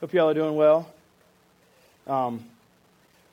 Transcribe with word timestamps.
Hope 0.00 0.12
y'all 0.12 0.28
are 0.28 0.34
doing 0.34 0.56
well. 0.56 0.92
Um, 2.06 2.44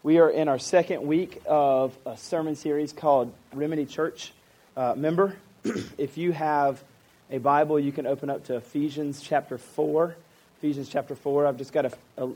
we 0.02 0.20
are 0.20 0.30
in 0.30 0.48
our 0.48 0.58
second 0.58 1.06
week 1.06 1.42
of 1.46 1.94
a 2.06 2.16
sermon 2.16 2.56
series 2.56 2.94
called 2.94 3.34
Remedy 3.52 3.86
Church 3.86 4.32
uh, 4.78 4.94
Member. 4.96 5.36
if 5.98 6.18
you 6.18 6.32
have 6.32 6.82
a 7.30 7.40
Bible, 7.40 7.82
you 7.82 7.92
can 7.92 8.08
open 8.08 8.30
up 8.30 8.46
to 8.46 8.56
Ephesians 8.56 9.22
chapter 9.22 9.58
4. 9.58 10.16
Ephesians 10.60 10.88
chapter 10.88 11.16
4. 11.16 11.48
I've 11.48 11.58
just 11.58 11.74
got 11.74 11.84
a, 11.84 11.92
a 12.18 12.30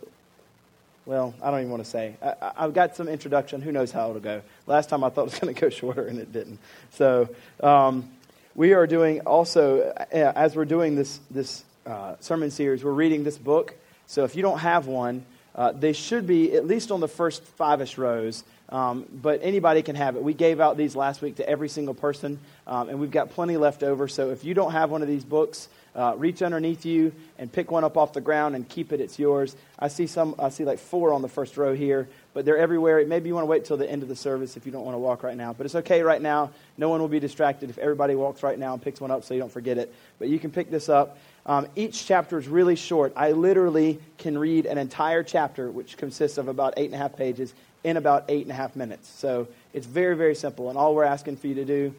well, 1.05 1.33
I 1.41 1.49
don't 1.49 1.61
even 1.61 1.71
want 1.71 1.85
to 1.85 1.89
say. 1.89 2.15
I, 2.21 2.63
have 2.63 2.73
got 2.73 2.97
some 2.97 3.07
introduction. 3.07 3.61
Who 3.61 3.71
knows 3.71 3.93
how 3.93 4.09
it'll 4.09 4.19
go? 4.19 4.41
Last 4.65 4.89
time 4.89 5.05
I 5.05 5.09
thought 5.09 5.21
it 5.21 5.31
was 5.31 5.39
going 5.39 5.55
to 5.55 5.61
go 5.61 5.69
shorter, 5.69 6.05
and 6.05 6.19
it 6.19 6.33
didn't. 6.33 6.59
So 6.91 7.29
um, 7.63 8.11
we 8.55 8.73
are 8.73 8.87
doing 8.87 9.21
also, 9.21 9.83
uh, 9.83 10.03
as 10.13 10.53
we're 10.53 10.65
doing 10.65 10.95
this, 10.95 11.17
this 11.31 11.63
uh, 11.85 12.15
sermon 12.19 12.51
series, 12.51 12.83
we're 12.83 12.91
reading 12.91 13.23
this 13.23 13.37
book 13.37 13.73
so 14.07 14.23
if 14.23 14.35
you 14.35 14.41
don't 14.41 14.59
have 14.59 14.87
one, 14.87 15.25
uh, 15.55 15.71
they 15.71 15.93
should 15.93 16.27
be 16.27 16.53
at 16.53 16.65
least 16.65 16.91
on 16.91 16.99
the 16.99 17.07
first 17.07 17.43
five 17.43 17.81
ish 17.81 17.97
rows, 17.97 18.43
um, 18.69 19.05
but 19.11 19.39
anybody 19.43 19.81
can 19.81 19.95
have 19.95 20.15
it. 20.15 20.23
We 20.23 20.33
gave 20.33 20.59
out 20.59 20.77
these 20.77 20.95
last 20.95 21.21
week 21.21 21.37
to 21.37 21.49
every 21.49 21.69
single 21.69 21.93
person, 21.93 22.39
um, 22.67 22.89
and 22.89 22.99
we've 22.99 23.11
got 23.11 23.31
plenty 23.31 23.57
left 23.57 23.83
over. 23.83 24.07
So 24.07 24.29
if 24.31 24.43
you 24.43 24.53
don't 24.53 24.71
have 24.71 24.91
one 24.91 25.01
of 25.01 25.07
these 25.07 25.23
books, 25.23 25.67
uh, 25.97 26.13
reach 26.15 26.43
underneath 26.43 26.85
you 26.85 27.11
and 27.39 27.51
pick 27.51 27.71
one 27.71 27.83
up 27.83 27.97
off 27.97 28.13
the 28.13 28.21
ground 28.21 28.55
and 28.55 28.69
keep 28.69 28.93
it. 28.93 29.01
It's 29.01 29.17
yours. 29.17 29.55
I 29.79 29.87
see 29.87 30.05
some. 30.05 30.35
I 30.37 30.49
see 30.49 30.63
like 30.63 30.77
four 30.77 31.11
on 31.11 31.23
the 31.23 31.27
first 31.27 31.57
row 31.57 31.73
here, 31.73 32.07
but 32.35 32.45
they're 32.45 32.57
everywhere. 32.57 33.03
Maybe 33.07 33.29
you 33.29 33.33
want 33.33 33.45
to 33.45 33.49
wait 33.49 33.65
till 33.65 33.77
the 33.77 33.89
end 33.89 34.03
of 34.03 34.09
the 34.09 34.15
service 34.15 34.55
if 34.57 34.65
you 34.67 34.71
don't 34.71 34.85
want 34.85 34.93
to 34.93 34.99
walk 34.99 35.23
right 35.23 35.35
now. 35.35 35.53
But 35.53 35.65
it's 35.65 35.73
okay 35.73 36.03
right 36.03 36.21
now. 36.21 36.51
No 36.77 36.89
one 36.89 37.01
will 37.01 37.07
be 37.07 37.19
distracted 37.19 37.71
if 37.71 37.79
everybody 37.79 38.13
walks 38.13 38.43
right 38.43 38.59
now 38.59 38.73
and 38.73 38.81
picks 38.81 39.01
one 39.01 39.09
up, 39.09 39.23
so 39.23 39.33
you 39.33 39.39
don't 39.39 39.51
forget 39.51 39.79
it. 39.79 39.91
But 40.19 40.29
you 40.29 40.37
can 40.37 40.51
pick 40.51 40.69
this 40.69 40.87
up. 40.87 41.17
Um, 41.47 41.67
each 41.75 42.05
chapter 42.05 42.37
is 42.37 42.47
really 42.47 42.75
short. 42.75 43.13
I 43.15 43.31
literally 43.31 43.99
can 44.17 44.37
read 44.37 44.65
an 44.65 44.77
entire 44.77 45.23
chapter, 45.23 45.71
which 45.71 45.97
consists 45.97 46.37
of 46.37 46.49
about 46.49 46.73
eight 46.77 46.85
and 46.85 46.95
a 46.95 46.97
half 46.97 47.15
pages, 47.15 47.53
in 47.83 47.95
about 47.95 48.25
eight 48.27 48.41
and 48.41 48.51
a 48.51 48.55
half 48.55 48.75
minutes. 48.75 49.07
So 49.07 49.47
it's 49.73 49.87
very, 49.87 50.15
very 50.15 50.35
simple. 50.35 50.69
And 50.69 50.77
all 50.77 50.93
we're 50.93 51.05
asking 51.05 51.37
for 51.37 51.47
you 51.47 51.55
to 51.55 51.65
do 51.65 51.93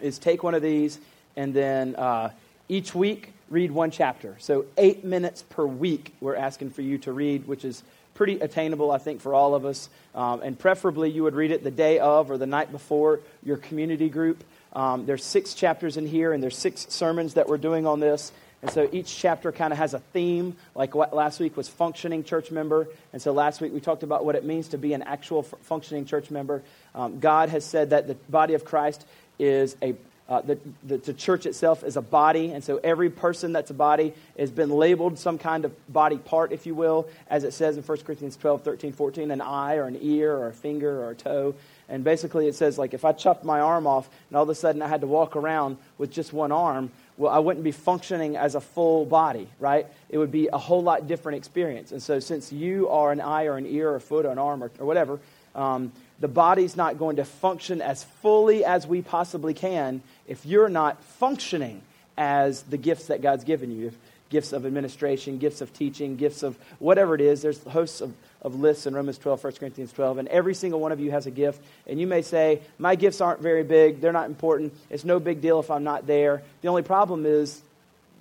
is 0.00 0.18
take 0.18 0.42
one 0.42 0.54
of 0.54 0.62
these 0.62 0.98
and 1.36 1.54
then 1.54 1.96
uh, 1.96 2.30
each 2.68 2.94
week 2.94 3.32
read 3.48 3.70
one 3.70 3.90
chapter. 3.90 4.36
So 4.38 4.66
eight 4.76 5.04
minutes 5.04 5.42
per 5.42 5.64
week 5.64 6.12
we're 6.20 6.36
asking 6.36 6.70
for 6.70 6.82
you 6.82 6.98
to 6.98 7.12
read, 7.12 7.46
which 7.46 7.64
is 7.64 7.82
pretty 8.14 8.40
attainable, 8.40 8.90
I 8.90 8.98
think, 8.98 9.20
for 9.20 9.32
all 9.32 9.54
of 9.54 9.64
us. 9.64 9.88
Um, 10.14 10.42
and 10.42 10.58
preferably 10.58 11.08
you 11.10 11.22
would 11.22 11.34
read 11.34 11.52
it 11.52 11.64
the 11.64 11.70
day 11.70 12.00
of 12.00 12.30
or 12.30 12.36
the 12.36 12.46
night 12.46 12.72
before 12.72 13.20
your 13.42 13.56
community 13.56 14.08
group. 14.08 14.42
Um, 14.72 15.06
there's 15.06 15.24
six 15.24 15.54
chapters 15.54 15.96
in 15.96 16.06
here, 16.06 16.32
and 16.32 16.42
there's 16.42 16.58
six 16.58 16.86
sermons 16.90 17.34
that 17.34 17.48
we're 17.48 17.56
doing 17.56 17.86
on 17.86 18.00
this. 18.00 18.32
And 18.62 18.70
so 18.70 18.88
each 18.90 19.16
chapter 19.16 19.52
kind 19.52 19.72
of 19.72 19.78
has 19.78 19.94
a 19.94 20.00
theme, 20.00 20.56
like 20.74 20.94
what 20.94 21.14
last 21.14 21.38
week 21.38 21.56
was 21.56 21.68
functioning 21.68 22.24
church 22.24 22.50
member. 22.50 22.88
And 23.12 23.22
so 23.22 23.32
last 23.32 23.60
week 23.60 23.72
we 23.72 23.80
talked 23.80 24.02
about 24.02 24.24
what 24.24 24.34
it 24.34 24.44
means 24.44 24.68
to 24.68 24.78
be 24.78 24.94
an 24.94 25.02
actual 25.02 25.44
functioning 25.44 26.06
church 26.06 26.30
member. 26.30 26.62
Um, 26.94 27.20
God 27.20 27.50
has 27.50 27.64
said 27.64 27.90
that 27.90 28.08
the 28.08 28.14
body 28.14 28.54
of 28.54 28.64
Christ 28.64 29.06
is 29.38 29.76
a 29.80 29.94
uh, 30.28 30.42
the, 30.42 30.58
the, 30.84 30.98
the, 30.98 31.14
church 31.14 31.46
itself 31.46 31.82
is 31.82 31.96
a 31.96 32.02
body, 32.02 32.52
and 32.52 32.62
so 32.62 32.78
every 32.84 33.08
person 33.08 33.54
that's 33.54 33.70
a 33.70 33.74
body 33.74 34.12
has 34.38 34.50
been 34.50 34.68
labeled 34.68 35.18
some 35.18 35.38
kind 35.38 35.64
of 35.64 35.72
body 35.90 36.18
part, 36.18 36.52
if 36.52 36.66
you 36.66 36.74
will, 36.74 37.08
as 37.30 37.44
it 37.44 37.54
says 37.54 37.78
in 37.78 37.82
1 37.82 37.98
Corinthians 38.00 38.36
12, 38.36 38.62
13, 38.62 38.92
14, 38.92 39.30
an 39.30 39.40
eye 39.40 39.76
or 39.76 39.84
an 39.84 39.96
ear 40.02 40.36
or 40.36 40.48
a 40.48 40.52
finger 40.52 41.02
or 41.02 41.12
a 41.12 41.14
toe. 41.14 41.54
And 41.88 42.04
basically 42.04 42.46
it 42.46 42.54
says, 42.54 42.76
like, 42.76 42.92
if 42.92 43.06
I 43.06 43.12
chopped 43.12 43.42
my 43.42 43.60
arm 43.60 43.86
off 43.86 44.06
and 44.28 44.36
all 44.36 44.42
of 44.42 44.50
a 44.50 44.54
sudden 44.54 44.82
I 44.82 44.88
had 44.88 45.00
to 45.00 45.06
walk 45.06 45.34
around 45.34 45.78
with 45.96 46.10
just 46.10 46.34
one 46.34 46.52
arm, 46.52 46.90
well, 47.18 47.32
I 47.32 47.40
wouldn't 47.40 47.64
be 47.64 47.72
functioning 47.72 48.36
as 48.36 48.54
a 48.54 48.60
full 48.60 49.04
body, 49.04 49.48
right? 49.58 49.86
It 50.08 50.18
would 50.18 50.30
be 50.30 50.48
a 50.52 50.56
whole 50.56 50.82
lot 50.82 51.08
different 51.08 51.36
experience. 51.38 51.90
And 51.90 52.00
so, 52.00 52.20
since 52.20 52.52
you 52.52 52.88
are 52.88 53.10
an 53.10 53.20
eye 53.20 53.46
or 53.46 53.56
an 53.56 53.66
ear 53.66 53.90
or 53.90 53.96
a 53.96 54.00
foot 54.00 54.24
or 54.24 54.30
an 54.30 54.38
arm 54.38 54.62
or, 54.62 54.70
or 54.78 54.86
whatever, 54.86 55.18
um, 55.54 55.92
the 56.20 56.28
body's 56.28 56.76
not 56.76 56.96
going 56.96 57.16
to 57.16 57.24
function 57.24 57.82
as 57.82 58.04
fully 58.22 58.64
as 58.64 58.86
we 58.86 59.02
possibly 59.02 59.52
can 59.52 60.00
if 60.28 60.46
you're 60.46 60.68
not 60.68 61.02
functioning 61.02 61.82
as 62.16 62.62
the 62.62 62.76
gifts 62.76 63.06
that 63.06 63.20
God's 63.20 63.44
given 63.44 63.76
you 63.76 63.92
gifts 64.30 64.52
of 64.52 64.66
administration, 64.66 65.38
gifts 65.38 65.60
of 65.60 65.72
teaching, 65.72 66.16
gifts 66.16 66.42
of 66.42 66.56
whatever 66.78 67.14
it 67.14 67.20
is. 67.20 67.42
There's 67.42 67.62
hosts 67.64 68.00
of 68.00 68.14
of 68.40 68.60
lists 68.60 68.86
in 68.86 68.94
Romans 68.94 69.18
12, 69.18 69.42
1 69.42 69.52
Corinthians 69.54 69.92
12, 69.92 70.18
and 70.18 70.28
every 70.28 70.54
single 70.54 70.80
one 70.80 70.92
of 70.92 71.00
you 71.00 71.10
has 71.10 71.26
a 71.26 71.30
gift. 71.30 71.62
And 71.86 72.00
you 72.00 72.06
may 72.06 72.22
say, 72.22 72.60
My 72.78 72.94
gifts 72.94 73.20
aren't 73.20 73.40
very 73.40 73.64
big, 73.64 74.00
they're 74.00 74.12
not 74.12 74.26
important, 74.26 74.74
it's 74.90 75.04
no 75.04 75.18
big 75.18 75.40
deal 75.40 75.60
if 75.60 75.70
I'm 75.70 75.84
not 75.84 76.06
there. 76.06 76.42
The 76.62 76.68
only 76.68 76.82
problem 76.82 77.26
is 77.26 77.60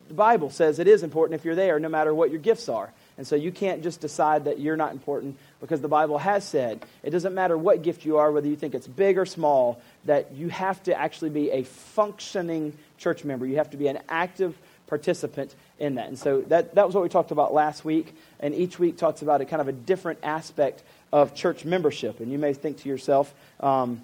the 0.07 0.13
Bible 0.13 0.49
says 0.49 0.79
it 0.79 0.87
is 0.87 1.03
important 1.03 1.39
if 1.39 1.45
you're 1.45 1.55
there, 1.55 1.79
no 1.79 1.89
matter 1.89 2.13
what 2.13 2.31
your 2.31 2.39
gifts 2.39 2.69
are. 2.69 2.91
And 3.17 3.25
so 3.25 3.35
you 3.35 3.51
can't 3.51 3.81
just 3.81 3.99
decide 3.99 4.45
that 4.45 4.59
you're 4.59 4.77
not 4.77 4.91
important 4.91 5.37
because 5.59 5.81
the 5.81 5.87
Bible 5.87 6.19
has 6.19 6.47
said 6.47 6.85
it 7.03 7.09
doesn't 7.09 7.33
matter 7.33 7.57
what 7.57 7.81
gift 7.81 8.05
you 8.05 8.17
are, 8.17 8.31
whether 8.31 8.47
you 8.47 8.55
think 8.55 8.75
it's 8.75 8.87
big 8.87 9.17
or 9.17 9.25
small, 9.25 9.81
that 10.05 10.33
you 10.33 10.49
have 10.49 10.81
to 10.83 10.97
actually 10.97 11.31
be 11.31 11.49
a 11.51 11.63
functioning 11.63 12.77
church 12.97 13.23
member. 13.23 13.45
You 13.45 13.57
have 13.57 13.71
to 13.71 13.77
be 13.77 13.87
an 13.87 13.99
active 14.07 14.55
participant 14.87 15.53
in 15.79 15.95
that. 15.95 16.07
And 16.07 16.17
so 16.17 16.41
that, 16.41 16.75
that 16.75 16.85
was 16.85 16.95
what 16.95 17.03
we 17.03 17.09
talked 17.09 17.31
about 17.31 17.53
last 17.53 17.85
week. 17.85 18.13
And 18.39 18.55
each 18.55 18.79
week 18.79 18.97
talks 18.97 19.21
about 19.21 19.41
a 19.41 19.45
kind 19.45 19.61
of 19.61 19.67
a 19.67 19.73
different 19.73 20.19
aspect 20.23 20.81
of 21.11 21.35
church 21.35 21.65
membership. 21.65 22.19
And 22.19 22.31
you 22.31 22.37
may 22.37 22.53
think 22.53 22.81
to 22.81 22.89
yourself, 22.89 23.33
um, 23.59 24.01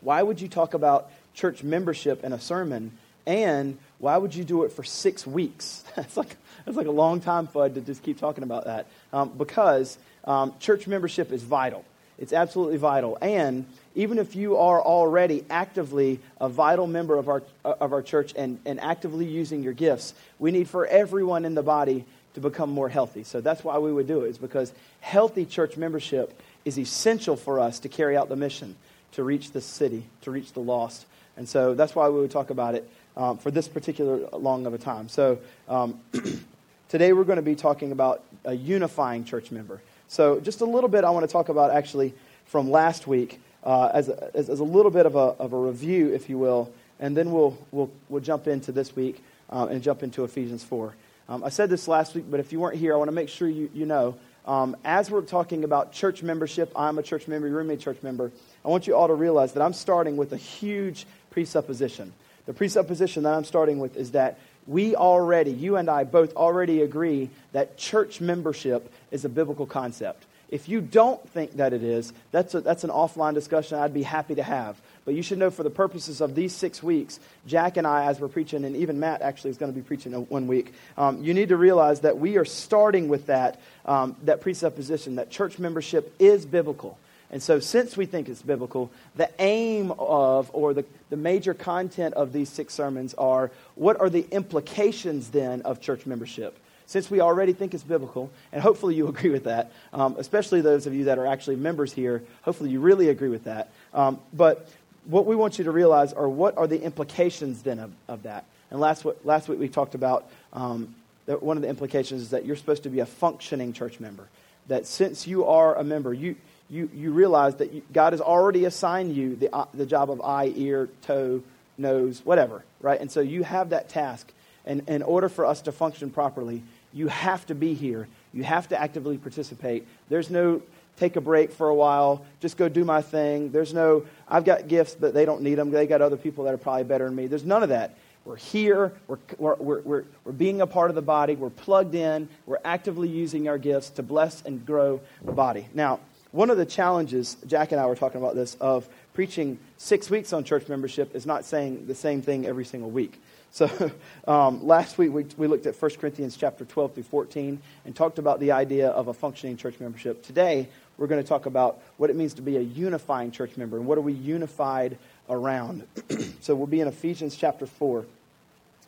why 0.00 0.22
would 0.22 0.40
you 0.40 0.48
talk 0.48 0.74
about 0.74 1.10
church 1.34 1.62
membership 1.62 2.22
in 2.24 2.32
a 2.32 2.40
sermon? 2.40 2.92
And 3.26 3.78
why 3.98 4.16
would 4.16 4.34
you 4.34 4.44
do 4.44 4.64
it 4.64 4.72
for 4.72 4.84
six 4.84 5.26
weeks? 5.26 5.84
that's, 5.96 6.16
like, 6.16 6.36
that's 6.64 6.76
like 6.76 6.86
a 6.86 6.92
long 6.92 7.20
time, 7.20 7.48
Fud, 7.48 7.74
to 7.74 7.80
just 7.80 8.02
keep 8.02 8.18
talking 8.18 8.44
about 8.44 8.64
that. 8.66 8.86
Um, 9.12 9.30
because 9.30 9.98
um, 10.24 10.54
church 10.60 10.86
membership 10.86 11.32
is 11.32 11.42
vital. 11.42 11.84
It's 12.18 12.32
absolutely 12.32 12.76
vital. 12.76 13.18
And 13.20 13.66
even 13.94 14.18
if 14.18 14.34
you 14.34 14.56
are 14.56 14.80
already 14.80 15.44
actively 15.50 16.20
a 16.40 16.48
vital 16.48 16.86
member 16.86 17.16
of 17.16 17.28
our, 17.28 17.42
of 17.64 17.92
our 17.92 18.02
church 18.02 18.32
and, 18.36 18.58
and 18.64 18.80
actively 18.80 19.24
using 19.24 19.62
your 19.62 19.72
gifts, 19.72 20.14
we 20.38 20.50
need 20.50 20.68
for 20.68 20.86
everyone 20.86 21.44
in 21.44 21.54
the 21.54 21.62
body 21.62 22.04
to 22.34 22.40
become 22.40 22.70
more 22.70 22.88
healthy. 22.88 23.22
So 23.22 23.40
that's 23.40 23.62
why 23.62 23.78
we 23.78 23.92
would 23.92 24.08
do 24.08 24.22
it, 24.22 24.30
is 24.30 24.38
because 24.38 24.72
healthy 25.00 25.44
church 25.44 25.76
membership 25.76 26.40
is 26.64 26.78
essential 26.78 27.36
for 27.36 27.60
us 27.60 27.78
to 27.80 27.88
carry 27.88 28.16
out 28.16 28.28
the 28.28 28.36
mission, 28.36 28.74
to 29.12 29.22
reach 29.22 29.52
the 29.52 29.60
city, 29.60 30.04
to 30.22 30.30
reach 30.30 30.52
the 30.52 30.60
lost. 30.60 31.06
And 31.36 31.48
so 31.48 31.74
that's 31.74 31.94
why 31.94 32.08
we 32.08 32.20
would 32.20 32.30
talk 32.30 32.50
about 32.50 32.74
it 32.74 32.88
um, 33.16 33.38
for 33.38 33.50
this 33.50 33.68
particular 33.68 34.28
long 34.32 34.66
of 34.66 34.74
a 34.74 34.78
time. 34.78 35.08
So 35.08 35.38
um, 35.68 36.00
today 36.88 37.12
we're 37.12 37.24
going 37.24 37.36
to 37.36 37.42
be 37.42 37.54
talking 37.54 37.92
about 37.92 38.24
a 38.44 38.54
unifying 38.54 39.24
church 39.24 39.52
member. 39.52 39.80
So 40.08 40.40
just 40.40 40.60
a 40.60 40.64
little 40.64 40.90
bit 40.90 41.04
I 41.04 41.10
want 41.10 41.26
to 41.26 41.32
talk 41.32 41.48
about 41.48 41.70
actually 41.70 42.14
from 42.46 42.70
last 42.70 43.06
week 43.06 43.40
uh, 43.64 43.90
as, 43.92 44.08
a, 44.08 44.30
as, 44.34 44.48
a 44.48 44.64
little 44.64 44.90
bit 44.90 45.06
of 45.06 45.16
a, 45.16 45.18
of 45.18 45.52
a 45.52 45.58
review, 45.58 46.12
if 46.12 46.28
you 46.28 46.38
will, 46.38 46.70
and 47.00 47.16
then 47.16 47.32
we'll, 47.32 47.58
we'll, 47.72 47.90
we'll 48.08 48.20
jump 48.20 48.46
into 48.46 48.70
this 48.70 48.94
week 48.94 49.22
uh, 49.50 49.66
and 49.70 49.82
jump 49.82 50.02
into 50.02 50.22
Ephesians 50.22 50.62
4. 50.62 50.94
Um, 51.28 51.42
I 51.42 51.48
said 51.48 51.70
this 51.70 51.88
last 51.88 52.14
week, 52.14 52.26
but 52.30 52.40
if 52.40 52.52
you 52.52 52.60
weren't 52.60 52.76
here, 52.76 52.92
I 52.92 52.96
want 52.96 53.08
to 53.08 53.14
make 53.14 53.30
sure 53.30 53.48
you, 53.48 53.70
you 53.72 53.86
know. 53.86 54.16
Um, 54.46 54.76
as 54.84 55.10
we're 55.10 55.22
talking 55.22 55.64
about 55.64 55.92
church 55.92 56.22
membership, 56.22 56.70
I'm 56.76 56.98
a 56.98 57.02
church 57.02 57.26
member, 57.26 57.48
you're 57.48 57.60
a 57.62 57.76
church 57.78 58.02
member. 58.02 58.30
I 58.62 58.68
want 58.68 58.86
you 58.86 58.94
all 58.94 59.08
to 59.08 59.14
realize 59.14 59.54
that 59.54 59.62
I'm 59.62 59.72
starting 59.72 60.18
with 60.18 60.32
a 60.34 60.36
huge 60.36 61.06
presupposition. 61.30 62.12
The 62.44 62.52
presupposition 62.52 63.22
that 63.22 63.32
I'm 63.32 63.44
starting 63.44 63.78
with 63.78 63.96
is 63.96 64.10
that 64.10 64.38
we 64.66 64.94
already, 64.96 65.50
you 65.50 65.76
and 65.76 65.88
I 65.88 66.04
both 66.04 66.36
already 66.36 66.82
agree 66.82 67.30
that 67.52 67.78
church 67.78 68.20
membership 68.20 68.92
is 69.10 69.24
a 69.24 69.30
biblical 69.30 69.66
concept. 69.66 70.24
If 70.48 70.68
you 70.68 70.80
don't 70.80 71.26
think 71.30 71.56
that 71.56 71.72
it 71.72 71.82
is, 71.82 72.12
that's, 72.30 72.54
a, 72.54 72.60
that's 72.60 72.84
an 72.84 72.90
offline 72.90 73.34
discussion 73.34 73.78
I'd 73.78 73.94
be 73.94 74.02
happy 74.02 74.34
to 74.36 74.42
have. 74.42 74.80
But 75.04 75.14
you 75.14 75.22
should 75.22 75.38
know 75.38 75.50
for 75.50 75.62
the 75.62 75.70
purposes 75.70 76.20
of 76.20 76.34
these 76.34 76.54
six 76.54 76.82
weeks, 76.82 77.20
Jack 77.46 77.76
and 77.76 77.86
I, 77.86 78.06
as 78.06 78.20
we're 78.20 78.28
preaching, 78.28 78.64
and 78.64 78.76
even 78.76 79.00
Matt 79.00 79.20
actually 79.20 79.50
is 79.50 79.58
going 79.58 79.72
to 79.72 79.76
be 79.76 79.84
preaching 79.84 80.12
one 80.12 80.46
week, 80.46 80.72
um, 80.96 81.22
you 81.22 81.34
need 81.34 81.50
to 81.50 81.56
realize 81.56 82.00
that 82.00 82.18
we 82.18 82.36
are 82.36 82.44
starting 82.44 83.08
with 83.08 83.26
that, 83.26 83.60
um, 83.84 84.16
that 84.22 84.40
presupposition 84.40 85.16
that 85.16 85.30
church 85.30 85.58
membership 85.58 86.14
is 86.18 86.46
biblical. 86.46 86.98
And 87.30 87.42
so, 87.42 87.58
since 87.58 87.96
we 87.96 88.06
think 88.06 88.28
it's 88.28 88.42
biblical, 88.42 88.92
the 89.16 89.28
aim 89.40 89.90
of, 89.98 90.50
or 90.52 90.72
the, 90.72 90.84
the 91.10 91.16
major 91.16 91.52
content 91.52 92.14
of 92.14 92.32
these 92.32 92.48
six 92.48 92.72
sermons 92.72 93.12
are 93.14 93.50
what 93.74 93.98
are 94.00 94.08
the 94.08 94.26
implications 94.30 95.30
then 95.30 95.62
of 95.62 95.80
church 95.80 96.06
membership? 96.06 96.56
Since 96.86 97.10
we 97.10 97.20
already 97.20 97.52
think 97.52 97.74
it's 97.74 97.82
biblical, 97.82 98.30
and 98.52 98.62
hopefully 98.62 98.94
you 98.94 99.08
agree 99.14 99.30
with 99.30 99.44
that, 99.44 99.72
um, 99.92 100.16
especially 100.18 100.60
those 100.60 100.86
of 100.86 100.94
you 100.94 101.04
that 101.04 101.18
are 101.18 101.26
actually 101.26 101.56
members 101.56 101.92
here, 101.92 102.22
hopefully 102.42 102.70
you 102.70 102.80
really 102.80 103.08
agree 103.08 103.28
with 103.28 103.44
that. 103.44 103.70
Um, 103.92 104.18
but 104.32 104.68
what 105.06 105.26
we 105.26 105.36
want 105.36 105.58
you 105.58 105.64
to 105.64 105.70
realize 105.70 106.12
are 106.12 106.28
what 106.28 106.56
are 106.56 106.66
the 106.66 106.80
implications 106.82 107.62
then 107.62 107.78
of, 107.78 107.92
of 108.08 108.22
that. 108.22 108.44
And 108.70 108.80
last, 108.80 109.06
last 109.24 109.48
week 109.48 109.58
we 109.58 109.68
talked 109.68 109.94
about 109.94 110.28
um, 110.52 110.94
that 111.26 111.42
one 111.42 111.56
of 111.56 111.62
the 111.62 111.68
implications 111.68 112.22
is 112.22 112.30
that 112.30 112.44
you're 112.44 112.56
supposed 112.56 112.84
to 112.84 112.88
be 112.88 113.00
a 113.00 113.06
functioning 113.06 113.72
church 113.72 114.00
member. 114.00 114.28
That 114.68 114.86
since 114.86 115.26
you 115.26 115.44
are 115.44 115.74
a 115.74 115.84
member, 115.84 116.14
you, 116.14 116.36
you, 116.70 116.88
you 116.94 117.12
realize 117.12 117.56
that 117.56 117.72
you, 117.72 117.82
God 117.92 118.14
has 118.14 118.20
already 118.20 118.64
assigned 118.64 119.14
you 119.14 119.36
the, 119.36 119.54
uh, 119.54 119.66
the 119.74 119.86
job 119.86 120.10
of 120.10 120.22
eye, 120.22 120.52
ear, 120.56 120.88
toe, 121.02 121.42
nose, 121.76 122.22
whatever, 122.24 122.64
right? 122.80 123.00
And 123.00 123.10
so 123.10 123.20
you 123.20 123.42
have 123.42 123.70
that 123.70 123.88
task. 123.88 124.32
And 124.64 124.88
in 124.88 125.02
order 125.02 125.28
for 125.28 125.44
us 125.44 125.60
to 125.62 125.72
function 125.72 126.10
properly, 126.10 126.62
you 126.94 127.08
have 127.08 127.44
to 127.46 127.54
be 127.54 127.74
here. 127.74 128.08
You 128.32 128.44
have 128.44 128.68
to 128.68 128.80
actively 128.80 129.18
participate. 129.18 129.86
There's 130.08 130.30
no 130.30 130.62
take 130.96 131.16
a 131.16 131.20
break 131.20 131.52
for 131.52 131.68
a 131.68 131.74
while, 131.74 132.24
just 132.40 132.56
go 132.56 132.68
do 132.68 132.84
my 132.84 133.02
thing. 133.02 133.50
There's 133.50 133.74
no, 133.74 134.06
I've 134.28 134.44
got 134.44 134.68
gifts, 134.68 134.94
but 134.94 135.12
they 135.12 135.24
don't 135.24 135.42
need 135.42 135.56
them. 135.56 135.70
They 135.70 135.86
got 135.86 136.00
other 136.00 136.16
people 136.16 136.44
that 136.44 136.54
are 136.54 136.58
probably 136.58 136.84
better 136.84 137.06
than 137.06 137.16
me. 137.16 137.26
There's 137.26 137.44
none 137.44 137.62
of 137.62 137.70
that. 137.70 137.96
We're 138.24 138.36
here. 138.36 138.92
We're, 139.06 139.18
we're, 139.38 139.56
we're, 139.56 140.04
we're, 140.24 140.32
being 140.32 140.60
a 140.60 140.66
part 140.66 140.90
of 140.90 140.94
the 140.94 141.02
body. 141.02 141.34
We're 141.34 141.50
plugged 141.50 141.94
in. 141.94 142.28
We're 142.46 142.60
actively 142.64 143.08
using 143.08 143.48
our 143.48 143.58
gifts 143.58 143.90
to 143.90 144.02
bless 144.02 144.42
and 144.42 144.64
grow 144.64 145.00
the 145.22 145.32
body. 145.32 145.66
Now, 145.74 146.00
one 146.30 146.48
of 146.48 146.56
the 146.56 146.64
challenges, 146.64 147.36
Jack 147.46 147.72
and 147.72 147.80
I 147.80 147.86
were 147.86 147.96
talking 147.96 148.20
about 148.20 148.34
this, 148.34 148.56
of 148.60 148.88
preaching 149.12 149.58
six 149.76 150.08
weeks 150.10 150.32
on 150.32 150.42
church 150.42 150.68
membership 150.68 151.14
is 151.14 151.26
not 151.26 151.44
saying 151.44 151.86
the 151.86 151.94
same 151.94 152.22
thing 152.22 152.46
every 152.46 152.64
single 152.64 152.90
week. 152.90 153.20
So 153.54 153.92
um, 154.26 154.66
last 154.66 154.98
week 154.98 155.12
we, 155.12 155.24
we 155.36 155.46
looked 155.46 155.66
at 155.66 155.80
1 155.80 155.90
Corinthians 155.92 156.36
chapter 156.36 156.64
12 156.64 156.94
through 156.94 157.02
14 157.04 157.62
and 157.84 157.94
talked 157.96 158.18
about 158.18 158.40
the 158.40 158.50
idea 158.50 158.88
of 158.88 159.06
a 159.06 159.14
functioning 159.14 159.56
church 159.56 159.78
membership. 159.78 160.24
Today 160.24 160.68
we're 160.98 161.06
going 161.06 161.22
to 161.22 161.28
talk 161.28 161.46
about 161.46 161.80
what 161.96 162.10
it 162.10 162.16
means 162.16 162.34
to 162.34 162.42
be 162.42 162.56
a 162.56 162.60
unifying 162.60 163.30
church 163.30 163.56
member 163.56 163.76
and 163.76 163.86
what 163.86 163.96
are 163.96 164.00
we 164.02 164.12
unified 164.12 164.98
around. 165.30 165.84
so 166.40 166.56
we'll 166.56 166.66
be 166.66 166.80
in 166.80 166.88
Ephesians 166.88 167.36
chapter 167.36 167.66
4. 167.66 168.04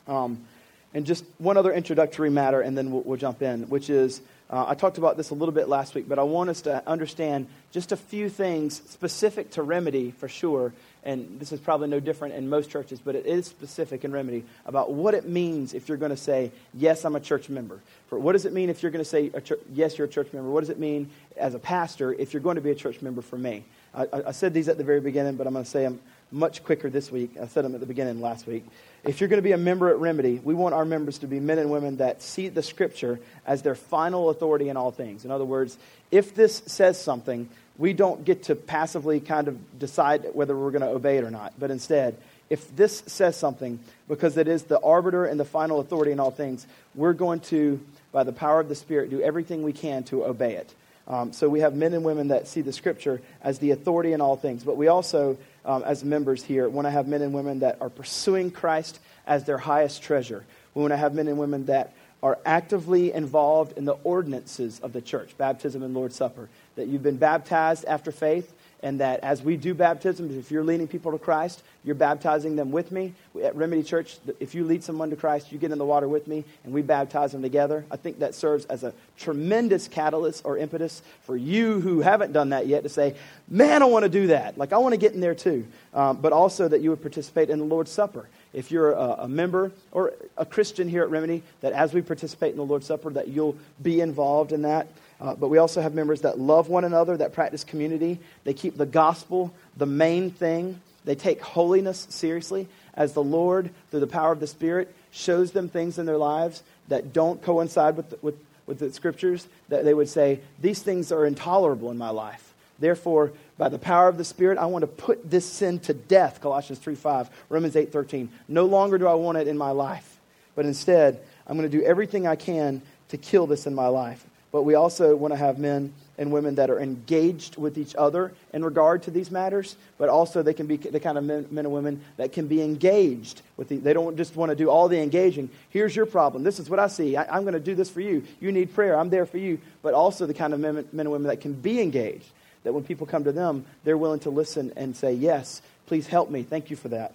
Um, 0.09 0.45
and 0.93 1.07
just 1.07 1.25
one 1.39 1.57
other 1.57 1.73
introductory 1.73 2.31
matter, 2.31 2.61
and 2.61 2.77
then 2.77 2.91
we'll, 2.91 3.03
we'll 3.03 3.19
jump 3.19 3.43
in, 3.43 3.69
which 3.69 3.89
is 3.89 4.21
uh, 4.49 4.65
I 4.69 4.75
talked 4.75 4.99
about 4.99 5.17
this 5.17 5.31
a 5.31 5.35
little 5.35 5.55
bit 5.55 5.69
last 5.69 5.95
week, 5.95 6.09
but 6.09 6.19
I 6.19 6.23
want 6.23 6.51
us 6.51 6.63
to 6.63 6.83
understand 6.89 7.49
just 7.73 7.91
a 7.91 7.97
few 7.97 8.29
things 8.29 8.81
specific 8.89 9.51
to 9.53 9.63
Remedy 9.63 10.13
for 10.13 10.29
sure. 10.29 10.73
And 11.05 11.39
this 11.39 11.53
is 11.53 11.61
probably 11.61 11.89
no 11.89 12.01
different 12.01 12.35
in 12.35 12.49
most 12.49 12.69
churches, 12.69 12.99
but 12.99 13.15
it 13.15 13.27
is 13.27 13.47
specific 13.47 14.05
in 14.05 14.13
Remedy 14.13 14.45
about 14.65 14.93
what 14.93 15.15
it 15.15 15.29
means 15.29 15.73
if 15.73 15.89
you're 15.89 15.99
going 15.99 16.11
to 16.11 16.17
say, 16.17 16.51
Yes, 16.75 17.05
I'm 17.05 17.15
a 17.15 17.21
church 17.21 17.49
member. 17.49 17.81
For 18.09 18.19
what 18.19 18.33
does 18.33 18.45
it 18.45 18.53
mean 18.53 18.71
if 18.71 18.83
you're 18.83 18.91
going 18.91 19.05
to 19.05 19.09
say, 19.09 19.31
Yes, 19.73 19.99
you're 19.99 20.09
a 20.09 20.11
church 20.11 20.33
member? 20.33 20.51
What 20.51 20.61
does 20.61 20.71
it 20.71 20.79
mean 20.79 21.11
as 21.37 21.55
a 21.55 21.61
pastor 21.61 22.13
if 22.13 22.33
you're 22.33 22.43
going 22.43 22.57
to 22.57 22.63
be 22.63 22.71
a 22.71 22.75
church 22.75 23.03
member 23.03 23.23
for 23.23 23.39
me? 23.39 23.65
I, 23.95 24.07
I 24.27 24.33
said 24.33 24.53
these 24.53 24.69
at 24.69 24.79
the 24.79 24.85
very 24.85 25.01
beginning, 25.01 25.37
but 25.37 25.47
I'm 25.47 25.53
going 25.53 25.65
to 25.65 25.71
say 25.71 25.83
them 25.83 26.01
much 26.33 26.65
quicker 26.65 26.91
this 26.91 27.11
week. 27.11 27.37
I 27.41 27.47
said 27.47 27.65
them 27.65 27.75
at 27.75 27.81
the 27.81 27.87
beginning 27.87 28.21
last 28.21 28.47
week. 28.47 28.65
If 29.05 29.21
you're 29.21 29.29
going 29.29 29.39
to 29.39 29.43
be 29.43 29.53
a 29.53 29.59
member 29.59 29.89
at 29.89 29.99
Remedy, 29.99 30.41
we 30.43 30.55
want 30.55 30.75
our 30.75 30.85
members 30.85 31.19
to 31.19 31.29
be 31.29 31.39
men 31.39 31.59
and 31.59 31.71
women 31.71 31.99
that 31.99 32.23
see 32.23 32.49
the 32.49 32.63
Scripture 32.63 33.21
as 33.47 33.63
their 33.63 33.77
final 33.77 34.31
authority 34.31 34.69
in 34.69 34.77
all 34.77 34.91
things. 34.91 35.25
In 35.25 35.31
other 35.31 35.45
words, 35.45 35.79
if 36.11 36.35
this 36.35 36.63
says 36.67 37.01
something, 37.01 37.49
we 37.79 37.93
don't 37.93 38.25
get 38.25 38.45
to 38.45 38.55
passively 38.55 39.21
kind 39.21 39.49
of 39.49 39.79
decide 39.79 40.27
whether 40.33 40.57
we're 40.57 40.71
going 40.71 40.83
to 40.83 40.89
obey 40.89 41.19
it 41.19 41.25
or 41.25 41.31
not. 41.31 41.53
But 41.59 41.71
instead, 41.71 42.17
if 42.49 42.75
this 42.77 43.03
says 43.07 43.37
something, 43.37 43.81
because 44.09 44.37
it 44.37 44.49
is 44.49 44.65
the 44.65 44.81
arbiter 44.81 45.25
and 45.25 45.39
the 45.39 45.45
final 45.45 45.81
authority 45.81 46.13
in 46.13 46.21
all 46.21 46.31
things, 46.31 46.67
we're 46.95 47.13
going 47.13 47.41
to, 47.41 47.81
by 48.13 48.25
the 48.25 48.33
power 48.33 48.61
of 48.61 48.69
the 48.69 48.75
Spirit, 48.75 49.11
do 49.11 49.21
everything 49.21 49.63
we 49.63 49.73
can 49.73 50.05
to 50.05 50.25
obey 50.25 50.55
it. 50.55 50.75
Um, 51.09 51.33
so 51.33 51.49
we 51.49 51.61
have 51.61 51.75
men 51.75 51.93
and 51.93 52.05
women 52.05 52.29
that 52.29 52.49
see 52.49 52.63
the 52.63 52.73
Scripture 52.73 53.21
as 53.43 53.59
the 53.59 53.71
authority 53.71 54.13
in 54.13 54.21
all 54.21 54.37
things. 54.37 54.65
But 54.65 54.77
we 54.77 54.89
also, 54.89 55.37
um, 55.65 55.83
as 55.85 56.03
members 56.03 56.43
here, 56.43 56.69
want 56.69 56.87
to 56.87 56.91
have 56.91 57.07
men 57.07 57.23
and 57.23 57.33
women 57.33 57.61
that 57.61 57.79
are 57.81 57.91
pursuing 57.91 58.51
Christ 58.51 58.99
as 59.27 59.45
their 59.45 59.59
highest 59.59 60.03
treasure. 60.03 60.45
We 60.75 60.83
want 60.83 60.93
to 60.93 60.97
have 60.97 61.15
men 61.15 61.29
and 61.29 61.39
women 61.39 61.67
that 61.67 61.93
are 62.23 62.39
actively 62.45 63.13
involved 63.13 63.77
in 63.79 63.85
the 63.85 63.97
ordinances 64.03 64.81
of 64.81 64.93
the 64.93 65.01
church, 65.01 65.37
baptism 65.39 65.83
and 65.83 65.95
Lord's 65.95 66.17
Supper. 66.17 66.49
That 66.77 66.89
you've 66.89 67.03
been 67.03 67.17
baptized 67.17 67.85
after 67.87 68.13
faith, 68.13 68.53
and 68.83 69.01
that 69.01 69.21
as 69.21 69.43
we 69.43 69.57
do 69.57 69.75
baptisms, 69.75 70.37
if 70.37 70.51
you're 70.51 70.63
leading 70.63 70.87
people 70.87 71.13
to 71.13 71.19
Christ, 71.19 71.63
you're 71.85 71.95
baptizing 71.95 72.57
them 72.57 72.71
with 72.71 72.93
me. 72.93 73.15
At 73.43 73.57
Remedy 73.57 73.83
Church, 73.83 74.19
if 74.41 74.55
you 74.55 74.65
lead 74.65 74.85
someone 74.85 75.11
to 75.11 75.17
Christ, 75.17 75.51
you 75.51 75.59
get 75.59 75.73
in 75.73 75.79
the 75.79 75.85
water 75.85 76.07
with 76.09 76.27
me, 76.27 76.45
and 76.65 76.75
we 76.75 76.83
baptize 76.83 77.33
them 77.33 77.43
together. 77.43 77.85
I 77.91 77.97
think 77.97 78.19
that 78.19 78.35
serves 78.35 78.67
as 78.67 78.85
a 78.85 78.93
tremendous 79.17 79.89
catalyst 79.89 80.45
or 80.45 80.59
impetus 80.59 81.01
for 81.23 81.37
you 81.37 81.81
who 81.81 82.01
haven't 82.01 82.33
done 82.33 82.51
that 82.51 82.67
yet 82.67 82.83
to 82.83 82.89
say, 82.89 83.15
man, 83.49 83.83
I 83.83 83.87
want 83.87 84.03
to 84.03 84.09
do 84.09 84.27
that. 84.29 84.59
Like, 84.59 84.73
I 84.73 84.79
want 84.79 84.93
to 84.93 84.99
get 84.99 85.15
in 85.15 85.21
there 85.21 85.35
too. 85.35 85.67
Um, 85.95 86.19
but 86.19 86.33
also 86.33 86.69
that 86.69 86.83
you 86.83 86.91
would 86.91 87.03
participate 87.03 87.49
in 87.49 87.59
the 87.59 87.65
Lord's 87.65 87.91
Supper. 87.91 88.29
If 88.53 88.71
you're 88.71 88.93
a, 88.93 89.17
a 89.21 89.29
member 89.29 89.73
or 89.93 90.13
a 90.37 90.45
Christian 90.45 90.89
here 90.89 91.03
at 91.03 91.11
Remedy, 91.11 91.43
that 91.63 91.73
as 91.73 91.95
we 91.95 92.03
participate 92.03 92.51
in 92.51 92.59
the 92.59 92.65
Lord's 92.65 92.87
Supper, 92.87 93.11
that 93.11 93.29
you'll 93.29 93.57
be 93.83 94.01
involved 94.01 94.53
in 94.53 94.63
that. 94.63 94.89
Uh, 95.21 95.35
but 95.35 95.49
we 95.49 95.59
also 95.59 95.81
have 95.81 95.95
members 95.95 96.23
that 96.23 96.39
love 96.39 96.69
one 96.69 96.85
another, 96.85 97.17
that 97.17 97.33
practice 97.33 97.65
community. 97.65 98.19
They 98.45 98.53
keep 98.53 98.77
the 98.77 98.87
gospel 98.87 99.53
the 99.77 99.87
main 99.87 100.31
thing. 100.31 100.81
They 101.05 101.15
take 101.15 101.41
holiness 101.41 102.07
seriously 102.11 102.69
as 102.95 103.13
the 103.13 103.23
Lord, 103.23 103.71
through 103.91 104.01
the 104.01 104.07
power 104.07 104.33
of 104.33 104.41
the 104.41 104.47
Spirit, 104.47 104.95
shows 105.11 105.53
them 105.53 105.69
things 105.69 105.99
in 105.99 106.07
their 106.07 106.19
lives 106.19 106.63
that 106.89 107.13
don't 107.13 107.43
coincide 107.43 107.97
with 107.97 108.11
the, 108.11 108.19
with, 108.23 108.39
with 108.67 108.79
the 108.79 108.93
scriptures, 108.93 109.47
that 109.69 109.85
they 109.85 109.95
would 109.95 110.09
say, 110.09 110.41
These 110.61 110.83
things 110.83 111.13
are 111.13 111.27
intolerable 111.27 111.91
in 111.91 111.99
my 111.99 112.11
life. 112.11 112.55
Therefore, 112.79 113.33
by 113.57 113.71
the 113.71 113.79
power 113.79 114.09
of 114.09 114.19
the 114.19 114.25
Spirit, 114.25 114.59
I 114.59 114.67
want 114.67 114.83
to 114.83 114.87
put 114.87 115.31
this 115.31 115.47
sin 115.47 115.79
to 115.81 115.95
death. 115.95 116.41
Colossians 116.43 116.79
3 116.79 116.95
5, 116.95 117.31
Romans 117.49 117.77
eight 117.77 117.93
thirteen. 117.93 118.31
No 118.49 118.67
longer 118.67 118.99
do 118.99 119.07
I 119.07 119.15
want 119.15 119.39
it 119.39 119.49
in 119.49 119.57
my 119.57 119.71
life, 119.71 120.19
but 120.55 120.67
instead, 120.67 121.21
I'm 121.47 121.57
going 121.57 121.71
to 121.71 121.79
do 121.79 121.85
everything 121.85 122.27
I 122.27 122.37
can 122.37 122.83
to 123.09 123.17
kill 123.17 123.47
this 123.47 123.67
in 123.67 123.75
my 123.75 123.87
life 123.87 124.27
but 124.57 124.63
we 124.63 124.75
also 124.75 125.15
want 125.15 125.35
to 125.35 125.37
have 125.37 125.59
men 125.59 125.93
and 126.17 126.33
women 126.33 126.55
that 126.55 126.71
are 126.71 126.81
engaged 126.81 127.59
with 127.59 127.77
each 127.77 127.95
other 127.95 128.33
in 128.55 128.65
regard 128.65 129.03
to 129.03 129.11
these 129.11 129.31
matters, 129.31 129.77
but 129.99 130.09
also 130.09 130.43
they 130.43 130.55
can 130.55 130.67
be 130.67 130.79
the 130.79 130.99
kind 130.99 131.19
of 131.19 131.25
men, 131.25 131.47
men 131.51 131.67
and 131.67 131.75
women 131.75 132.01
that 132.17 132.33
can 132.33 132.49
be 132.49 132.63
engaged 132.63 133.43
with 133.59 133.69
the, 133.69 133.77
they 133.77 133.93
don't 133.93 134.17
just 134.17 134.35
want 134.35 134.49
to 134.49 134.57
do 134.57 134.71
all 134.71 134.89
the 134.89 134.99
engaging. 134.99 135.51
Here's 135.69 135.95
your 135.95 136.07
problem. 136.07 136.43
This 136.43 136.59
is 136.59 136.71
what 136.71 136.79
I 136.79 136.87
see. 136.87 137.19
I, 137.19 137.37
am 137.37 137.43
going 137.43 137.53
to 137.53 137.61
do 137.61 137.75
this 137.75 137.91
for 137.91 138.01
you. 138.01 138.25
You 138.41 138.51
need 138.51 138.73
prayer. 138.73 138.99
I'm 138.99 139.11
there 139.11 139.27
for 139.27 139.37
you. 139.37 139.59
But 139.83 139.93
also 139.93 140.25
the 140.25 140.33
kind 140.33 140.55
of 140.55 140.61
men, 140.61 140.77
men 140.91 141.05
and 141.05 141.13
women 141.13 141.29
that 141.29 141.43
can 141.43 141.53
be 141.53 141.83
engaged, 141.83 142.25
that 142.65 142.73
when 142.73 142.83
people 142.83 143.07
come 143.07 143.25
to 143.25 143.33
them, 143.33 143.67
they're 143.85 143.99
willing 143.99 144.21
to 144.21 144.31
listen 144.31 144.73
and 144.75 144.97
say, 144.97 145.13
Yes, 145.13 145.61
please 145.85 146.07
help 146.07 146.31
me. 146.31 146.45
Thank 146.45 146.71
you 146.71 146.77
for 146.77 146.89
that. 146.89 147.13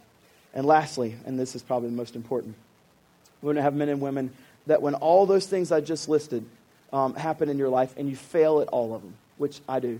And 0.53 0.63
lastly, 0.67 1.15
and 1.25 1.39
this 1.39 1.55
is 1.55 1.63
probably 1.63 1.89
the 1.89 1.95
most 1.95 2.15
important, 2.15 2.53
we 3.41 3.47
want 3.47 3.57
to 3.57 3.63
have 3.63 3.73
men 3.73 3.89
and 3.89 3.99
women 3.99 4.29
that 4.67 4.83
when 4.83 4.93
all 4.93 5.25
those 5.25 5.47
things 5.47 5.71
I 5.71 5.81
just 5.81 6.07
listed, 6.07 6.45
um, 6.93 7.15
happen 7.15 7.49
in 7.49 7.57
your 7.57 7.69
life 7.69 7.93
and 7.97 8.09
you 8.09 8.15
fail 8.15 8.61
at 8.61 8.67
all 8.69 8.93
of 8.93 9.01
them, 9.01 9.13
which 9.37 9.59
I 9.67 9.79
do. 9.79 9.99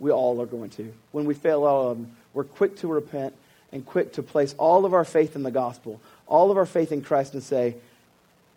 We 0.00 0.10
all 0.10 0.40
are 0.40 0.46
going 0.46 0.70
to. 0.70 0.92
When 1.12 1.24
we 1.24 1.34
fail 1.34 1.64
all 1.64 1.90
of 1.90 1.98
them, 1.98 2.16
we're 2.34 2.44
quick 2.44 2.76
to 2.78 2.88
repent 2.88 3.34
and 3.72 3.84
quick 3.84 4.14
to 4.14 4.22
place 4.22 4.54
all 4.58 4.84
of 4.84 4.94
our 4.94 5.04
faith 5.04 5.34
in 5.36 5.42
the 5.42 5.50
gospel, 5.50 6.00
all 6.26 6.50
of 6.50 6.56
our 6.56 6.66
faith 6.66 6.92
in 6.92 7.02
Christ, 7.02 7.34
and 7.34 7.42
say, 7.42 7.74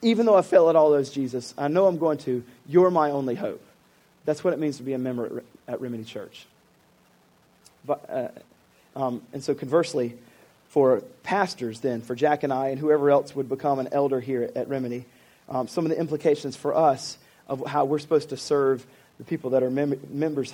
even 0.01 0.25
though 0.25 0.35
I 0.35 0.41
fail 0.41 0.69
at 0.69 0.75
all 0.75 0.89
those, 0.91 1.09
Jesus, 1.09 1.53
I 1.57 1.67
know 1.67 1.87
I'm 1.87 1.97
going 1.97 2.17
to, 2.19 2.43
you're 2.67 2.91
my 2.91 3.11
only 3.11 3.35
hope. 3.35 3.63
That's 4.25 4.43
what 4.43 4.53
it 4.53 4.59
means 4.59 4.77
to 4.77 4.83
be 4.83 4.93
a 4.93 4.97
member 4.97 5.43
at, 5.67 5.73
at 5.73 5.81
Remedy 5.81 6.03
Church. 6.03 6.45
But, 7.85 8.09
uh, 8.95 8.99
um, 8.99 9.21
and 9.33 9.43
so, 9.43 9.53
conversely, 9.53 10.15
for 10.69 11.01
pastors, 11.23 11.79
then, 11.79 12.01
for 12.01 12.15
Jack 12.15 12.43
and 12.43 12.53
I, 12.53 12.69
and 12.69 12.79
whoever 12.79 13.09
else 13.09 13.35
would 13.35 13.49
become 13.49 13.79
an 13.79 13.89
elder 13.91 14.19
here 14.19 14.49
at 14.55 14.69
Remedy, 14.69 15.05
um, 15.49 15.67
some 15.67 15.85
of 15.85 15.91
the 15.91 15.99
implications 15.99 16.55
for 16.55 16.75
us 16.75 17.17
of 17.51 17.67
how 17.67 17.85
we're 17.85 17.99
supposed 17.99 18.29
to 18.29 18.37
serve 18.37 18.85
the 19.19 19.25
people 19.25 19.51
that 19.51 19.61
are 19.61 19.69
mem- 19.69 19.99
members 20.09 20.51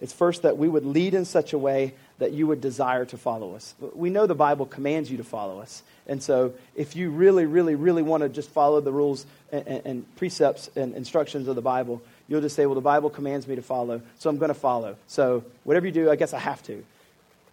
it's 0.00 0.12
first 0.12 0.42
that 0.42 0.56
we 0.56 0.68
would 0.68 0.86
lead 0.86 1.12
in 1.12 1.24
such 1.26 1.52
a 1.52 1.58
way 1.58 1.92
that 2.18 2.32
you 2.32 2.46
would 2.46 2.60
desire 2.60 3.04
to 3.06 3.18
follow 3.18 3.54
us. 3.54 3.74
We 3.94 4.08
know 4.08 4.26
the 4.26 4.34
Bible 4.34 4.64
commands 4.64 5.10
you 5.10 5.18
to 5.18 5.24
follow 5.24 5.60
us. 5.60 5.82
And 6.06 6.22
so 6.22 6.54
if 6.74 6.96
you 6.96 7.10
really, 7.10 7.44
really, 7.44 7.74
really 7.74 8.02
want 8.02 8.22
to 8.22 8.28
just 8.28 8.48
follow 8.50 8.80
the 8.80 8.92
rules 8.92 9.26
and, 9.52 9.66
and, 9.66 9.86
and 9.86 10.16
precepts 10.16 10.70
and 10.74 10.94
instructions 10.94 11.48
of 11.48 11.54
the 11.54 11.62
Bible, 11.62 12.00
you'll 12.28 12.40
just 12.40 12.56
say, 12.56 12.64
well, 12.64 12.74
the 12.74 12.80
Bible 12.80 13.10
commands 13.10 13.46
me 13.46 13.56
to 13.56 13.62
follow, 13.62 14.00
so 14.18 14.30
I'm 14.30 14.38
going 14.38 14.48
to 14.48 14.54
follow. 14.54 14.96
So 15.06 15.44
whatever 15.64 15.86
you 15.86 15.92
do, 15.92 16.10
I 16.10 16.16
guess 16.16 16.32
I 16.32 16.38
have 16.38 16.62
to. 16.64 16.82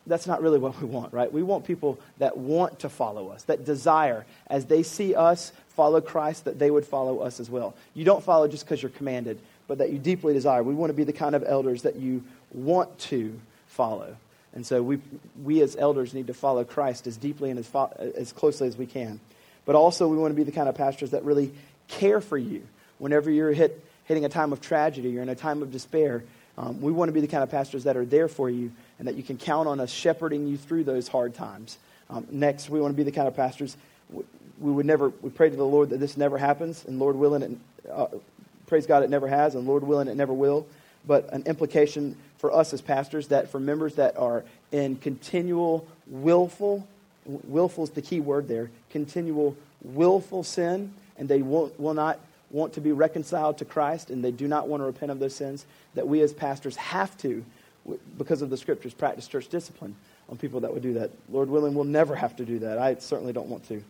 That's 0.06 0.26
not 0.26 0.42
really 0.42 0.60
what 0.60 0.80
we 0.82 0.88
want, 0.88 1.12
right? 1.12 1.32
We 1.32 1.44
want 1.44 1.66
people 1.66 2.00
that 2.20 2.38
want 2.38 2.80
to 2.80 2.90
follow 2.90 3.28
us, 3.30 3.44
that 3.44 3.66
desire, 3.66 4.26
as 4.48 4.66
they 4.66 4.84
see 4.84 5.16
us 5.16 5.52
follow 5.78 6.02
Christ, 6.02 6.46
that 6.46 6.58
they 6.58 6.72
would 6.72 6.86
follow 6.86 7.20
us 7.20 7.40
as 7.40 7.50
well. 7.52 7.76
You 7.94 8.04
don't 8.04 8.24
follow 8.24 8.48
just 8.48 8.66
because 8.66 8.82
you're 8.82 8.90
commanded, 8.90 9.40
but 9.68 9.78
that 9.78 9.92
you 9.92 10.00
deeply 10.00 10.34
desire. 10.34 10.64
We 10.64 10.74
want 10.74 10.90
to 10.90 10.96
be 10.96 11.04
the 11.04 11.14
kind 11.14 11.36
of 11.36 11.44
elders 11.48 11.84
that 11.84 11.98
you 11.98 12.24
want 12.52 12.98
to 13.00 13.40
follow. 13.68 14.18
And 14.56 14.66
so 14.66 14.82
we, 14.82 15.00
we 15.44 15.62
as 15.62 15.76
elders 15.76 16.16
need 16.16 16.28
to 16.28 16.34
follow 16.34 16.64
Christ 16.64 17.06
as 17.06 17.16
deeply 17.16 17.52
and 17.52 17.60
as, 17.60 17.68
fo- 17.68 17.94
as 18.18 18.34
closely 18.34 18.68
as 18.68 18.76
we 18.76 18.88
can. 18.88 19.20
But 19.66 19.76
also, 19.76 20.08
we 20.08 20.18
want 20.18 20.32
to 20.32 20.36
be 20.36 20.44
the 20.44 20.52
kind 20.52 20.68
of 20.68 20.74
pastors 20.74 21.12
that 21.12 21.24
really 21.24 21.52
care 21.88 22.22
for 22.22 22.40
you 22.40 22.64
whenever 22.98 23.30
you're 23.30 23.52
hit, 23.52 23.80
hitting 24.06 24.26
a 24.26 24.30
time 24.30 24.52
of 24.52 24.62
tragedy 24.62 25.20
or 25.20 25.22
in 25.22 25.30
a 25.30 25.36
time 25.36 25.62
of 25.62 25.72
despair. 25.72 26.24
Um, 26.58 26.82
we 26.82 26.92
want 26.92 27.10
to 27.10 27.14
be 27.14 27.22
the 27.22 27.28
kind 27.28 27.44
of 27.44 27.52
pastors 27.52 27.84
that 27.84 27.96
are 27.96 28.06
there 28.06 28.28
for 28.28 28.50
you 28.50 28.72
and 28.98 29.08
that 29.08 29.14
you 29.14 29.22
can 29.22 29.38
count 29.38 29.68
on 29.68 29.80
us 29.80 29.92
shepherding 29.92 30.48
you 30.48 30.58
through 30.58 30.86
those 30.86 31.08
hard 31.08 31.36
times. 31.36 31.78
Um, 32.10 32.26
next, 32.32 32.68
we 32.68 32.82
want 32.82 32.94
to 32.94 32.98
be 32.98 33.04
the 33.04 33.12
kind 33.12 33.28
of 33.28 33.36
pastors 33.36 33.78
we 34.60 34.72
would 34.72 34.86
never, 34.86 35.10
we 35.22 35.30
pray 35.30 35.50
to 35.50 35.56
the 35.56 35.64
Lord 35.64 35.90
that 35.90 36.00
this 36.00 36.18
never 36.18 36.38
happens, 36.38 36.86
and 36.86 37.00
Lord 37.00 37.16
willing, 37.16 37.42
it, 37.44 37.52
uh, 37.92 38.08
praise 38.66 38.86
God, 38.86 39.04
it 39.04 39.10
never 39.10 39.28
has, 39.28 39.56
and 39.56 39.68
Lord 39.68 39.84
willing, 39.84 40.08
it 40.08 40.16
never 40.16 40.34
will. 40.34 40.66
But 41.06 41.32
an 41.32 41.44
implication 41.46 42.18
for 42.38 42.54
us 42.54 42.74
as 42.74 42.82
pastors 42.82 43.28
that 43.28 43.50
for 43.50 43.60
members 43.60 43.96
that 43.96 44.18
are 44.18 44.44
in 44.72 44.98
continual 44.98 45.88
willful, 46.08 46.88
willful 47.26 47.86
is 47.86 47.92
the 47.92 48.02
key 48.02 48.20
word 48.20 48.48
there, 48.48 48.70
continual 48.90 49.56
willful 49.82 50.44
sin, 50.44 50.94
and 51.18 51.30
they 51.30 51.42
will, 51.42 51.72
will 51.78 51.94
not 51.94 52.20
want 52.50 52.74
to 52.74 52.82
be 52.82 52.92
reconciled 52.92 53.58
to 53.58 53.66
Christ 53.66 54.10
and 54.10 54.24
they 54.24 54.32
do 54.32 54.48
not 54.48 54.68
want 54.68 54.82
to 54.82 54.86
repent 54.86 55.12
of 55.12 55.20
those 55.20 55.36
sins, 55.36 55.66
that 55.96 56.08
we 56.08 56.22
as 56.22 56.34
pastors 56.34 56.76
have 56.78 57.18
to, 57.20 57.44
because 58.18 58.42
of 58.42 58.50
the 58.50 58.58
scriptures, 58.58 58.94
practice 58.94 59.28
church 59.28 59.48
discipline 59.48 59.96
on 60.30 60.38
people 60.38 60.62
that 60.62 60.74
would 60.74 60.84
do 60.84 60.94
that. 60.94 61.12
Lord 61.30 61.50
willing, 61.50 61.74
we'll 61.74 61.86
never 61.86 62.16
have 62.16 62.36
to 62.38 62.46
do 62.46 62.60
that. 62.60 62.78
I 62.78 62.96
certainly 62.96 63.34
don't 63.34 63.48
want 63.48 63.68
to 63.70 63.82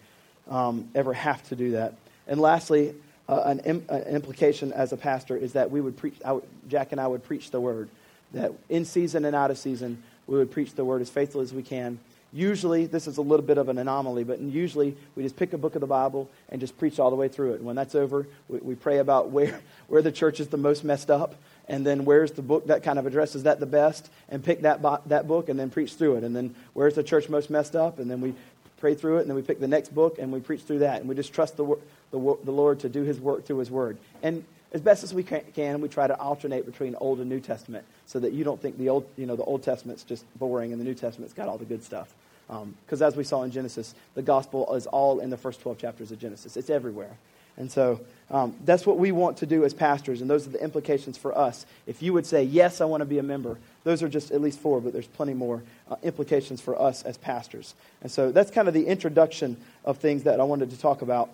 um, 0.50 0.90
ever 0.96 1.14
have 1.14 1.48
to 1.50 1.56
do 1.56 1.72
that. 1.72 1.94
And 2.28 2.40
lastly, 2.40 2.94
uh, 3.30 3.44
an, 3.46 3.60
Im- 3.60 3.86
an, 3.90 4.04
implication 4.04 4.74
as 4.74 4.94
a 4.94 4.98
pastor 4.98 5.36
is 5.36 5.54
that 5.54 5.72
we 5.72 5.82
would 5.82 5.98
preach, 5.98 6.16
would, 6.26 6.44
Jack 6.68 6.92
and 6.92 7.02
I 7.02 7.08
would 7.08 7.24
preach 7.24 7.52
the 7.52 7.60
word. 7.60 7.90
That 8.34 8.52
in 8.70 8.86
season 8.86 9.26
and 9.26 9.36
out 9.36 9.52
of 9.52 9.58
season, 9.58 10.04
we 10.28 10.38
would 10.38 10.52
preach 10.52 10.74
the 10.76 10.84
word 10.84 11.02
as 11.02 11.10
faithful 11.10 11.42
as 11.42 11.54
we 11.54 11.64
can. 11.64 12.00
Usually, 12.34 12.86
this 12.86 13.08
is 13.08 13.18
a 13.18 13.22
little 13.22 13.46
bit 13.46 13.58
of 13.58 13.70
an 13.70 13.78
anomaly, 13.78 14.26
but 14.26 14.40
usually 14.42 14.98
we 15.16 15.24
just 15.24 15.38
pick 15.38 15.54
a 15.54 15.58
book 15.58 15.76
of 15.76 15.82
the 15.82 15.88
Bible 15.88 16.30
and 16.50 16.60
just 16.60 16.78
preach 16.78 17.00
all 17.00 17.10
the 17.10 17.16
way 17.16 17.30
through 17.30 17.54
it. 17.54 17.56
And 17.56 17.66
when 17.66 17.78
that's 17.78 17.96
over, 17.96 18.28
we, 18.50 18.60
we 18.60 18.76
pray 18.76 18.98
about 18.98 19.30
where, 19.30 19.62
where 19.88 20.02
the 20.02 20.12
church 20.12 20.42
is 20.42 20.50
the 20.50 20.58
most 20.58 20.84
messed 20.84 21.10
up, 21.10 21.36
and 21.70 21.86
then 21.86 22.04
where's 22.04 22.32
the 22.34 22.42
book 22.42 22.68
that 22.68 22.84
kind 22.84 23.00
of 23.00 23.06
addresses 23.06 23.44
that 23.44 23.62
the 23.62 23.66
best, 23.66 24.10
and 24.28 24.44
pick 24.44 24.62
that, 24.62 24.82
bo- 24.82 25.02
that 25.06 25.28
book 25.28 25.48
and 25.48 25.58
then 25.58 25.70
preach 25.70 25.94
through 25.94 26.18
it. 26.18 26.24
And 26.24 26.36
then 26.36 26.54
where's 26.74 26.96
the 26.96 27.04
church 27.04 27.30
most 27.30 27.50
messed 27.50 27.76
up, 27.76 27.98
and 27.98 28.12
then 28.12 28.20
we 28.20 28.34
pray 28.78 28.96
through 28.96 29.18
it, 29.18 29.22
and 29.22 29.30
then 29.30 29.36
we 29.36 29.42
pick 29.42 29.60
the 29.60 29.68
next 29.68 29.94
book 29.94 30.18
and 30.20 30.32
we 30.32 30.40
preach 30.40 30.62
through 30.62 30.80
that. 30.80 31.00
And 31.00 31.10
we 31.10 31.16
just 31.16 31.34
trust 31.34 31.58
the, 31.58 31.66
the, 32.12 32.38
the 32.44 32.52
Lord 32.52 32.80
to 32.82 32.90
do 32.90 33.04
his 33.04 33.20
work 33.20 33.46
through 33.46 33.58
his 33.58 33.72
word. 33.72 33.98
And 34.24 34.44
as 34.72 34.82
best 34.82 35.04
as 35.04 35.14
we 35.14 35.24
can, 35.24 35.82
we 35.82 35.88
try 35.88 36.08
to 36.08 36.20
alternate 36.20 36.66
between 36.66 36.96
Old 36.96 37.20
and 37.20 37.30
New 37.30 37.40
Testament 37.40 37.86
so 38.06 38.20
that 38.20 38.34
you 38.34 38.44
don't 38.44 38.62
think 38.62 38.78
the 38.78 38.90
Old, 38.90 39.08
you 39.16 39.26
know, 39.26 39.36
the 39.36 39.44
Old 39.44 39.64
Testament's 39.64 40.04
just 40.04 40.26
boring 40.38 40.72
and 40.72 40.80
the 40.80 40.86
New 40.86 40.94
Testament's 40.94 41.34
got 41.34 41.48
all 41.48 41.58
the 41.58 41.66
good 41.66 41.84
stuff. 41.84 42.14
Because 42.48 43.02
um, 43.02 43.08
as 43.08 43.16
we 43.16 43.24
saw 43.24 43.44
in 43.44 43.52
Genesis, 43.52 43.94
the 44.16 44.22
gospel 44.22 44.74
is 44.74 44.88
all 44.88 45.20
in 45.20 45.30
the 45.30 45.38
first 45.38 45.62
12 45.62 45.78
chapters 45.78 46.12
of 46.12 46.20
Genesis. 46.20 46.56
It's 46.56 46.70
everywhere. 46.70 47.18
And 47.58 47.72
so 47.72 48.00
um, 48.30 48.56
that's 48.66 48.86
what 48.86 48.98
we 48.98 49.12
want 49.12 49.38
to 49.38 49.46
do 49.46 49.66
as 49.66 49.74
pastors, 49.74 50.22
and 50.22 50.30
those 50.30 50.46
are 50.46 50.52
the 50.52 50.64
implications 50.64 51.18
for 51.18 51.36
us. 51.36 51.66
If 51.88 52.04
you 52.04 52.14
would 52.14 52.28
say, 52.28 52.44
Yes, 52.44 52.82
I 52.82 52.86
want 52.86 53.02
to 53.02 53.06
be 53.06 53.18
a 53.18 53.24
member, 53.24 53.58
those 53.88 54.04
are 54.04 54.10
just 54.10 54.32
at 54.32 54.42
least 54.42 54.60
four, 54.60 54.82
but 54.82 54.92
there's 54.92 55.08
plenty 55.08 55.34
more 55.34 55.64
uh, 55.90 55.96
implications 56.04 56.60
for 56.60 56.80
us 56.80 57.04
as 57.04 57.18
pastors. 57.18 57.74
And 58.02 58.12
so 58.12 58.34
that's 58.34 58.52
kind 58.52 58.68
of 58.68 58.74
the 58.74 58.86
introduction 58.86 59.56
of 59.86 59.98
things 60.00 60.24
that 60.24 60.42
I 60.42 60.44
wanted 60.44 60.72
to 60.72 60.78
talk 60.78 61.02
about 61.02 61.30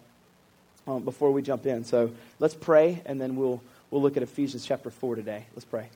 um, 0.85 1.01
before 1.01 1.31
we 1.31 1.41
jump 1.41 1.65
in. 1.65 1.83
So 1.83 2.11
let's 2.37 2.53
pray, 2.53 3.01
and 3.07 3.19
then 3.19 3.37
we'll, 3.37 3.59
we'll 3.89 4.03
look 4.03 4.17
at 4.17 4.23
Ephesians 4.23 4.67
chapter 4.67 4.91
4 4.91 5.15
today. 5.15 5.47
Let's 5.55 5.65
pray. 5.65 5.89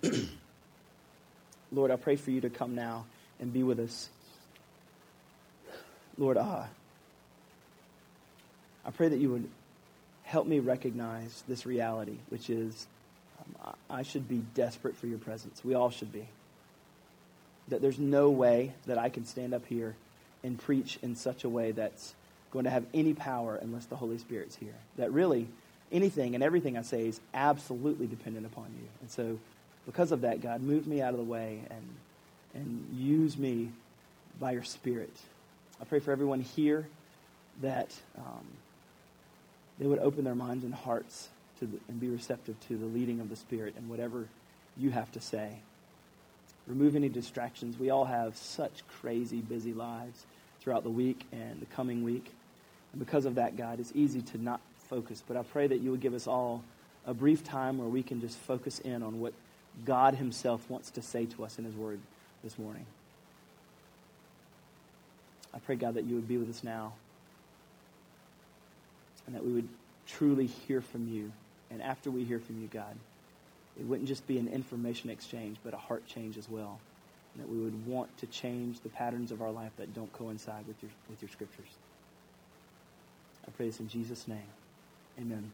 Lord, 1.72 1.90
I 1.90 1.96
pray 1.96 2.14
for 2.14 2.30
you 2.30 2.40
to 2.42 2.50
come 2.50 2.76
now 2.76 3.06
and 3.40 3.52
be 3.52 3.64
with 3.64 3.80
us. 3.80 4.10
Lord, 6.16 6.36
uh, 6.36 6.62
I 8.86 8.90
pray 8.92 9.08
that 9.08 9.18
you 9.18 9.32
would 9.32 9.48
help 10.22 10.46
me 10.46 10.60
recognize 10.60 11.42
this 11.48 11.66
reality, 11.66 12.18
which 12.28 12.48
is 12.48 12.86
I 13.90 14.02
should 14.02 14.28
be 14.28 14.42
desperate 14.54 14.96
for 14.96 15.06
your 15.06 15.18
presence. 15.18 15.64
We 15.64 15.74
all 15.74 15.90
should 15.90 16.12
be. 16.12 16.26
That 17.68 17.82
there's 17.82 17.98
no 17.98 18.30
way 18.30 18.72
that 18.86 18.98
I 18.98 19.08
can 19.08 19.26
stand 19.26 19.54
up 19.54 19.66
here 19.66 19.94
and 20.42 20.58
preach 20.58 20.98
in 21.02 21.16
such 21.16 21.44
a 21.44 21.48
way 21.48 21.72
that's 21.72 22.14
going 22.50 22.64
to 22.64 22.70
have 22.70 22.84
any 22.94 23.12
power 23.12 23.56
unless 23.56 23.86
the 23.86 23.96
Holy 23.96 24.18
Spirit's 24.18 24.56
here. 24.56 24.74
That 24.96 25.12
really, 25.12 25.48
anything 25.92 26.34
and 26.34 26.42
everything 26.42 26.78
I 26.78 26.82
say 26.82 27.06
is 27.06 27.20
absolutely 27.34 28.06
dependent 28.06 28.46
upon 28.46 28.66
you. 28.80 28.88
And 29.00 29.10
so, 29.10 29.38
because 29.86 30.12
of 30.12 30.22
that, 30.22 30.40
God, 30.40 30.62
move 30.62 30.86
me 30.86 31.02
out 31.02 31.12
of 31.12 31.18
the 31.18 31.24
way 31.24 31.60
and, 31.70 31.88
and 32.54 32.86
use 32.94 33.36
me 33.36 33.70
by 34.40 34.52
your 34.52 34.64
Spirit. 34.64 35.14
I 35.80 35.84
pray 35.84 35.98
for 35.98 36.12
everyone 36.12 36.40
here 36.40 36.86
that 37.62 37.94
um, 38.16 38.46
they 39.78 39.86
would 39.86 39.98
open 39.98 40.24
their 40.24 40.34
minds 40.34 40.64
and 40.64 40.74
hearts 40.74 41.28
to 41.60 41.80
and 41.88 42.00
be 42.00 42.08
receptive 42.08 42.58
to 42.68 42.76
the 42.76 42.86
leading 42.86 43.20
of 43.20 43.28
the 43.28 43.36
Spirit 43.36 43.74
and 43.76 43.88
whatever 43.88 44.26
you 44.76 44.90
have 44.90 45.10
to 45.12 45.20
say. 45.20 45.58
Remove 46.66 46.96
any 46.96 47.08
distractions. 47.08 47.78
We 47.78 47.90
all 47.90 48.04
have 48.04 48.36
such 48.36 48.86
crazy, 49.00 49.40
busy 49.40 49.72
lives 49.72 50.24
throughout 50.60 50.82
the 50.82 50.90
week 50.90 51.24
and 51.32 51.60
the 51.60 51.66
coming 51.66 52.04
week. 52.04 52.30
And 52.92 52.98
because 52.98 53.24
of 53.24 53.36
that, 53.36 53.56
God, 53.56 53.80
it's 53.80 53.92
easy 53.94 54.20
to 54.22 54.42
not 54.42 54.60
focus. 54.88 55.22
But 55.26 55.36
I 55.36 55.42
pray 55.42 55.66
that 55.66 55.80
you 55.80 55.90
would 55.90 56.00
give 56.00 56.14
us 56.14 56.26
all 56.26 56.62
a 57.06 57.14
brief 57.14 57.42
time 57.42 57.78
where 57.78 57.88
we 57.88 58.02
can 58.02 58.20
just 58.20 58.36
focus 58.36 58.80
in 58.80 59.02
on 59.02 59.20
what 59.20 59.32
God 59.84 60.14
Himself 60.14 60.68
wants 60.68 60.90
to 60.92 61.02
say 61.02 61.26
to 61.26 61.44
us 61.44 61.58
in 61.58 61.64
His 61.64 61.74
Word 61.74 62.00
this 62.44 62.58
morning. 62.58 62.84
I 65.54 65.58
pray, 65.58 65.76
God, 65.76 65.94
that 65.94 66.04
you 66.04 66.14
would 66.14 66.28
be 66.28 66.36
with 66.36 66.50
us 66.50 66.62
now 66.62 66.92
and 69.26 69.36
that 69.36 69.44
we 69.44 69.52
would 69.52 69.68
truly 70.06 70.46
hear 70.46 70.80
from 70.80 71.06
you. 71.08 71.32
And 71.70 71.82
after 71.82 72.10
we 72.10 72.24
hear 72.24 72.38
from 72.38 72.60
you, 72.60 72.68
God, 72.68 72.96
it 73.78 73.86
wouldn't 73.86 74.08
just 74.08 74.26
be 74.26 74.38
an 74.38 74.48
information 74.48 75.10
exchange, 75.10 75.58
but 75.64 75.74
a 75.74 75.76
heart 75.76 76.06
change 76.06 76.36
as 76.36 76.48
well. 76.48 76.80
And 77.34 77.44
that 77.44 77.50
we 77.50 77.58
would 77.58 77.86
want 77.86 78.16
to 78.18 78.26
change 78.26 78.80
the 78.80 78.88
patterns 78.88 79.30
of 79.30 79.42
our 79.42 79.50
life 79.50 79.72
that 79.76 79.94
don't 79.94 80.12
coincide 80.12 80.66
with 80.66 80.76
your, 80.82 80.90
with 81.08 81.22
your 81.22 81.28
scriptures. 81.28 81.68
I 83.46 83.50
pray 83.52 83.66
this 83.66 83.80
in 83.80 83.88
Jesus' 83.88 84.26
name. 84.26 84.38
Amen. 85.20 85.52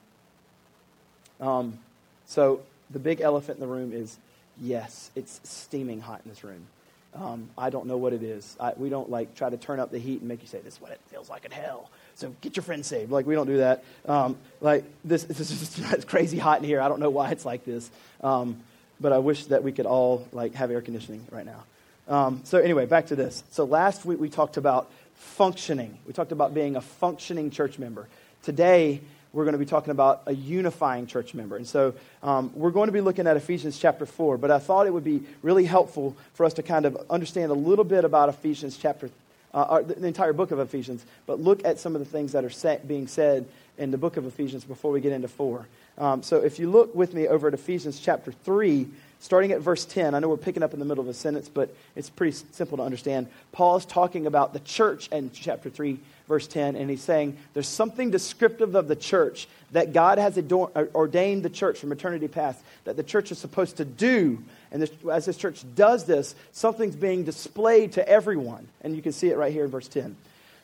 Um, 1.40 1.78
so 2.26 2.60
the 2.90 2.98
big 2.98 3.20
elephant 3.20 3.58
in 3.58 3.60
the 3.60 3.72
room 3.72 3.92
is 3.92 4.18
yes, 4.60 5.10
it's 5.14 5.40
steaming 5.44 6.00
hot 6.00 6.22
in 6.24 6.30
this 6.30 6.44
room. 6.44 6.66
Um, 7.14 7.48
I 7.56 7.70
don't 7.70 7.86
know 7.86 7.96
what 7.96 8.12
it 8.12 8.22
is. 8.22 8.56
I, 8.58 8.72
we 8.76 8.88
don't 8.88 9.10
like 9.10 9.34
try 9.34 9.48
to 9.48 9.56
turn 9.56 9.78
up 9.78 9.90
the 9.90 9.98
heat 9.98 10.20
and 10.20 10.28
make 10.28 10.42
you 10.42 10.48
say 10.48 10.58
this 10.60 10.74
is 10.74 10.80
what 10.80 10.90
it 10.90 11.00
feels 11.08 11.28
like 11.28 11.44
in 11.44 11.52
hell. 11.52 11.90
So 12.16 12.34
get 12.40 12.56
your 12.56 12.62
friends 12.62 12.86
saved. 12.86 13.10
Like 13.10 13.26
we 13.26 13.34
don't 13.34 13.46
do 13.46 13.58
that. 13.58 13.84
Um, 14.06 14.36
like 14.60 14.84
this, 15.04 15.24
this 15.24 15.50
is 15.50 15.78
it's 15.92 16.04
crazy 16.04 16.38
hot 16.38 16.58
in 16.58 16.64
here. 16.64 16.80
I 16.80 16.88
don't 16.88 17.00
know 17.00 17.10
why 17.10 17.30
it's 17.30 17.44
like 17.44 17.64
this. 17.64 17.90
Um, 18.22 18.60
but 19.00 19.12
I 19.12 19.18
wish 19.18 19.46
that 19.46 19.62
we 19.62 19.72
could 19.72 19.86
all 19.86 20.26
like 20.32 20.54
have 20.54 20.70
air 20.70 20.80
conditioning 20.80 21.26
right 21.30 21.46
now. 21.46 21.64
Um, 22.06 22.42
so 22.44 22.58
anyway, 22.58 22.86
back 22.86 23.06
to 23.06 23.16
this. 23.16 23.42
So 23.50 23.64
last 23.64 24.04
week 24.04 24.20
we 24.20 24.28
talked 24.28 24.56
about 24.56 24.90
functioning. 25.14 25.98
We 26.06 26.12
talked 26.12 26.32
about 26.32 26.54
being 26.54 26.76
a 26.76 26.80
functioning 26.80 27.50
church 27.50 27.78
member. 27.78 28.06
Today 28.42 29.00
we're 29.34 29.44
going 29.44 29.54
to 29.54 29.58
be 29.58 29.66
talking 29.66 29.90
about 29.90 30.22
a 30.26 30.34
unifying 30.34 31.06
church 31.06 31.34
member. 31.34 31.56
And 31.56 31.66
so 31.66 31.94
um, 32.22 32.52
we're 32.54 32.70
going 32.70 32.86
to 32.86 32.92
be 32.92 33.00
looking 33.00 33.26
at 33.26 33.36
Ephesians 33.36 33.78
chapter 33.78 34.06
4, 34.06 34.38
but 34.38 34.50
I 34.50 34.60
thought 34.60 34.86
it 34.86 34.92
would 34.92 35.04
be 35.04 35.22
really 35.42 35.64
helpful 35.64 36.16
for 36.34 36.46
us 36.46 36.54
to 36.54 36.62
kind 36.62 36.86
of 36.86 36.96
understand 37.10 37.50
a 37.50 37.54
little 37.54 37.84
bit 37.84 38.04
about 38.04 38.28
Ephesians 38.28 38.76
chapter, 38.76 39.10
uh, 39.54 39.82
the 39.82 40.06
entire 40.06 40.32
book 40.32 40.50
of 40.50 40.58
Ephesians, 40.58 41.04
but 41.26 41.40
look 41.40 41.64
at 41.64 41.78
some 41.78 41.94
of 41.94 42.00
the 42.00 42.10
things 42.10 42.32
that 42.32 42.44
are 42.44 42.50
set, 42.50 42.86
being 42.86 43.06
said 43.06 43.46
in 43.78 43.90
the 43.90 43.98
book 43.98 44.16
of 44.16 44.26
Ephesians 44.26 44.64
before 44.64 44.90
we 44.90 45.00
get 45.00 45.12
into 45.12 45.28
4. 45.28 45.66
Um, 45.96 46.22
so 46.22 46.38
if 46.38 46.58
you 46.58 46.70
look 46.70 46.94
with 46.94 47.14
me 47.14 47.28
over 47.28 47.48
at 47.48 47.54
Ephesians 47.54 48.00
chapter 48.00 48.32
3, 48.32 48.88
starting 49.20 49.52
at 49.52 49.60
verse 49.60 49.84
10, 49.84 50.14
I 50.14 50.18
know 50.18 50.28
we're 50.28 50.36
picking 50.36 50.62
up 50.62 50.74
in 50.74 50.80
the 50.80 50.84
middle 50.84 51.02
of 51.02 51.08
a 51.08 51.14
sentence, 51.14 51.48
but 51.48 51.74
it's 51.94 52.10
pretty 52.10 52.36
simple 52.52 52.78
to 52.78 52.82
understand. 52.82 53.28
Paul 53.52 53.76
is 53.76 53.86
talking 53.86 54.26
about 54.26 54.52
the 54.52 54.60
church 54.60 55.08
in 55.08 55.30
chapter 55.32 55.70
3, 55.70 55.98
verse 56.28 56.46
10, 56.46 56.74
and 56.76 56.90
he's 56.90 57.02
saying 57.02 57.36
there's 57.52 57.68
something 57.68 58.10
descriptive 58.10 58.74
of 58.74 58.88
the 58.88 58.96
church 58.96 59.46
that 59.72 59.92
God 59.92 60.18
has 60.18 60.36
ordained 60.36 61.42
the 61.42 61.50
church 61.50 61.78
from 61.78 61.92
eternity 61.92 62.28
past 62.28 62.60
that 62.84 62.96
the 62.96 63.02
church 63.02 63.30
is 63.30 63.38
supposed 63.38 63.76
to 63.76 63.84
do. 63.84 64.42
And 64.74 64.82
this, 64.82 64.90
as 65.10 65.24
this 65.24 65.36
church 65.36 65.64
does 65.76 66.04
this, 66.04 66.34
something's 66.50 66.96
being 66.96 67.22
displayed 67.22 67.92
to 67.92 68.06
everyone. 68.06 68.66
And 68.80 68.96
you 68.96 69.02
can 69.02 69.12
see 69.12 69.28
it 69.28 69.38
right 69.38 69.52
here 69.52 69.64
in 69.64 69.70
verse 69.70 69.86
10. 69.86 70.16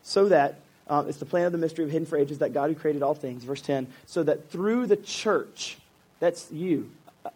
So 0.02 0.28
that 0.28 0.56
um, 0.88 1.08
it's 1.08 1.18
the 1.18 1.24
plan 1.24 1.46
of 1.46 1.52
the 1.52 1.58
mystery 1.58 1.84
of 1.84 1.92
hidden 1.92 2.06
for 2.06 2.18
ages 2.18 2.38
that 2.38 2.52
God 2.52 2.70
who 2.70 2.74
created 2.74 3.04
all 3.04 3.14
things, 3.14 3.44
verse 3.44 3.62
10, 3.62 3.86
so 4.06 4.24
that 4.24 4.50
through 4.50 4.88
the 4.88 4.96
church, 4.96 5.78
that's 6.18 6.50
you. 6.50 6.90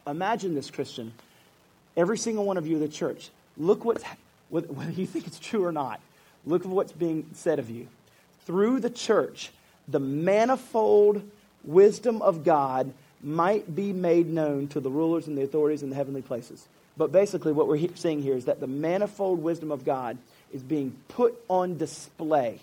Imagine 0.04 0.56
this, 0.56 0.68
Christian. 0.72 1.12
Every 1.96 2.18
single 2.18 2.44
one 2.44 2.56
of 2.56 2.66
you, 2.66 2.80
the 2.80 2.88
church, 2.88 3.30
look 3.56 3.84
what's, 3.84 4.02
whether 4.50 4.90
you 4.90 5.06
think 5.06 5.28
it's 5.28 5.38
true 5.38 5.64
or 5.64 5.70
not, 5.70 6.00
look 6.44 6.64
at 6.64 6.68
what's 6.68 6.90
being 6.90 7.30
said 7.34 7.60
of 7.60 7.70
you 7.70 7.86
through 8.46 8.80
the 8.80 8.90
church, 8.90 9.50
the 9.86 10.00
manifold 10.00 11.22
wisdom 11.62 12.20
of 12.20 12.44
God 12.44 12.92
might 13.24 13.74
be 13.74 13.92
made 13.92 14.28
known 14.28 14.68
to 14.68 14.80
the 14.80 14.90
rulers 14.90 15.26
and 15.26 15.36
the 15.36 15.42
authorities 15.42 15.82
in 15.82 15.90
the 15.90 15.96
heavenly 15.96 16.22
places. 16.22 16.66
But 16.96 17.10
basically, 17.10 17.52
what 17.52 17.66
we're 17.66 17.88
seeing 17.94 18.22
here 18.22 18.36
is 18.36 18.44
that 18.44 18.60
the 18.60 18.66
manifold 18.66 19.42
wisdom 19.42 19.70
of 19.70 19.84
God 19.84 20.18
is 20.52 20.62
being 20.62 20.96
put 21.08 21.34
on 21.48 21.76
display. 21.76 22.60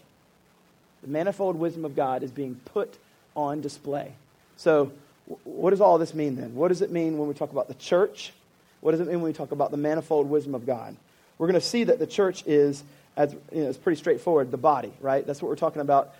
The 1.01 1.09
manifold 1.09 1.57
wisdom 1.57 1.83
of 1.83 1.95
God 1.95 2.23
is 2.23 2.31
being 2.31 2.55
put 2.65 2.97
on 3.35 3.61
display. 3.61 4.13
So, 4.57 4.91
what 5.43 5.71
does 5.71 5.81
all 5.81 5.97
this 5.97 6.13
mean 6.13 6.35
then? 6.35 6.55
What 6.55 6.69
does 6.69 6.81
it 6.81 6.91
mean 6.91 7.17
when 7.17 7.27
we 7.27 7.33
talk 7.33 7.51
about 7.51 7.67
the 7.67 7.73
church? 7.73 8.31
What 8.79 8.91
does 8.91 8.99
it 8.99 9.07
mean 9.07 9.17
when 9.17 9.31
we 9.31 9.33
talk 9.33 9.51
about 9.51 9.71
the 9.71 9.77
manifold 9.77 10.29
wisdom 10.29 10.55
of 10.55 10.65
God? 10.65 10.95
We're 11.37 11.47
going 11.47 11.59
to 11.59 11.65
see 11.65 11.85
that 11.85 11.99
the 11.99 12.07
church 12.07 12.43
is 12.45 12.83
as, 13.17 13.33
you 13.33 13.63
know, 13.63 13.69
it's 13.69 13.77
pretty 13.77 13.99
straightforward, 13.99 14.51
the 14.51 14.57
body, 14.57 14.91
right? 15.01 15.25
That's 15.25 15.41
what 15.41 15.49
we're 15.49 15.55
talking 15.55 15.81
about. 15.81 16.13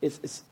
It's, 0.00 0.20
it's 0.22 0.42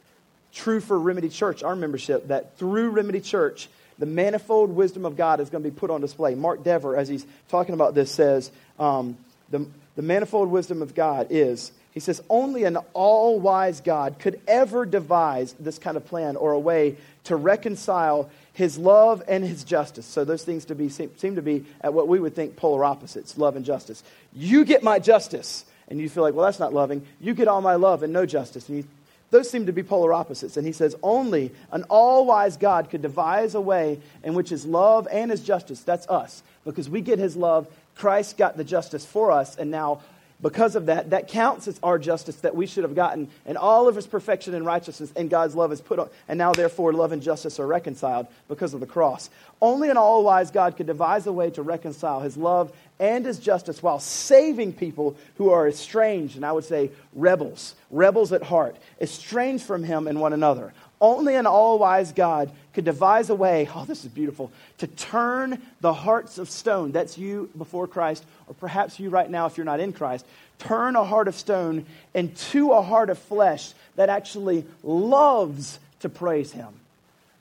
true 0.56 0.80
for 0.80 0.98
Remedy 0.98 1.28
Church, 1.28 1.62
our 1.62 1.76
membership, 1.76 2.28
that 2.28 2.56
through 2.56 2.90
Remedy 2.90 3.20
Church, 3.20 3.68
the 3.98 4.06
manifold 4.06 4.70
wisdom 4.70 5.04
of 5.04 5.16
God 5.16 5.40
is 5.40 5.50
going 5.50 5.62
to 5.62 5.70
be 5.70 5.76
put 5.76 5.90
on 5.90 6.00
display. 6.00 6.34
Mark 6.34 6.64
Dever, 6.64 6.96
as 6.96 7.08
he's 7.08 7.26
talking 7.48 7.74
about 7.74 7.94
this, 7.94 8.10
says 8.10 8.50
um, 8.78 9.16
the, 9.50 9.66
the 9.94 10.02
manifold 10.02 10.50
wisdom 10.50 10.82
of 10.82 10.94
God 10.94 11.28
is 11.30 11.72
He 11.92 12.00
says, 12.00 12.22
Only 12.28 12.64
an 12.64 12.78
all 12.94 13.38
wise 13.38 13.80
God 13.80 14.18
could 14.18 14.40
ever 14.48 14.84
devise 14.86 15.52
this 15.54 15.78
kind 15.78 15.96
of 15.96 16.06
plan 16.06 16.36
or 16.36 16.52
a 16.52 16.58
way 16.58 16.96
to 17.24 17.36
reconcile 17.36 18.30
his 18.52 18.78
love 18.78 19.22
and 19.28 19.44
his 19.44 19.64
justice. 19.64 20.06
So 20.06 20.24
those 20.24 20.42
things 20.42 20.64
to 20.66 20.74
be, 20.74 20.88
seem, 20.88 21.10
seem 21.18 21.36
to 21.36 21.42
be 21.42 21.66
at 21.82 21.92
what 21.92 22.08
we 22.08 22.18
would 22.18 22.34
think 22.34 22.56
polar 22.56 22.84
opposites 22.84 23.36
love 23.36 23.56
and 23.56 23.64
justice. 23.64 24.02
You 24.32 24.64
get 24.64 24.82
my 24.82 24.98
justice, 24.98 25.66
and 25.88 26.00
you 26.00 26.08
feel 26.08 26.22
like, 26.22 26.34
well, 26.34 26.46
that's 26.46 26.58
not 26.58 26.72
loving. 26.72 27.06
You 27.20 27.34
get 27.34 27.48
all 27.48 27.60
my 27.60 27.74
love 27.74 28.02
and 28.02 28.12
no 28.12 28.24
justice. 28.24 28.68
And 28.68 28.78
you, 28.78 28.84
those 29.30 29.50
seem 29.50 29.66
to 29.66 29.72
be 29.72 29.82
polar 29.82 30.12
opposites. 30.12 30.56
And 30.56 30.66
he 30.66 30.72
says, 30.72 30.96
only 31.02 31.52
an 31.72 31.84
all 31.90 32.26
wise 32.26 32.56
God 32.56 32.90
could 32.90 33.02
devise 33.02 33.54
a 33.54 33.60
way 33.60 34.00
in 34.22 34.34
which 34.34 34.50
his 34.50 34.64
love 34.64 35.08
and 35.10 35.30
his 35.30 35.42
justice, 35.42 35.80
that's 35.80 36.08
us, 36.08 36.42
because 36.64 36.88
we 36.88 37.00
get 37.00 37.18
his 37.18 37.36
love. 37.36 37.66
Christ 37.96 38.36
got 38.36 38.56
the 38.56 38.64
justice 38.64 39.04
for 39.04 39.32
us, 39.32 39.56
and 39.56 39.70
now 39.70 40.00
because 40.40 40.76
of 40.76 40.86
that, 40.86 41.10
that 41.10 41.28
counts 41.28 41.66
as 41.66 41.80
our 41.82 41.98
justice 41.98 42.36
that 42.36 42.54
we 42.54 42.66
should 42.66 42.84
have 42.84 42.94
gotten, 42.94 43.28
and 43.46 43.56
all 43.56 43.88
of 43.88 43.96
his 43.96 44.06
perfection 44.06 44.54
and 44.54 44.66
righteousness 44.66 45.12
and 45.16 45.30
God's 45.30 45.54
love 45.54 45.72
is 45.72 45.80
put 45.80 45.98
on, 45.98 46.10
and 46.28 46.38
now 46.38 46.52
therefore 46.52 46.92
love 46.92 47.12
and 47.12 47.22
justice 47.22 47.58
are 47.58 47.66
reconciled 47.66 48.26
because 48.48 48.74
of 48.74 48.80
the 48.80 48.86
cross. 48.86 49.30
Only 49.62 49.88
an 49.88 49.96
all 49.96 50.24
wise 50.24 50.50
God 50.50 50.76
could 50.76 50.86
devise 50.86 51.26
a 51.26 51.32
way 51.32 51.50
to 51.50 51.62
reconcile 51.62 52.20
his 52.20 52.36
love 52.36 52.72
and 52.98 53.24
his 53.24 53.38
justice 53.38 53.82
while 53.82 54.00
saving 54.00 54.72
people 54.72 55.16
who 55.36 55.50
are 55.50 55.68
estranged, 55.68 56.36
and 56.36 56.44
I 56.44 56.52
would 56.52 56.64
say 56.64 56.90
rebels, 57.14 57.74
rebels 57.90 58.32
at 58.32 58.42
heart, 58.42 58.76
estranged 59.00 59.64
from 59.64 59.84
him 59.84 60.06
and 60.06 60.20
one 60.20 60.32
another. 60.32 60.72
Only 61.00 61.34
an 61.34 61.46
all 61.46 61.78
wise 61.78 62.12
God 62.12 62.50
could 62.72 62.84
devise 62.84 63.28
a 63.28 63.34
way, 63.34 63.68
oh, 63.74 63.84
this 63.84 64.04
is 64.04 64.10
beautiful, 64.10 64.50
to 64.78 64.86
turn 64.86 65.60
the 65.80 65.92
hearts 65.92 66.38
of 66.38 66.48
stone, 66.48 66.92
that's 66.92 67.18
you 67.18 67.50
before 67.56 67.86
Christ, 67.86 68.24
or 68.48 68.54
perhaps 68.54 68.98
you 68.98 69.10
right 69.10 69.30
now 69.30 69.46
if 69.46 69.56
you're 69.56 69.66
not 69.66 69.80
in 69.80 69.92
Christ, 69.92 70.24
turn 70.58 70.96
a 70.96 71.04
heart 71.04 71.28
of 71.28 71.34
stone 71.34 71.84
into 72.14 72.72
a 72.72 72.80
heart 72.80 73.10
of 73.10 73.18
flesh 73.18 73.72
that 73.96 74.08
actually 74.08 74.64
loves 74.82 75.78
to 76.00 76.08
praise 76.08 76.52
Him. 76.52 76.68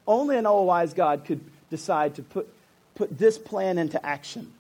Only 0.08 0.38
an 0.38 0.46
all 0.46 0.66
wise 0.66 0.94
God 0.94 1.26
could 1.26 1.40
decide 1.70 2.16
to 2.16 2.24
put, 2.24 2.48
put 2.96 3.18
this 3.18 3.38
plan 3.38 3.78
into 3.78 4.04
action. 4.06 4.52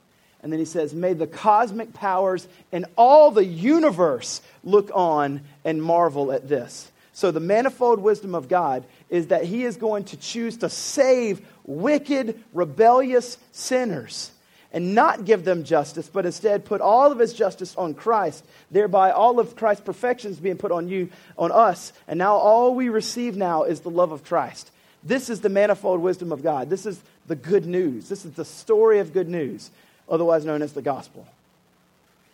And 0.41 0.51
then 0.51 0.59
he 0.59 0.65
says, 0.65 0.93
May 0.93 1.13
the 1.13 1.27
cosmic 1.27 1.93
powers 1.93 2.47
and 2.71 2.85
all 2.95 3.31
the 3.31 3.45
universe 3.45 4.41
look 4.63 4.91
on 4.93 5.41
and 5.63 5.81
marvel 5.81 6.31
at 6.31 6.47
this. 6.47 6.91
So, 7.15 7.31
the 7.31 7.39
manifold 7.39 7.99
wisdom 7.99 8.35
of 8.35 8.49
God 8.49 8.83
is 9.09 9.27
that 9.27 9.45
He 9.45 9.63
is 9.63 9.77
going 9.77 10.03
to 10.05 10.17
choose 10.17 10.57
to 10.57 10.69
save 10.69 11.47
wicked, 11.63 12.43
rebellious 12.53 13.37
sinners 13.53 14.31
and 14.73 14.93
not 14.93 15.23
give 15.23 15.45
them 15.45 15.63
justice, 15.63 16.09
but 16.11 16.25
instead 16.25 16.65
put 16.65 16.81
all 16.81 17.13
of 17.13 17.19
His 17.19 17.31
justice 17.31 17.73
on 17.77 17.93
Christ, 17.93 18.43
thereby 18.69 19.11
all 19.11 19.39
of 19.39 19.55
Christ's 19.55 19.85
perfections 19.85 20.39
being 20.39 20.57
put 20.57 20.73
on 20.73 20.89
you, 20.89 21.09
on 21.37 21.53
us. 21.53 21.93
And 22.05 22.17
now 22.17 22.35
all 22.35 22.75
we 22.75 22.89
receive 22.89 23.37
now 23.37 23.63
is 23.63 23.79
the 23.79 23.89
love 23.89 24.11
of 24.11 24.25
Christ. 24.25 24.69
This 25.01 25.29
is 25.29 25.39
the 25.39 25.47
manifold 25.47 26.01
wisdom 26.01 26.33
of 26.33 26.43
God. 26.43 26.69
This 26.69 26.85
is 26.85 26.99
the 27.27 27.37
good 27.37 27.65
news. 27.65 28.09
This 28.09 28.25
is 28.25 28.33
the 28.33 28.43
story 28.43 28.99
of 28.99 29.13
good 29.13 29.29
news, 29.29 29.69
otherwise 30.09 30.43
known 30.43 30.61
as 30.61 30.73
the 30.73 30.81
gospel. 30.81 31.25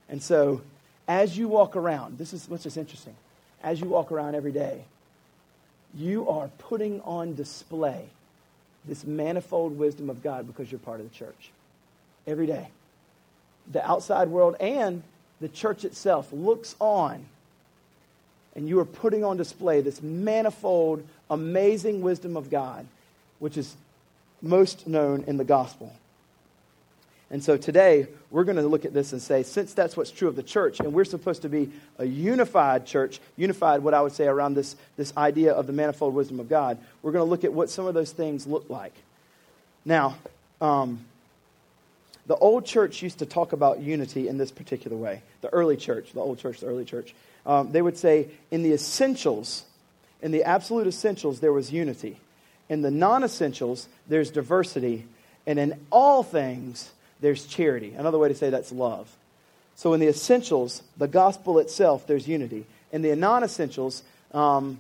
And 0.10 0.24
so, 0.24 0.62
as 1.08 1.38
you 1.38 1.48
walk 1.48 1.76
around, 1.76 2.18
this 2.18 2.34
is 2.34 2.50
what's 2.50 2.64
just 2.64 2.78
interesting 2.78 3.16
as 3.64 3.80
you 3.80 3.88
walk 3.88 4.12
around 4.12 4.36
every 4.36 4.52
day, 4.52 4.84
you 5.96 6.28
are 6.30 6.50
putting 6.58 7.02
on 7.02 7.36
display 7.36 8.06
this 8.86 9.06
manifold 9.06 9.78
wisdom 9.78 10.10
of 10.10 10.24
God 10.24 10.48
because 10.48 10.72
you're 10.72 10.80
part 10.80 11.00
of 11.00 11.10
the 11.10 11.16
church. 11.16 11.52
Every 12.26 12.48
day. 12.48 12.70
The 13.72 13.88
outside 13.88 14.30
world 14.30 14.56
and 14.60 15.04
the 15.40 15.50
church 15.50 15.86
itself 15.86 16.32
looks 16.32 16.76
on, 16.80 17.26
and 18.56 18.68
you 18.68 18.80
are 18.80 18.86
putting 18.86 19.24
on 19.24 19.38
display 19.38 19.82
this 19.82 20.02
manifold, 20.02 21.06
amazing 21.30 22.02
wisdom 22.02 22.38
of 22.38 22.50
God, 22.50 22.86
which 23.40 23.58
is 23.58 23.76
most 24.42 24.88
known 24.88 25.24
in 25.28 25.38
the 25.38 25.44
gospel. 25.44 25.94
And 27.32 27.42
so 27.42 27.56
today, 27.56 28.08
we're 28.30 28.44
going 28.44 28.58
to 28.58 28.68
look 28.68 28.84
at 28.84 28.94
this 28.94 29.14
and 29.14 29.22
say, 29.22 29.44
since 29.44 29.74
that's 29.74 29.96
what's 29.96 30.12
true 30.12 30.28
of 30.28 30.36
the 30.36 30.44
church, 30.44 30.82
and 30.82 30.92
we're 30.92 31.06
supposed 31.06 31.44
to 31.44 31.50
be 31.50 31.72
a 31.98 32.06
unified 32.06 32.86
church, 32.86 33.22
unified, 33.38 33.82
what 33.84 33.94
I 33.94 34.02
would 34.02 34.12
say, 34.12 34.28
around 34.28 34.56
this, 34.56 34.76
this 34.98 35.16
idea 35.16 35.54
of 35.54 35.66
the 35.66 35.72
manifold 35.72 36.14
wisdom 36.14 36.42
of 36.42 36.50
God, 36.50 36.78
we're 37.02 37.14
going 37.14 37.26
to 37.26 37.30
look 37.30 37.46
at 37.46 37.54
what 37.54 37.70
some 37.70 37.88
of 37.88 37.94
those 37.94 38.12
things 38.12 38.46
look 38.46 38.70
like. 38.70 38.94
Now, 39.86 40.18
um, 40.60 41.06
the 42.28 42.36
old 42.36 42.66
church 42.66 43.02
used 43.02 43.20
to 43.20 43.26
talk 43.26 43.54
about 43.54 43.80
unity 43.80 44.28
in 44.28 44.38
this 44.38 44.52
particular 44.52 44.98
way. 44.98 45.22
The 45.40 45.50
early 45.54 45.78
church, 45.78 46.12
the 46.12 46.20
old 46.20 46.38
church, 46.38 46.60
the 46.60 46.68
early 46.68 46.86
church. 46.86 47.16
Um, 47.46 47.72
they 47.72 47.82
would 47.82 47.98
say, 47.98 48.28
in 48.52 48.62
the 48.62 48.74
essentials, 48.74 49.64
in 50.22 50.32
the 50.32 50.44
absolute 50.44 50.86
essentials, 50.86 51.40
there 51.40 51.54
was 51.54 51.72
unity. 51.72 52.18
In 52.68 52.82
the 52.82 52.92
non 52.92 53.24
essentials, 53.24 53.88
there's 54.10 54.32
diversity. 54.32 55.06
And 55.48 55.58
in 55.58 55.80
all 55.92 56.24
things, 56.24 56.92
there's 57.22 57.46
charity. 57.46 57.94
Another 57.94 58.18
way 58.18 58.28
to 58.28 58.36
say 58.36 58.50
that's 58.50 58.72
love. 58.72 59.08
So 59.76 59.94
in 59.94 60.00
the 60.00 60.08
essentials, 60.08 60.84
the 60.98 61.08
gospel 61.08 61.60
itself, 61.60 62.06
there's 62.06 62.28
unity. 62.28 62.66
In 62.92 63.02
the 63.02 63.16
non 63.16 63.44
essentials, 63.44 64.04
um, 64.34 64.80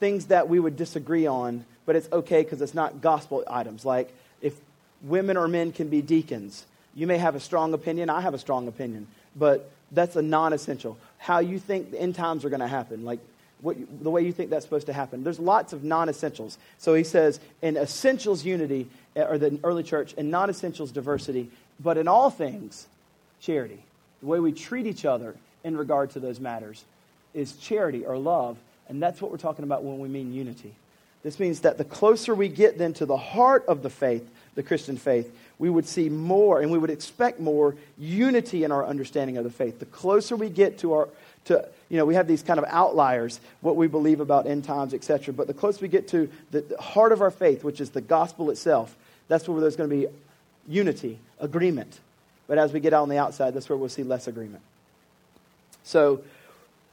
things 0.00 0.26
that 0.26 0.48
we 0.48 0.58
would 0.58 0.76
disagree 0.76 1.26
on, 1.26 1.64
but 1.86 1.96
it's 1.96 2.10
okay 2.12 2.42
because 2.42 2.60
it's 2.60 2.74
not 2.74 3.00
gospel 3.00 3.44
items. 3.46 3.84
Like 3.84 4.12
if 4.40 4.54
women 5.02 5.36
or 5.36 5.48
men 5.48 5.72
can 5.72 5.88
be 5.88 6.02
deacons, 6.02 6.64
you 6.94 7.06
may 7.06 7.18
have 7.18 7.34
a 7.34 7.40
strong 7.40 7.72
opinion. 7.72 8.10
I 8.10 8.20
have 8.20 8.34
a 8.34 8.38
strong 8.38 8.68
opinion, 8.68 9.06
but 9.36 9.70
that's 9.92 10.16
a 10.16 10.22
non 10.22 10.52
essential. 10.52 10.98
How 11.18 11.38
you 11.38 11.58
think 11.58 11.90
the 11.92 12.00
end 12.00 12.14
times 12.14 12.44
are 12.44 12.50
going 12.50 12.60
to 12.60 12.68
happen, 12.68 13.04
like 13.04 13.20
what, 13.60 13.76
the 14.02 14.10
way 14.10 14.22
you 14.22 14.32
think 14.32 14.50
that's 14.50 14.64
supposed 14.64 14.86
to 14.86 14.92
happen. 14.92 15.22
There's 15.22 15.38
lots 15.38 15.72
of 15.72 15.84
non 15.84 16.08
essentials. 16.08 16.58
So 16.78 16.94
he 16.94 17.04
says 17.04 17.40
in 17.62 17.76
essentials, 17.76 18.44
unity, 18.44 18.88
or 19.14 19.38
the 19.38 19.58
early 19.62 19.82
church, 19.82 20.12
in 20.14 20.30
non 20.30 20.50
essentials, 20.50 20.90
diversity, 20.90 21.50
but 21.82 21.98
in 21.98 22.08
all 22.08 22.30
things, 22.30 22.86
charity. 23.40 23.82
The 24.20 24.26
way 24.26 24.40
we 24.40 24.52
treat 24.52 24.86
each 24.86 25.04
other 25.04 25.34
in 25.64 25.76
regard 25.76 26.10
to 26.10 26.20
those 26.20 26.40
matters 26.40 26.84
is 27.34 27.52
charity 27.56 28.04
or 28.04 28.16
love. 28.16 28.56
And 28.88 29.02
that's 29.02 29.20
what 29.20 29.30
we're 29.30 29.38
talking 29.38 29.64
about 29.64 29.84
when 29.84 29.98
we 29.98 30.08
mean 30.08 30.32
unity. 30.32 30.74
This 31.22 31.38
means 31.38 31.60
that 31.60 31.78
the 31.78 31.84
closer 31.84 32.34
we 32.34 32.48
get 32.48 32.78
then 32.78 32.94
to 32.94 33.06
the 33.06 33.16
heart 33.16 33.64
of 33.66 33.82
the 33.82 33.90
faith, 33.90 34.28
the 34.54 34.62
Christian 34.62 34.96
faith, 34.96 35.34
we 35.58 35.70
would 35.70 35.86
see 35.86 36.08
more 36.08 36.60
and 36.60 36.72
we 36.72 36.78
would 36.78 36.90
expect 36.90 37.38
more 37.38 37.76
unity 37.96 38.64
in 38.64 38.72
our 38.72 38.84
understanding 38.84 39.36
of 39.36 39.44
the 39.44 39.50
faith. 39.50 39.78
The 39.78 39.86
closer 39.86 40.34
we 40.34 40.50
get 40.50 40.78
to 40.78 40.94
our, 40.94 41.08
to, 41.44 41.68
you 41.88 41.96
know, 41.96 42.04
we 42.04 42.16
have 42.16 42.26
these 42.26 42.42
kind 42.42 42.58
of 42.58 42.64
outliers, 42.68 43.40
what 43.60 43.76
we 43.76 43.86
believe 43.86 44.20
about 44.20 44.46
end 44.46 44.64
times, 44.64 44.94
etc. 44.94 45.32
But 45.32 45.46
the 45.46 45.54
closer 45.54 45.80
we 45.82 45.88
get 45.88 46.08
to 46.08 46.28
the 46.50 46.64
heart 46.80 47.12
of 47.12 47.22
our 47.22 47.30
faith, 47.30 47.62
which 47.62 47.80
is 47.80 47.90
the 47.90 48.00
gospel 48.00 48.50
itself, 48.50 48.94
that's 49.28 49.48
where 49.48 49.60
there's 49.60 49.76
going 49.76 49.88
to 49.88 49.96
be 49.96 50.08
unity, 50.68 51.18
agreement. 51.38 52.00
But 52.46 52.58
as 52.58 52.72
we 52.72 52.80
get 52.80 52.92
out 52.92 53.02
on 53.02 53.08
the 53.08 53.18
outside, 53.18 53.54
that's 53.54 53.68
where 53.68 53.76
we'll 53.76 53.88
see 53.88 54.02
less 54.02 54.26
agreement. 54.26 54.62
So, 55.84 56.22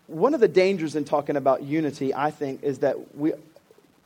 one 0.07 0.33
of 0.33 0.39
the 0.39 0.47
dangers 0.47 0.95
in 0.95 1.05
talking 1.05 1.35
about 1.35 1.61
unity, 1.61 2.13
I 2.15 2.31
think, 2.31 2.63
is 2.63 2.79
that 2.79 3.15
we, 3.15 3.29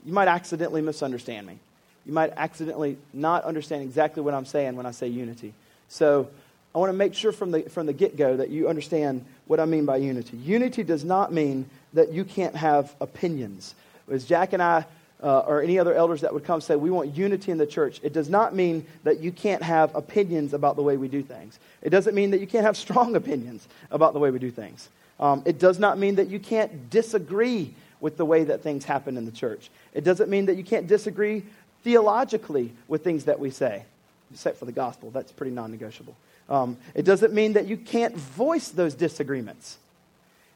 you 0.06 0.14
might 0.14 0.28
accidentally 0.28 0.82
misunderstand 0.82 1.48
me. 1.48 1.58
You 2.06 2.12
might 2.12 2.34
accidentally 2.36 2.98
not 3.14 3.46
understand 3.46 3.84
exactly 3.84 4.22
what 4.22 4.34
I'm 4.34 4.46
saying 4.46 4.76
when 4.76 4.86
I 4.86 4.92
say 4.92 5.08
unity. 5.08 5.54
So, 5.88 6.30
I 6.76 6.80
want 6.80 6.90
to 6.90 6.98
make 6.98 7.14
sure 7.14 7.32
from 7.32 7.52
the, 7.52 7.62
from 7.64 7.86
the 7.86 7.94
get 7.94 8.18
go 8.18 8.36
that 8.38 8.50
you 8.50 8.68
understand 8.68 9.24
what 9.46 9.60
I 9.60 9.66
mean 9.66 9.86
by 9.86 9.98
unity. 9.98 10.38
Unity 10.38 10.84
does 10.84 11.04
not 11.04 11.32
mean 11.32 11.70
that 11.94 12.12
you 12.12 12.26
can't 12.26 12.56
have 12.56 12.96
opinions. 13.00 13.76
As 14.12 14.26
Jack 14.26 14.54
and 14.54 14.62
I 14.62 14.86
uh, 15.24 15.40
or 15.48 15.62
any 15.62 15.80
other 15.80 15.94
elders 15.94 16.22
that 16.22 16.34
would 16.34 16.44
come 16.44 16.62
say, 16.62 16.76
We 16.76 16.92
want 16.92 17.16
unity 17.16 17.52
in 17.52 17.58
the 17.58 17.66
church. 17.66 18.00
It 18.04 18.14
does 18.14 18.30
not 18.30 18.54
mean 18.54 18.86
that 19.04 19.22
you 19.22 19.32
can't 19.32 19.64
have 19.64 19.96
opinions 19.96 20.54
about 20.54 20.76
the 20.76 20.84
way 20.84 20.98
we 20.98 21.08
do 21.08 21.24
things. 21.24 21.58
It 21.82 21.90
doesn't 21.90 22.14
mean 22.14 22.32
that 22.32 22.42
you 22.42 22.48
can't 22.48 22.66
have 22.66 22.78
strong 22.86 23.16
opinions 23.16 23.68
about 23.90 24.14
the 24.14 24.20
way 24.20 24.30
we 24.32 24.40
do 24.40 24.52
things. 24.52 24.90
Um, 25.20 25.44
it 25.46 25.60
does 25.60 25.80
not 25.80 25.98
mean 25.98 26.16
that 26.16 26.28
you 26.28 26.40
can't 26.40 26.90
disagree 26.90 27.74
with 28.02 28.18
the 28.18 28.26
way 28.26 28.44
that 28.44 28.62
things 28.62 28.84
happen 28.84 29.16
in 29.16 29.26
the 29.26 29.32
church. 29.32 29.70
It 29.94 30.04
doesn't 30.04 30.30
mean 30.30 30.48
that 30.48 30.58
you 30.58 30.64
can't 30.64 30.88
disagree 30.88 31.44
theologically 31.84 32.74
with 32.88 33.04
things 33.04 33.26
that 33.26 33.40
we 33.40 33.50
say, 33.50 33.86
except 34.34 34.58
for 34.58 34.66
the 34.66 34.72
gospel. 34.74 35.10
That's 35.12 35.32
pretty 35.32 35.54
non 35.54 35.72
negotiable. 35.72 36.16
Um, 36.50 36.78
it 36.94 37.06
doesn't 37.06 37.34
mean 37.34 37.54
that 37.54 37.68
you 37.68 37.78
can't 37.78 38.16
voice 38.16 38.70
those 38.70 38.94
disagreements. 38.94 39.78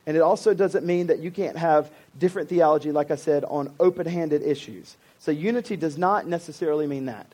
And 0.07 0.15
it 0.15 0.21
also 0.21 0.53
doesn't 0.53 0.85
mean 0.85 1.07
that 1.07 1.19
you 1.19 1.29
can't 1.29 1.57
have 1.57 1.91
different 2.17 2.47
theology, 2.47 2.93
like 2.93 3.11
I 3.11 3.15
said, 3.15 3.43
on 3.43 3.73
open 3.77 4.07
handed 4.07 4.41
issues. 4.41 4.95
So 5.19 5.31
unity 5.31 5.75
does 5.75 5.97
not 5.97 6.25
necessarily 6.25 6.87
mean 6.87 7.07
that. 7.07 7.27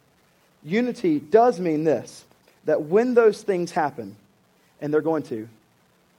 Unity 0.64 1.20
does 1.20 1.60
mean 1.60 1.84
this 1.84 2.26
that 2.66 2.84
when 2.84 3.14
those 3.14 3.42
things 3.44 3.72
happen, 3.72 4.16
and 4.82 4.94
they're 4.94 5.02
going 5.02 5.24
to, 5.24 5.48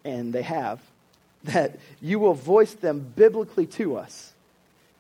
and 0.05 0.33
they 0.33 0.43
have, 0.43 0.81
that 1.45 1.79
you 2.01 2.19
will 2.19 2.35
voice 2.35 2.73
them 2.75 3.01
biblically 3.17 3.67
to 3.67 3.97
us. 3.97 4.33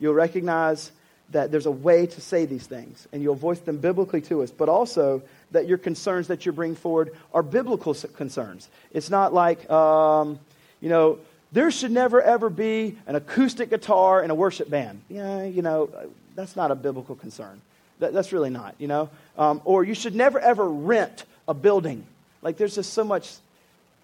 You'll 0.00 0.14
recognize 0.14 0.90
that 1.30 1.50
there's 1.50 1.66
a 1.66 1.70
way 1.70 2.06
to 2.06 2.20
say 2.20 2.46
these 2.46 2.66
things, 2.66 3.06
and 3.12 3.22
you'll 3.22 3.34
voice 3.34 3.60
them 3.60 3.78
biblically 3.78 4.20
to 4.22 4.42
us, 4.42 4.50
but 4.50 4.68
also 4.68 5.22
that 5.52 5.68
your 5.68 5.78
concerns 5.78 6.28
that 6.28 6.44
you 6.44 6.52
bring 6.52 6.74
forward 6.74 7.14
are 7.32 7.42
biblical 7.42 7.94
concerns. 7.94 8.68
It's 8.92 9.08
not 9.08 9.32
like, 9.32 9.70
um, 9.70 10.38
you 10.80 10.88
know, 10.88 11.18
there 11.54 11.70
should 11.70 11.92
never 11.92 12.20
ever 12.20 12.50
be 12.50 12.98
an 13.06 13.14
acoustic 13.14 13.70
guitar 13.70 14.22
in 14.22 14.30
a 14.30 14.34
worship 14.34 14.68
band. 14.68 15.00
Yeah, 15.08 15.44
you 15.44 15.62
know, 15.62 15.88
that's 16.34 16.56
not 16.56 16.72
a 16.72 16.74
biblical 16.74 17.14
concern. 17.14 17.60
That, 18.00 18.12
that's 18.12 18.32
really 18.32 18.50
not, 18.50 18.74
you 18.78 18.88
know. 18.88 19.08
Um, 19.38 19.62
or 19.64 19.84
you 19.84 19.94
should 19.94 20.16
never 20.16 20.40
ever 20.40 20.68
rent 20.68 21.24
a 21.46 21.54
building. 21.54 22.04
Like 22.42 22.56
there's 22.56 22.74
just 22.74 22.92
so 22.92 23.04
much 23.04 23.32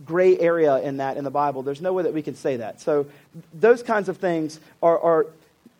gray 0.04 0.38
area 0.38 0.76
in 0.78 0.98
that 0.98 1.16
in 1.16 1.24
the 1.24 1.30
Bible. 1.30 1.62
There's 1.62 1.80
no 1.80 1.92
way 1.92 2.04
that 2.04 2.14
we 2.14 2.22
can 2.22 2.36
say 2.36 2.56
that. 2.58 2.80
So 2.80 3.06
those 3.52 3.82
kinds 3.82 4.08
of 4.08 4.18
things 4.18 4.60
are, 4.80 4.98
are 4.98 5.26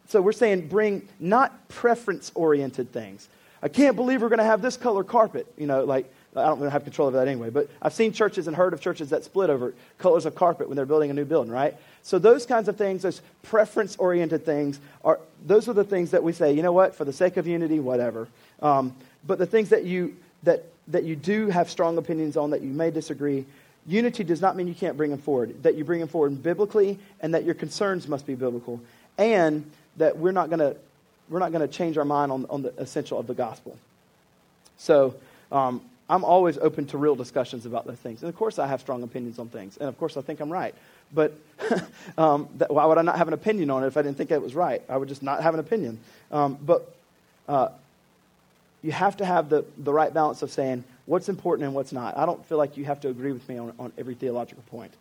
so 0.09 0.21
we're 0.21 0.33
saying 0.33 0.67
bring 0.67 1.09
not 1.21 1.69
preference 1.69 2.33
oriented 2.35 2.93
things. 2.93 3.29
I 3.63 3.69
can't 3.69 3.95
believe 3.95 4.23
we're 4.23 4.29
going 4.29 4.39
to 4.39 4.45
have 4.45 4.61
this 4.61 4.77
color 4.77 5.05
carpet. 5.05 5.47
You 5.57 5.67
know, 5.67 5.85
like 5.85 6.13
I 6.37 6.47
don't 6.47 6.61
really 6.61 6.71
have 6.71 6.85
control 6.85 7.09
over 7.09 7.19
that 7.19 7.27
anyway, 7.27 7.51
but 7.51 7.69
I've 7.83 7.93
seen 7.93 8.13
churches 8.13 8.47
and 8.47 8.57
heard 8.57 8.73
of 8.73 8.81
churches 8.81 9.11
that 9.11 9.25
split 9.25 9.51
over 9.51 9.75
colors 9.99 10.27
of 10.27 10.37
carpet 10.37 10.69
when 10.69 10.77
they're 10.77 10.87
building 10.87 11.11
a 11.11 11.15
new 11.15 11.25
building, 11.25 11.53
right? 11.53 11.75
So 12.05 12.19
those 12.19 12.47
kinds 12.47 12.69
of 12.69 12.77
things, 12.77 13.03
those 13.03 13.21
preference 13.43 13.97
oriented 13.97 14.45
things, 14.45 14.79
are 15.05 15.19
those 15.45 15.69
are 15.69 15.73
the 15.73 15.85
things 15.85 16.13
that 16.13 16.23
we 16.23 16.33
say, 16.33 16.53
you 16.53 16.63
know 16.63 16.73
what, 16.73 16.95
for 16.95 17.05
the 17.05 17.13
sake 17.13 17.37
of 17.37 17.47
unity, 17.47 17.81
whatever. 17.81 18.29
Um, 18.63 18.95
but 19.27 19.39
the 19.39 19.47
things 19.47 19.71
that 19.71 19.85
you 19.85 20.17
that 20.45 20.65
that 20.89 21.05
you 21.05 21.17
do 21.17 21.49
have 21.49 21.69
strong 21.69 21.99
opinions 21.99 22.37
on 22.37 22.51
that 22.51 22.63
you 22.63 22.71
may 22.71 22.91
disagree, 22.91 23.45
unity 23.87 24.25
does 24.25 24.41
not 24.41 24.57
mean 24.57 24.69
you 24.69 24.75
can't 24.75 24.97
bring 24.97 25.11
them 25.11 25.21
forward. 25.21 25.63
That 25.65 25.75
you 25.75 25.85
bring 25.85 26.01
them 26.01 26.09
forward 26.09 26.43
biblically, 26.43 26.99
and 27.21 27.35
that 27.35 27.45
your 27.45 27.55
concerns 27.55 28.07
must 28.07 28.27
be 28.27 28.35
biblical, 28.35 28.81
and 29.19 29.69
that 29.97 30.17
we're 30.17 30.33
not 30.33 30.49
going 30.49 30.61
to 30.61 30.77
we're 31.29 31.41
not 31.41 31.53
going 31.53 31.67
to 31.67 31.73
change 31.73 31.99
our 31.99 32.05
mind 32.05 32.31
on, 32.33 32.47
on 32.51 32.63
the 32.63 32.73
essential 32.79 33.19
of 33.19 33.27
the 33.27 33.35
gospel. 33.35 33.77
So 34.79 35.15
um, 35.53 35.81
I'm 36.11 36.25
always 36.25 36.59
open 36.59 36.87
to 36.87 36.99
real 36.99 37.15
discussions 37.15 37.67
about 37.67 37.87
those 37.87 37.99
things. 37.99 38.23
And 38.23 38.29
of 38.29 38.37
course, 38.37 38.59
I 38.59 38.67
have 38.67 38.81
strong 38.81 39.05
opinions 39.05 39.39
on 39.39 39.49
things. 39.49 39.77
And 39.77 39.89
of 39.89 39.97
course, 39.97 40.17
I 40.17 40.23
think 40.23 40.41
I'm 40.41 40.51
right. 40.51 40.75
But 41.15 41.33
um, 42.19 42.49
that, 42.59 42.73
why 42.75 42.85
would 42.85 42.99
I 42.99 43.03
not 43.03 43.17
have 43.17 43.29
an 43.29 43.35
opinion 43.35 43.71
on 43.71 43.85
it 43.85 43.87
if 43.87 43.97
I 43.97 44.03
didn't 44.03 44.17
think 44.17 44.33
it 44.33 44.43
was 44.43 44.55
right? 44.55 44.83
I 44.89 44.97
would 44.97 45.09
just 45.09 45.23
not 45.23 45.41
have 45.41 45.55
an 45.55 45.61
opinion. 45.61 46.01
Um, 46.33 46.59
but 46.61 46.93
uh, 47.49 47.69
you 48.83 48.91
have 48.91 49.19
to 49.19 49.25
have 49.25 49.51
the, 49.51 49.65
the 49.79 49.93
right 49.93 50.13
balance 50.13 50.43
of 50.43 50.51
saying 50.51 50.83
what's 51.07 51.29
important 51.29 51.67
and 51.67 51.75
what's 51.77 51.93
not. 51.93 52.17
I 52.17 52.27
don't 52.27 52.45
feel 52.47 52.59
like 52.59 52.77
you 52.77 52.87
have 52.87 53.01
to 53.03 53.09
agree 53.09 53.33
with 53.33 53.49
me 53.49 53.59
on, 53.59 53.73
on 53.79 53.93
every 53.97 54.15
theological 54.15 54.65
point. 54.69 54.93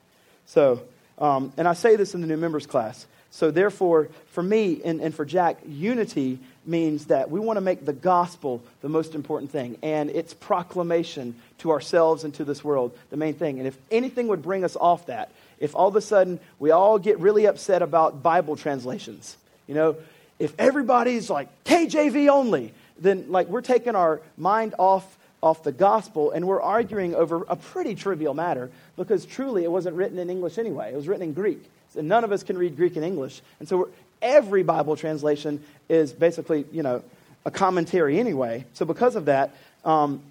So, 0.45 0.81
um, 1.17 1.51
and 1.57 1.67
I 1.67 1.73
say 1.73 1.95
this 1.95 2.13
in 2.13 2.21
the 2.21 2.27
new 2.27 2.37
members 2.37 2.67
class. 2.67 3.07
So, 3.31 3.49
therefore, 3.51 4.09
for 4.27 4.43
me 4.43 4.81
and, 4.85 5.01
and 5.01 5.13
for 5.13 5.25
Jack, 5.25 5.57
unity 5.67 6.39
means 6.65 7.05
that 7.05 7.31
we 7.31 7.39
want 7.39 7.57
to 7.57 7.61
make 7.61 7.85
the 7.85 7.93
gospel 7.93 8.61
the 8.81 8.89
most 8.89 9.15
important 9.15 9.51
thing 9.51 9.77
and 9.81 10.09
its 10.09 10.33
proclamation 10.33 11.35
to 11.59 11.71
ourselves 11.71 12.23
and 12.23 12.33
to 12.35 12.43
this 12.43 12.63
world 12.63 12.95
the 13.09 13.17
main 13.17 13.33
thing. 13.33 13.59
And 13.59 13.67
if 13.67 13.77
anything 13.91 14.27
would 14.27 14.41
bring 14.41 14.63
us 14.63 14.75
off 14.75 15.07
that, 15.07 15.31
if 15.59 15.75
all 15.75 15.87
of 15.87 15.95
a 15.95 16.01
sudden 16.01 16.39
we 16.59 16.71
all 16.71 16.99
get 16.99 17.19
really 17.19 17.45
upset 17.45 17.81
about 17.81 18.21
Bible 18.23 18.55
translations, 18.55 19.37
you 19.67 19.75
know, 19.75 19.95
if 20.37 20.53
everybody's 20.57 21.29
like 21.29 21.47
KJV 21.65 22.29
only, 22.29 22.73
then 22.97 23.25
like 23.29 23.47
we're 23.47 23.61
taking 23.61 23.95
our 23.95 24.21
mind 24.37 24.75
off 24.77 25.17
off 25.41 25.63
the 25.63 25.71
gospel 25.71 26.31
and 26.31 26.45
we're 26.45 26.61
arguing 26.61 27.15
over 27.15 27.45
a 27.47 27.55
pretty 27.55 27.95
trivial 27.95 28.33
matter 28.33 28.69
because 28.97 29.25
truly 29.25 29.63
it 29.63 29.71
wasn't 29.71 29.95
written 29.95 30.19
in 30.19 30.29
English 30.29 30.57
anyway. 30.57 30.91
It 30.91 30.95
was 30.95 31.07
written 31.07 31.23
in 31.23 31.33
Greek. 31.33 31.63
And 31.97 32.07
none 32.07 32.23
of 32.23 32.31
us 32.31 32.43
can 32.43 32.57
read 32.57 32.75
Greek 32.75 32.95
and 32.97 33.05
English. 33.05 33.41
And 33.59 33.67
so 33.67 33.89
every 34.21 34.63
Bible 34.63 34.95
translation 34.95 35.63
is 35.87 36.13
basically, 36.13 36.65
you 36.71 36.83
know, 36.83 37.03
a 37.45 37.51
commentary 37.51 38.19
anyway. 38.19 38.65
So 38.73 38.85
because 38.85 39.15
of 39.15 39.25
that, 39.25 39.55
um, 39.85 40.21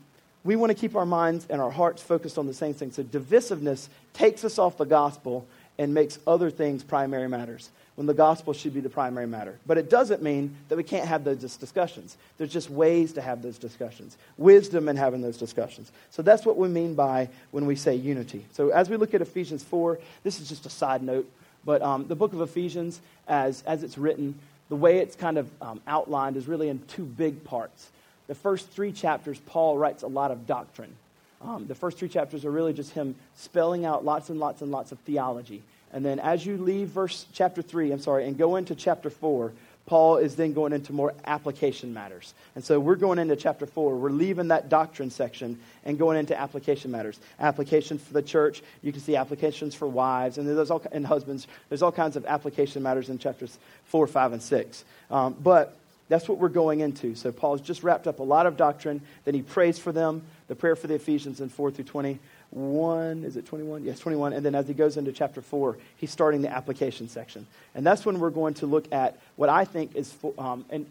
we 0.44 0.57
want 0.57 0.70
to 0.70 0.79
keep 0.79 0.94
our 0.96 1.07
minds 1.07 1.46
and 1.51 1.61
our 1.61 1.70
hearts 1.70 2.03
focused 2.03 2.38
on 2.38 2.46
the 2.46 2.55
same 2.55 2.74
thing. 2.74 2.92
So 2.92 3.03
divisiveness 3.03 3.88
takes 4.12 4.44
us 4.44 4.59
off 4.59 4.79
the 4.79 4.85
gospel 4.85 5.46
and 5.79 5.94
makes 5.94 6.18
other 6.27 6.51
things 6.51 6.83
primary 6.83 7.29
matters 7.29 7.70
when 7.98 8.07
the 8.07 8.14
gospel 8.14 8.53
should 8.53 8.72
be 8.72 8.79
the 8.79 8.88
primary 8.88 9.27
matter. 9.27 9.59
But 9.66 9.77
it 9.77 9.90
doesn't 9.90 10.22
mean 10.22 10.55
that 10.68 10.77
we 10.77 10.85
can't 10.85 11.09
have 11.09 11.24
those 11.24 11.57
discussions. 11.57 12.16
There's 12.37 12.53
just 12.53 12.70
ways 12.70 13.12
to 13.14 13.20
have 13.20 13.42
those 13.42 13.59
discussions, 13.59 14.16
wisdom 14.37 14.88
in 14.88 14.96
having 14.96 15.20
those 15.20 15.37
discussions. 15.37 15.90
So 16.11 16.22
that's 16.22 16.46
what 16.46 16.57
we 16.57 16.68
mean 16.68 16.94
by 16.94 17.29
when 17.51 17.66
we 17.66 17.74
say 17.74 17.96
unity. 17.96 18.44
So 18.53 18.68
as 18.68 18.88
we 18.88 18.96
look 18.96 19.14
at 19.14 19.20
Ephesians 19.20 19.64
4, 19.64 19.98
this 20.22 20.40
is 20.40 20.48
just 20.48 20.64
a 20.64 20.70
side 20.70 21.03
note, 21.03 21.29
but 21.64 21.83
um, 21.83 22.07
the 22.07 22.14
book 22.14 22.33
of 22.33 22.40
Ephesians, 22.40 23.01
as, 23.27 23.62
as 23.66 23.83
it's 23.83 23.99
written, 23.99 24.35
the 24.68 24.77
way 24.77 24.99
it's 24.99 25.16
kind 25.16 25.38
of 25.38 25.49
um, 25.62 25.81
outlined 25.87 26.37
is 26.37 26.47
really 26.47 26.68
in 26.68 26.81
two 26.87 27.05
big 27.05 27.44
parts. 27.44 27.90
The 28.27 28.35
first 28.35 28.68
three 28.71 28.92
chapters, 28.92 29.38
Paul 29.47 29.79
writes 29.79 30.03
a 30.03 30.07
lot 30.07 30.31
of 30.31 30.47
doctrine. 30.47 30.94
Um, 31.40 31.66
the 31.66 31.75
first 31.75 31.99
three 31.99 32.09
chapters 32.09 32.44
are 32.44 32.51
really 32.51 32.73
just 32.73 32.92
him 32.92 33.14
spelling 33.37 33.85
out 33.85 34.05
lots 34.05 34.29
and 34.29 34.38
lots 34.40 34.61
and 34.61 34.71
lots 34.71 34.92
of 34.92 34.99
theology. 35.01 35.62
And 35.92 36.05
then 36.05 36.18
as 36.18 36.44
you 36.44 36.59
leave 36.59 36.88
verse 36.88 37.27
chapter 37.33 37.62
3, 37.62 37.92
I'm 37.92 38.01
sorry, 38.01 38.27
and 38.27 38.37
go 38.37 38.57
into 38.57 38.75
chapter 38.75 39.09
4, 39.09 39.53
Paul 39.88 40.18
is 40.18 40.37
then 40.37 40.53
going 40.53 40.74
into 40.74 40.92
more 40.92 41.14
application 41.24 41.94
matters. 41.94 42.35
And 42.55 42.62
so 42.62 42.79
we're 42.79 42.94
going 42.94 43.18
into 43.18 43.37
chapter 43.37 43.64
4. 43.64 43.96
We're 43.96 44.11
leaving 44.11 44.48
that 44.48 44.68
doctrine 44.68 45.11
section 45.11 45.59
and 45.83 45.98
going 45.98 46.18
into 46.18 46.38
application 46.38 46.90
matters. 46.90 47.18
Application 47.40 47.96
for 47.96 48.12
the 48.12 48.20
church. 48.20 48.62
You 48.83 48.92
can 48.92 49.01
see 49.01 49.16
applications 49.16 49.74
for 49.74 49.88
wives 49.88 50.37
and, 50.37 50.46
there's 50.46 50.70
all, 50.70 50.83
and 50.92 51.07
husbands. 51.07 51.46
There's 51.70 51.81
all 51.81 51.90
kinds 51.90 52.16
of 52.16 52.27
application 52.27 52.83
matters 52.83 53.09
in 53.09 53.18
chapters 53.18 53.59
4, 53.87 54.07
5, 54.07 54.35
and 54.35 54.42
6. 54.42 54.85
Um, 55.11 55.35
but 55.42 55.74
that's 56.11 56.29
what 56.29 56.37
we're 56.37 56.51
going 56.51 56.81
into. 56.81 57.14
So 57.14 57.33
Paul's 57.33 57.62
just 57.62 57.83
wrapped 57.83 58.07
up 58.07 58.18
a 58.18 58.22
lot 58.22 58.44
of 58.44 58.59
doctrine. 58.59 59.01
Then 59.24 59.33
he 59.33 59.40
prays 59.40 59.79
for 59.79 59.90
them, 59.90 60.22
the 60.48 60.55
prayer 60.55 60.77
for 60.77 60.87
the 60.87 60.96
Ephesians 60.96 61.40
in 61.40 61.48
4 61.48 61.70
through 61.70 61.85
20. 61.85 62.18
1, 62.51 63.25
is 63.25 63.37
it 63.37 63.47
21? 63.47 63.85
Yes, 63.85 63.99
21. 63.99 64.33
And 64.33 64.45
then 64.45 64.55
as 64.55 64.67
he 64.67 64.75
goes 64.75 64.97
into 64.97 65.13
chapter 65.13 65.43
4, 65.43 65.77
he's 65.97 66.11
starting 66.11 66.43
the 66.43 66.51
application 66.51 67.09
section. 67.09 67.47
And 67.75 67.85
that's 67.85 68.07
when 68.07 68.19
we're 68.19 68.31
going 68.31 68.55
to 68.55 68.67
look 68.67 68.91
at 68.93 69.19
what 69.37 69.49
I 69.49 69.65
think 69.65 69.95
is, 69.95 70.15
um, 70.39 70.65
in, 70.71 70.87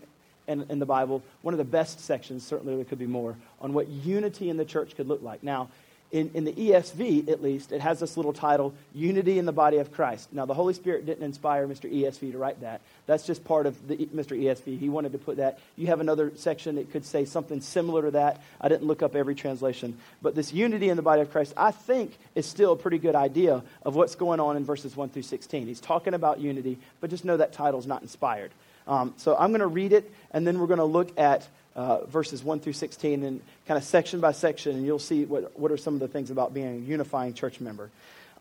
in 0.48 0.80
the 0.80 0.86
Bible, 0.86 1.24
one 1.42 1.54
of 1.54 1.58
the 1.58 1.64
best 1.64 2.00
sections, 2.00 2.46
certainly 2.46 2.76
there 2.76 2.86
could 2.86 3.00
be 3.00 3.08
more, 3.08 3.36
on 3.60 3.74
what 3.74 3.88
unity 3.88 4.50
in 4.50 4.58
the 4.58 4.66
church 4.66 4.96
could 4.96 5.08
look 5.08 5.22
like. 5.22 5.44
Now, 5.44 5.70
in, 6.12 6.32
in 6.34 6.46
the 6.46 6.54
ESV, 6.54 7.28
at 7.30 7.44
least, 7.44 7.74
it 7.74 7.82
has 7.82 8.00
this 8.00 8.16
little 8.16 8.32
title, 8.32 8.74
Unity 8.94 9.40
in 9.40 9.46
the 9.46 9.52
Body 9.52 9.78
of 9.78 9.92
Christ. 9.92 10.32
Now, 10.32 10.46
the 10.46 10.54
Holy 10.54 10.74
Spirit 10.74 11.06
didn't 11.06 11.24
inspire 11.24 11.68
Mr. 11.68 11.92
ESV 11.92 12.32
to 12.32 12.38
write 12.38 12.62
that. 12.62 12.80
That's 13.08 13.26
just 13.26 13.44
part 13.44 13.66
of 13.66 13.88
the, 13.88 13.98
Mr. 13.98 14.40
ESV. 14.40 14.80
He 14.80 14.88
wanted 14.88 15.12
to 15.12 15.18
put 15.18 15.38
that. 15.38 15.60
You 15.76 15.88
have 15.88 16.00
another 16.00 16.32
section 16.36 16.76
that 16.76 16.92
could 16.92 17.06
say 17.06 17.26
something 17.26 17.60
similar 17.60 18.04
to 18.04 18.12
that. 18.12 18.42
I 18.62 18.70
didn't 18.70 18.88
look 18.88 19.02
up 19.02 19.16
every 19.16 19.36
translation. 19.36 19.98
But 20.22 20.34
this 20.34 20.54
unity 20.54 20.88
in 20.88 20.96
the 20.96 21.04
body 21.04 21.22
of 21.22 21.32
Christ, 21.32 21.54
I 21.58 21.72
think, 21.72 22.18
is 22.36 22.46
still 22.46 22.72
a 22.72 22.78
pretty 22.78 23.00
good 23.00 23.16
idea 23.16 23.64
of 23.84 23.96
what's 23.96 24.16
going 24.16 24.40
on 24.40 24.56
in 24.56 24.64
verses 24.64 24.96
1 24.96 25.10
through 25.10 25.24
16. 25.24 25.68
He's 25.68 25.82
talking 25.82 26.14
about 26.14 26.40
unity, 26.40 26.78
but 27.02 27.10
just 27.10 27.26
know 27.26 27.36
that 27.36 27.52
title's 27.52 27.88
not 27.88 28.02
inspired. 28.02 28.52
Um, 28.88 29.14
so 29.18 29.36
I'm 29.36 29.50
going 29.50 29.60
to 29.60 29.68
read 29.68 29.92
it, 29.92 30.10
and 30.32 30.48
then 30.48 30.60
we're 30.60 30.68
going 30.68 30.78
to 30.78 30.86
look 30.86 31.20
at 31.20 31.48
uh, 31.78 32.04
verses 32.06 32.44
1 32.44 32.60
through 32.60 32.74
16 32.74 33.24
and 33.24 33.40
kind 33.68 33.78
of 33.78 33.84
section 33.84 34.20
by 34.20 34.32
section, 34.32 34.76
and 34.76 34.86
you'll 34.86 34.98
see 34.98 35.26
what, 35.26 35.58
what 35.58 35.72
are 35.72 35.78
some 35.78 35.94
of 35.94 36.00
the 36.00 36.08
things 36.08 36.32
about 36.32 36.54
being 36.54 36.68
a 36.68 36.80
unifying 36.80 37.34
church 37.34 37.62
member. 37.62 37.92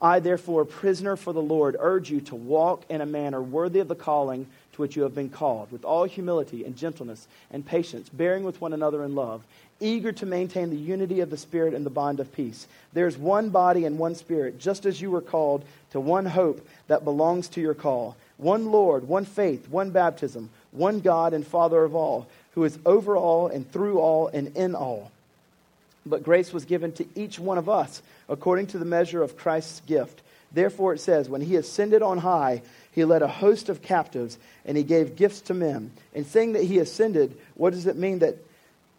I, 0.01 0.19
therefore, 0.19 0.65
prisoner 0.65 1.15
for 1.15 1.33
the 1.33 1.41
Lord, 1.41 1.75
urge 1.79 2.09
you 2.09 2.19
to 2.21 2.35
walk 2.35 2.83
in 2.89 2.99
a 2.99 3.05
manner 3.05 3.41
worthy 3.41 3.79
of 3.79 3.87
the 3.87 3.95
calling 3.95 4.47
to 4.73 4.81
which 4.81 4.95
you 4.95 5.03
have 5.03 5.15
been 5.15 5.29
called, 5.29 5.71
with 5.71 5.85
all 5.85 6.05
humility 6.05 6.65
and 6.65 6.75
gentleness 6.75 7.27
and 7.51 7.65
patience, 7.65 8.09
bearing 8.09 8.43
with 8.43 8.59
one 8.59 8.73
another 8.73 9.03
in 9.03 9.15
love, 9.15 9.43
eager 9.79 10.11
to 10.11 10.25
maintain 10.25 10.71
the 10.71 10.75
unity 10.75 11.19
of 11.19 11.29
the 11.29 11.37
Spirit 11.37 11.75
and 11.75 11.85
the 11.85 11.91
bond 11.91 12.19
of 12.19 12.33
peace. 12.33 12.67
There 12.93 13.07
is 13.07 13.17
one 13.17 13.49
body 13.49 13.85
and 13.85 13.99
one 13.99 14.15
Spirit, 14.15 14.59
just 14.59 14.87
as 14.87 14.99
you 14.99 15.11
were 15.11 15.21
called 15.21 15.63
to 15.91 15.99
one 15.99 16.25
hope 16.25 16.67
that 16.87 17.03
belongs 17.03 17.47
to 17.49 17.61
your 17.61 17.75
call, 17.75 18.17
one 18.37 18.71
Lord, 18.71 19.07
one 19.07 19.25
faith, 19.25 19.69
one 19.69 19.91
baptism, 19.91 20.49
one 20.71 21.01
God 21.01 21.33
and 21.33 21.45
Father 21.45 21.83
of 21.83 21.95
all 21.95 22.27
who 22.57 22.63
is 22.63 22.79
over 22.87 23.15
all 23.15 23.49
and 23.49 23.71
through 23.71 23.99
all 23.99 24.29
and 24.29 24.57
in 24.57 24.73
all. 24.73 25.11
But 26.07 26.23
grace 26.23 26.51
was 26.51 26.65
given 26.65 26.91
to 26.93 27.05
each 27.13 27.37
one 27.37 27.59
of 27.59 27.69
us 27.69 28.01
according 28.27 28.65
to 28.67 28.79
the 28.79 28.83
measure 28.83 29.21
of 29.21 29.37
Christ's 29.37 29.79
gift. 29.81 30.23
Therefore, 30.51 30.95
it 30.95 30.99
says, 30.99 31.29
When 31.29 31.41
he 31.41 31.55
ascended 31.55 32.01
on 32.01 32.17
high, 32.17 32.63
he 32.93 33.05
led 33.05 33.21
a 33.21 33.27
host 33.27 33.69
of 33.69 33.83
captives, 33.83 34.39
and 34.65 34.75
he 34.75 34.81
gave 34.81 35.15
gifts 35.15 35.41
to 35.41 35.53
men. 35.53 35.91
In 36.15 36.25
saying 36.25 36.53
that 36.53 36.63
he 36.63 36.79
ascended, 36.79 37.37
what 37.53 37.73
does 37.73 37.85
it 37.85 37.95
mean 37.95 38.19
that 38.19 38.37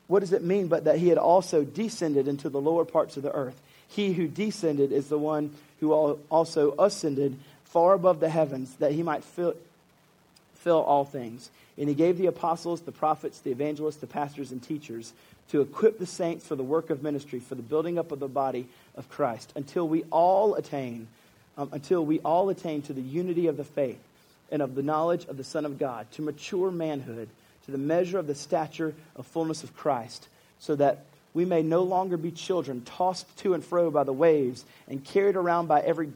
what 0.07 0.21
does 0.21 0.33
it 0.33 0.45
mean 0.45 0.69
but 0.69 0.85
that 0.85 0.99
he 0.99 1.09
had 1.09 1.19
also 1.19 1.65
descended 1.65 2.29
into 2.29 2.49
the 2.49 2.61
lower 2.61 2.85
parts 2.85 3.17
of 3.17 3.25
the 3.25 3.33
earth? 3.33 3.61
He 3.89 4.13
who 4.13 4.29
descended 4.29 4.93
is 4.93 5.09
the 5.09 5.19
one 5.19 5.53
who 5.81 5.93
also 6.31 6.77
ascended 6.79 7.37
far 7.65 7.95
above 7.95 8.21
the 8.21 8.29
heavens, 8.29 8.73
that 8.77 8.93
he 8.93 9.03
might 9.03 9.25
fill, 9.25 9.55
fill 10.55 10.81
all 10.81 11.05
things. 11.05 11.51
And 11.79 11.89
he 11.89 11.95
gave 11.95 12.19
the 12.19 12.27
apostles, 12.27 12.81
the 12.81 12.93
prophets, 12.93 13.39
the 13.39 13.53
evangelists, 13.53 13.97
the 13.97 14.07
pastors, 14.07 14.51
and 14.51 14.63
teachers 14.63 15.13
to 15.51 15.61
equip 15.61 15.99
the 15.99 16.07
saints 16.07 16.47
for 16.47 16.57
the 16.57 16.65
work 16.65 16.91
of 16.91 17.03
ministry, 17.03 17.39
for 17.41 17.55
the 17.55 17.63
building 17.63 17.99
up 17.99 18.13
of 18.13 18.19
the 18.19 18.29
body 18.29 18.69
of 18.97 19.09
Christ, 19.09 19.53
until 19.55 19.89
we 19.89 20.03
all 20.11 20.55
attain, 20.57 21.07
um, 21.57 21.71
until 21.73 22.05
we 22.05 22.21
all 22.21 22.49
attain 22.49 22.83
to 22.83 22.93
the 22.93 23.01
unity 23.01 23.47
of 23.47 23.57
the 23.57 23.65
faith 23.65 24.01
and 24.51 24.61
of 24.61 24.75
the 24.75 24.83
knowledge 24.83 25.25
of 25.27 25.37
the 25.37 25.45
Son 25.45 25.65
of 25.65 25.79
God, 25.79 26.11
to 26.13 26.23
mature 26.23 26.71
manhood, 26.71 27.29
to 27.67 27.71
the 27.71 27.79
measure 27.79 28.19
of 28.19 28.27
the 28.27 28.35
stature 28.35 28.95
of 29.15 29.27
fullness 29.27 29.63
of 29.63 29.77
Christ, 29.77 30.29
so 30.59 30.75
that 30.77 31.05
we 31.33 31.45
may 31.45 31.63
no 31.63 31.83
longer 31.83 32.17
be 32.17 32.31
children 32.31 32.83
tossed 32.83 33.37
to 33.39 33.55
and 33.55 33.65
fro 33.65 33.91
by 33.91 34.05
the 34.05 34.13
waves 34.13 34.65
and 34.89 35.05
carried 35.05 35.37
around 35.37 35.67
by 35.67 35.81
every 35.81 36.11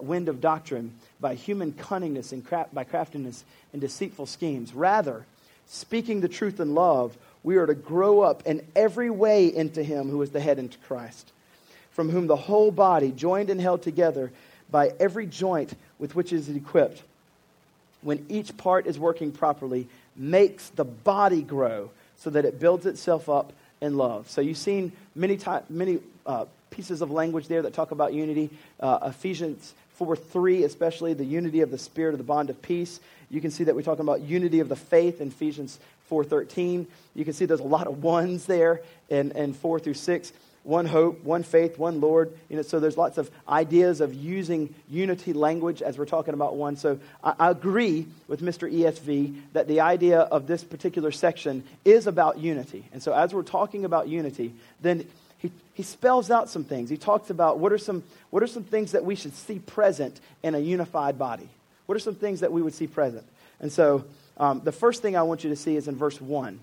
wind 0.00 0.28
of 0.28 0.40
doctrine, 0.40 0.94
by 1.20 1.34
human 1.34 1.72
cunningness 1.72 2.32
and 2.32 2.46
by 2.72 2.84
craftiness 2.84 3.44
and 3.72 3.80
deceitful 3.80 4.26
schemes. 4.26 4.74
Rather, 4.74 5.24
speaking 5.66 6.20
the 6.20 6.28
truth 6.28 6.60
in 6.60 6.74
love, 6.74 7.16
we 7.42 7.56
are 7.56 7.66
to 7.66 7.74
grow 7.74 8.20
up 8.20 8.46
in 8.46 8.64
every 8.76 9.10
way 9.10 9.46
into 9.46 9.82
Him 9.82 10.08
who 10.08 10.22
is 10.22 10.30
the 10.30 10.40
head, 10.40 10.58
into 10.58 10.78
Christ, 10.78 11.32
from 11.90 12.10
whom 12.10 12.26
the 12.26 12.36
whole 12.36 12.70
body, 12.70 13.10
joined 13.10 13.50
and 13.50 13.60
held 13.60 13.82
together 13.82 14.30
by 14.70 14.92
every 14.98 15.26
joint 15.26 15.74
with 15.98 16.14
which 16.14 16.32
it 16.32 16.36
is 16.36 16.48
equipped, 16.48 17.02
when 18.00 18.24
each 18.28 18.56
part 18.56 18.86
is 18.86 18.98
working 18.98 19.32
properly, 19.32 19.86
makes 20.16 20.68
the 20.70 20.84
body 20.84 21.42
grow 21.42 21.90
so 22.16 22.30
that 22.30 22.44
it 22.44 22.58
builds 22.58 22.86
itself 22.86 23.28
up 23.28 23.52
in 23.80 23.96
love. 23.96 24.30
So 24.30 24.40
you've 24.40 24.56
seen 24.56 24.92
many, 25.14 25.36
ty- 25.36 25.62
many 25.68 25.98
uh, 26.26 26.46
pieces 26.72 27.02
of 27.02 27.10
language 27.10 27.46
there 27.46 27.62
that 27.62 27.72
talk 27.72 27.92
about 27.92 28.12
unity. 28.12 28.50
Uh, 28.80 28.98
Ephesians 29.02 29.74
4 29.94 30.16
3, 30.16 30.64
especially 30.64 31.14
the 31.14 31.24
unity 31.24 31.60
of 31.60 31.70
the 31.70 31.78
Spirit 31.78 32.14
of 32.14 32.18
the 32.18 32.24
bond 32.24 32.50
of 32.50 32.60
peace. 32.60 32.98
You 33.30 33.40
can 33.40 33.50
see 33.50 33.64
that 33.64 33.74
we're 33.76 33.82
talking 33.82 34.04
about 34.04 34.22
unity 34.22 34.60
of 34.60 34.68
the 34.68 34.76
faith 34.76 35.20
in 35.20 35.28
Ephesians 35.28 35.78
4.13. 36.10 36.86
You 37.14 37.24
can 37.24 37.32
see 37.32 37.46
there's 37.46 37.60
a 37.60 37.64
lot 37.64 37.86
of 37.86 38.02
ones 38.02 38.46
there 38.46 38.82
in, 39.08 39.30
in 39.32 39.54
4 39.54 39.78
through 39.78 39.94
6 39.94 40.32
one 40.64 40.86
hope, 40.86 41.24
one 41.24 41.42
faith, 41.42 41.78
one 41.78 42.00
Lord. 42.00 42.32
You 42.48 42.56
know, 42.56 42.62
so 42.62 42.78
there's 42.78 42.96
lots 42.96 43.18
of 43.18 43.30
ideas 43.48 44.00
of 44.00 44.14
using 44.14 44.74
unity 44.88 45.32
language 45.32 45.82
as 45.82 45.98
we're 45.98 46.06
talking 46.06 46.34
about 46.34 46.56
one. 46.56 46.76
So 46.76 46.98
I, 47.22 47.34
I, 47.38 47.50
agree 47.50 48.06
with 48.28 48.40
Mr. 48.40 48.72
ESV 48.72 49.40
that 49.54 49.66
the 49.66 49.80
idea 49.80 50.20
of 50.20 50.46
this 50.46 50.62
particular 50.62 51.10
section 51.10 51.64
is 51.84 52.06
about 52.06 52.38
unity. 52.38 52.84
And 52.92 53.02
so 53.02 53.12
as 53.12 53.34
we're 53.34 53.42
talking 53.42 53.84
about 53.84 54.08
unity, 54.08 54.54
then 54.80 55.00
he, 55.00 55.06
he 55.82 55.84
spells 55.84 56.30
out 56.30 56.48
some 56.48 56.62
things. 56.62 56.88
He 56.90 56.96
talks 56.96 57.28
about 57.28 57.58
what 57.58 57.72
are, 57.72 57.78
some, 57.78 58.04
what 58.30 58.40
are 58.40 58.46
some 58.46 58.62
things 58.62 58.92
that 58.92 59.04
we 59.04 59.16
should 59.16 59.34
see 59.34 59.58
present 59.58 60.20
in 60.44 60.54
a 60.54 60.60
unified 60.60 61.18
body. 61.18 61.48
What 61.86 61.96
are 61.96 61.98
some 61.98 62.14
things 62.14 62.38
that 62.38 62.52
we 62.52 62.62
would 62.62 62.72
see 62.72 62.86
present? 62.86 63.24
And 63.58 63.72
so 63.72 64.04
um, 64.36 64.60
the 64.62 64.70
first 64.70 65.02
thing 65.02 65.16
I 65.16 65.24
want 65.24 65.42
you 65.42 65.50
to 65.50 65.56
see 65.56 65.74
is 65.74 65.88
in 65.88 65.96
verse 65.96 66.20
1. 66.20 66.60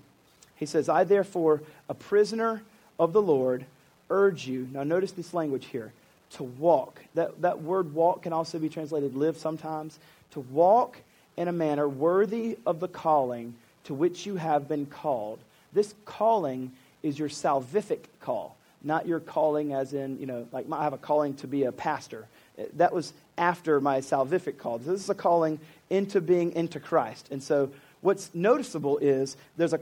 He 0.56 0.64
says, 0.64 0.88
I 0.88 1.04
therefore, 1.04 1.60
a 1.90 1.92
prisoner 1.92 2.62
of 2.98 3.12
the 3.12 3.20
Lord, 3.20 3.66
urge 4.08 4.46
you, 4.46 4.66
now 4.72 4.84
notice 4.84 5.12
this 5.12 5.34
language 5.34 5.66
here, 5.66 5.92
to 6.36 6.44
walk. 6.44 6.98
That, 7.14 7.42
that 7.42 7.60
word 7.60 7.92
walk 7.92 8.22
can 8.22 8.32
also 8.32 8.58
be 8.58 8.70
translated 8.70 9.14
live 9.14 9.36
sometimes. 9.36 9.98
To 10.30 10.40
walk 10.40 10.96
in 11.36 11.46
a 11.46 11.52
manner 11.52 11.86
worthy 11.86 12.56
of 12.64 12.80
the 12.80 12.88
calling 12.88 13.52
to 13.84 13.92
which 13.92 14.24
you 14.24 14.36
have 14.36 14.66
been 14.66 14.86
called. 14.86 15.40
This 15.74 15.94
calling 16.06 16.72
is 17.02 17.18
your 17.18 17.28
salvific 17.28 18.04
call, 18.22 18.56
not 18.82 19.06
your 19.06 19.20
calling 19.20 19.72
as 19.72 19.92
in, 19.92 20.18
you 20.18 20.26
know, 20.26 20.46
like 20.52 20.66
I 20.70 20.84
have 20.84 20.92
a 20.92 20.98
calling 20.98 21.34
to 21.34 21.46
be 21.46 21.64
a 21.64 21.72
pastor. 21.72 22.26
That 22.74 22.92
was 22.92 23.12
after 23.38 23.80
my 23.80 24.00
salvific 24.00 24.58
call. 24.58 24.78
This 24.78 25.00
is 25.00 25.10
a 25.10 25.14
calling 25.14 25.58
into 25.88 26.20
being 26.20 26.52
into 26.52 26.80
Christ. 26.80 27.28
And 27.30 27.42
so 27.42 27.70
what's 28.00 28.34
noticeable 28.34 28.98
is 28.98 29.36
there's 29.56 29.72
a 29.72 29.80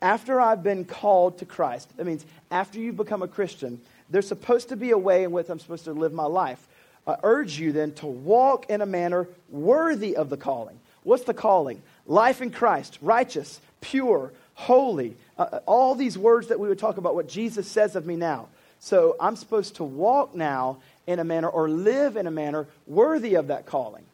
after 0.00 0.40
I've 0.40 0.64
been 0.64 0.84
called 0.84 1.38
to 1.38 1.44
Christ, 1.44 1.96
that 1.96 2.04
means 2.04 2.26
after 2.50 2.80
you've 2.80 2.96
become 2.96 3.22
a 3.22 3.28
Christian, 3.28 3.80
there's 4.10 4.26
supposed 4.26 4.68
to 4.70 4.76
be 4.76 4.90
a 4.90 4.98
way 4.98 5.22
in 5.22 5.30
which 5.30 5.48
I'm 5.48 5.60
supposed 5.60 5.84
to 5.84 5.92
live 5.92 6.12
my 6.12 6.24
life. 6.26 6.66
I 7.06 7.16
urge 7.22 7.58
you 7.58 7.72
then 7.72 7.92
to 7.94 8.06
walk 8.06 8.68
in 8.68 8.80
a 8.80 8.86
manner 8.86 9.28
worthy 9.48 10.16
of 10.16 10.28
the 10.28 10.36
calling. 10.36 10.78
What's 11.04 11.24
the 11.24 11.34
calling? 11.34 11.82
Life 12.06 12.42
in 12.42 12.50
Christ, 12.50 12.98
righteous, 13.00 13.60
pure, 13.80 14.32
holy. 14.54 15.16
Uh, 15.42 15.56
uh 15.56 15.60
all 15.66 15.94
these 15.94 16.16
words 16.16 16.48
that 16.48 16.60
we 16.60 16.68
would 16.68 16.78
talk 16.78 16.96
about, 16.96 17.14
what 17.14 17.28
Jesus 17.28 17.66
says 17.66 17.96
of 17.96 18.06
me 18.06 18.16
now. 18.16 18.48
So 18.80 19.16
I'm 19.20 19.36
supposed 19.36 19.76
to 19.76 19.84
walk 19.84 20.34
now 20.34 20.78
in 21.06 21.18
a 21.18 21.24
manner 21.24 21.48
or 21.48 21.68
live 21.68 22.16
in 22.16 22.26
a 22.26 22.30
manner 22.30 22.66
worthy 22.86 23.34
of 23.34 23.48
that 23.48 23.66
calling. 23.66 24.04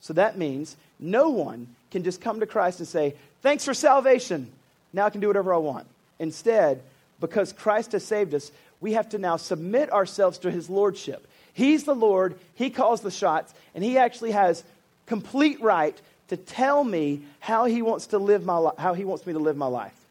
So 0.00 0.14
that 0.14 0.36
means 0.36 0.76
no 0.98 1.30
one 1.30 1.68
can 1.90 2.04
just 2.04 2.20
come 2.20 2.40
to 2.40 2.46
Christ 2.46 2.80
and 2.80 2.88
say, 2.88 3.14
Thanks 3.42 3.64
for 3.64 3.74
salvation. 3.74 4.50
Now 4.92 5.06
I 5.06 5.10
can 5.10 5.20
do 5.20 5.26
whatever 5.26 5.52
I 5.54 5.58
want. 5.58 5.86
Instead, 6.18 6.80
because 7.20 7.52
Christ 7.52 7.92
has 7.92 8.04
saved 8.04 8.34
us, 8.34 8.52
we 8.80 8.92
have 8.92 9.08
to 9.10 9.18
now 9.18 9.36
submit 9.36 9.92
ourselves 9.92 10.38
to 10.38 10.50
his 10.50 10.68
lordship. 10.68 11.26
He's 11.52 11.84
the 11.84 11.94
Lord, 11.94 12.36
he 12.54 12.70
calls 12.70 13.00
the 13.00 13.10
shots, 13.10 13.52
and 13.74 13.82
he 13.82 13.98
actually 13.98 14.32
has 14.32 14.62
complete 15.06 15.60
right 15.60 15.98
to 16.28 16.36
tell 16.36 16.82
me 16.82 17.22
how 17.40 17.64
he 17.66 17.82
wants 17.82 18.08
to 18.08 18.18
live 18.18 18.44
my 18.44 18.56
li- 18.56 18.78
how 18.78 18.94
he 18.94 19.04
wants 19.04 19.26
me 19.26 19.32
to 19.32 19.38
live 19.38 19.56
my 19.56 19.66
life. 19.66 20.01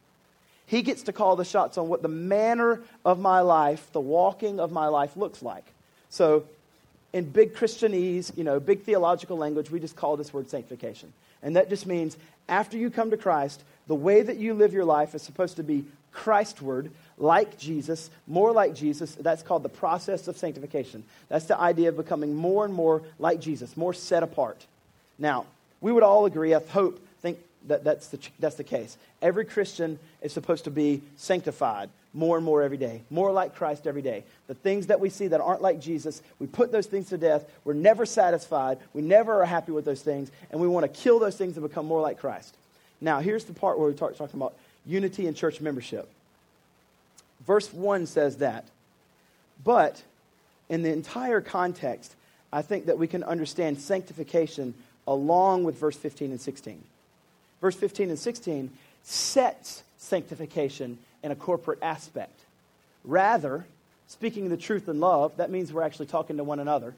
He 0.71 0.83
gets 0.83 1.03
to 1.03 1.11
call 1.11 1.35
the 1.35 1.43
shots 1.43 1.77
on 1.77 1.89
what 1.89 2.01
the 2.01 2.07
manner 2.07 2.79
of 3.03 3.19
my 3.19 3.41
life, 3.41 3.91
the 3.91 3.99
walking 3.99 4.57
of 4.61 4.71
my 4.71 4.87
life 4.87 5.17
looks 5.17 5.41
like. 5.41 5.65
So, 6.09 6.45
in 7.11 7.25
big 7.25 7.53
Christianese, 7.55 8.37
you 8.37 8.45
know, 8.45 8.57
big 8.57 8.83
theological 8.83 9.35
language, 9.35 9.69
we 9.69 9.81
just 9.81 9.97
call 9.97 10.15
this 10.15 10.33
word 10.33 10.49
sanctification. 10.49 11.11
And 11.43 11.57
that 11.57 11.67
just 11.67 11.85
means 11.85 12.15
after 12.47 12.77
you 12.77 12.89
come 12.89 13.11
to 13.11 13.17
Christ, 13.17 13.61
the 13.87 13.95
way 13.95 14.21
that 14.21 14.37
you 14.37 14.53
live 14.53 14.71
your 14.71 14.85
life 14.85 15.13
is 15.13 15.21
supposed 15.21 15.57
to 15.57 15.63
be 15.63 15.83
Christward, 16.15 16.89
like 17.17 17.57
Jesus, 17.57 18.09
more 18.25 18.53
like 18.53 18.73
Jesus. 18.73 19.13
That's 19.15 19.43
called 19.43 19.63
the 19.63 19.69
process 19.69 20.29
of 20.29 20.37
sanctification. 20.37 21.03
That's 21.27 21.47
the 21.47 21.59
idea 21.59 21.89
of 21.89 21.97
becoming 21.97 22.33
more 22.33 22.63
and 22.63 22.73
more 22.73 23.01
like 23.19 23.41
Jesus, 23.41 23.75
more 23.75 23.93
set 23.93 24.23
apart. 24.23 24.65
Now, 25.19 25.47
we 25.81 25.91
would 25.91 26.03
all 26.03 26.25
agree, 26.25 26.55
I 26.55 26.61
hope, 26.61 26.97
that 27.67 27.83
that's 27.83 28.07
the, 28.07 28.19
that's 28.39 28.55
the 28.55 28.63
case. 28.63 28.97
Every 29.21 29.45
Christian 29.45 29.99
is 30.21 30.33
supposed 30.33 30.63
to 30.65 30.71
be 30.71 31.01
sanctified 31.17 31.89
more 32.13 32.35
and 32.35 32.45
more 32.45 32.61
every 32.61 32.77
day, 32.77 33.01
more 33.09 33.31
like 33.31 33.55
Christ 33.55 33.87
every 33.87 34.01
day. 34.01 34.23
The 34.47 34.53
things 34.53 34.87
that 34.87 34.99
we 34.99 35.09
see 35.09 35.27
that 35.27 35.39
aren't 35.39 35.61
like 35.61 35.79
Jesus, 35.79 36.21
we 36.39 36.47
put 36.47 36.71
those 36.71 36.87
things 36.87 37.09
to 37.09 37.17
death. 37.17 37.45
We're 37.63 37.73
never 37.73 38.05
satisfied. 38.05 38.79
We 38.93 39.01
never 39.01 39.41
are 39.41 39.45
happy 39.45 39.71
with 39.71 39.85
those 39.85 40.01
things, 40.01 40.31
and 40.51 40.59
we 40.59 40.67
want 40.67 40.83
to 40.83 41.01
kill 41.01 41.19
those 41.19 41.37
things 41.37 41.55
and 41.55 41.67
become 41.67 41.85
more 41.85 42.01
like 42.01 42.19
Christ. 42.19 42.55
Now, 42.99 43.19
here's 43.19 43.45
the 43.45 43.53
part 43.53 43.79
where 43.79 43.87
we 43.87 43.93
talk 43.93 44.15
talking 44.17 44.39
about 44.39 44.55
unity 44.85 45.27
and 45.27 45.35
church 45.35 45.61
membership. 45.61 46.09
Verse 47.45 47.71
1 47.73 48.05
says 48.07 48.37
that. 48.37 48.65
But 49.63 50.01
in 50.69 50.83
the 50.83 50.91
entire 50.91 51.41
context, 51.41 52.13
I 52.51 52.61
think 52.61 52.87
that 52.87 52.97
we 52.97 53.07
can 53.07 53.23
understand 53.23 53.79
sanctification 53.79 54.73
along 55.07 55.63
with 55.63 55.77
verse 55.77 55.95
15 55.97 56.31
and 56.31 56.41
16. 56.41 56.83
Verse 57.61 57.75
15 57.75 58.09
and 58.09 58.19
16 58.19 58.71
sets 59.03 59.83
sanctification 59.97 60.97
in 61.23 61.31
a 61.31 61.35
corporate 61.35 61.79
aspect. 61.81 62.39
Rather, 63.05 63.65
speaking 64.07 64.49
the 64.49 64.57
truth 64.57 64.89
in 64.89 64.99
love, 64.99 65.37
that 65.37 65.51
means 65.51 65.71
we're 65.71 65.83
actually 65.83 66.07
talking 66.07 66.37
to 66.37 66.43
one 66.43 66.59
another. 66.59 66.93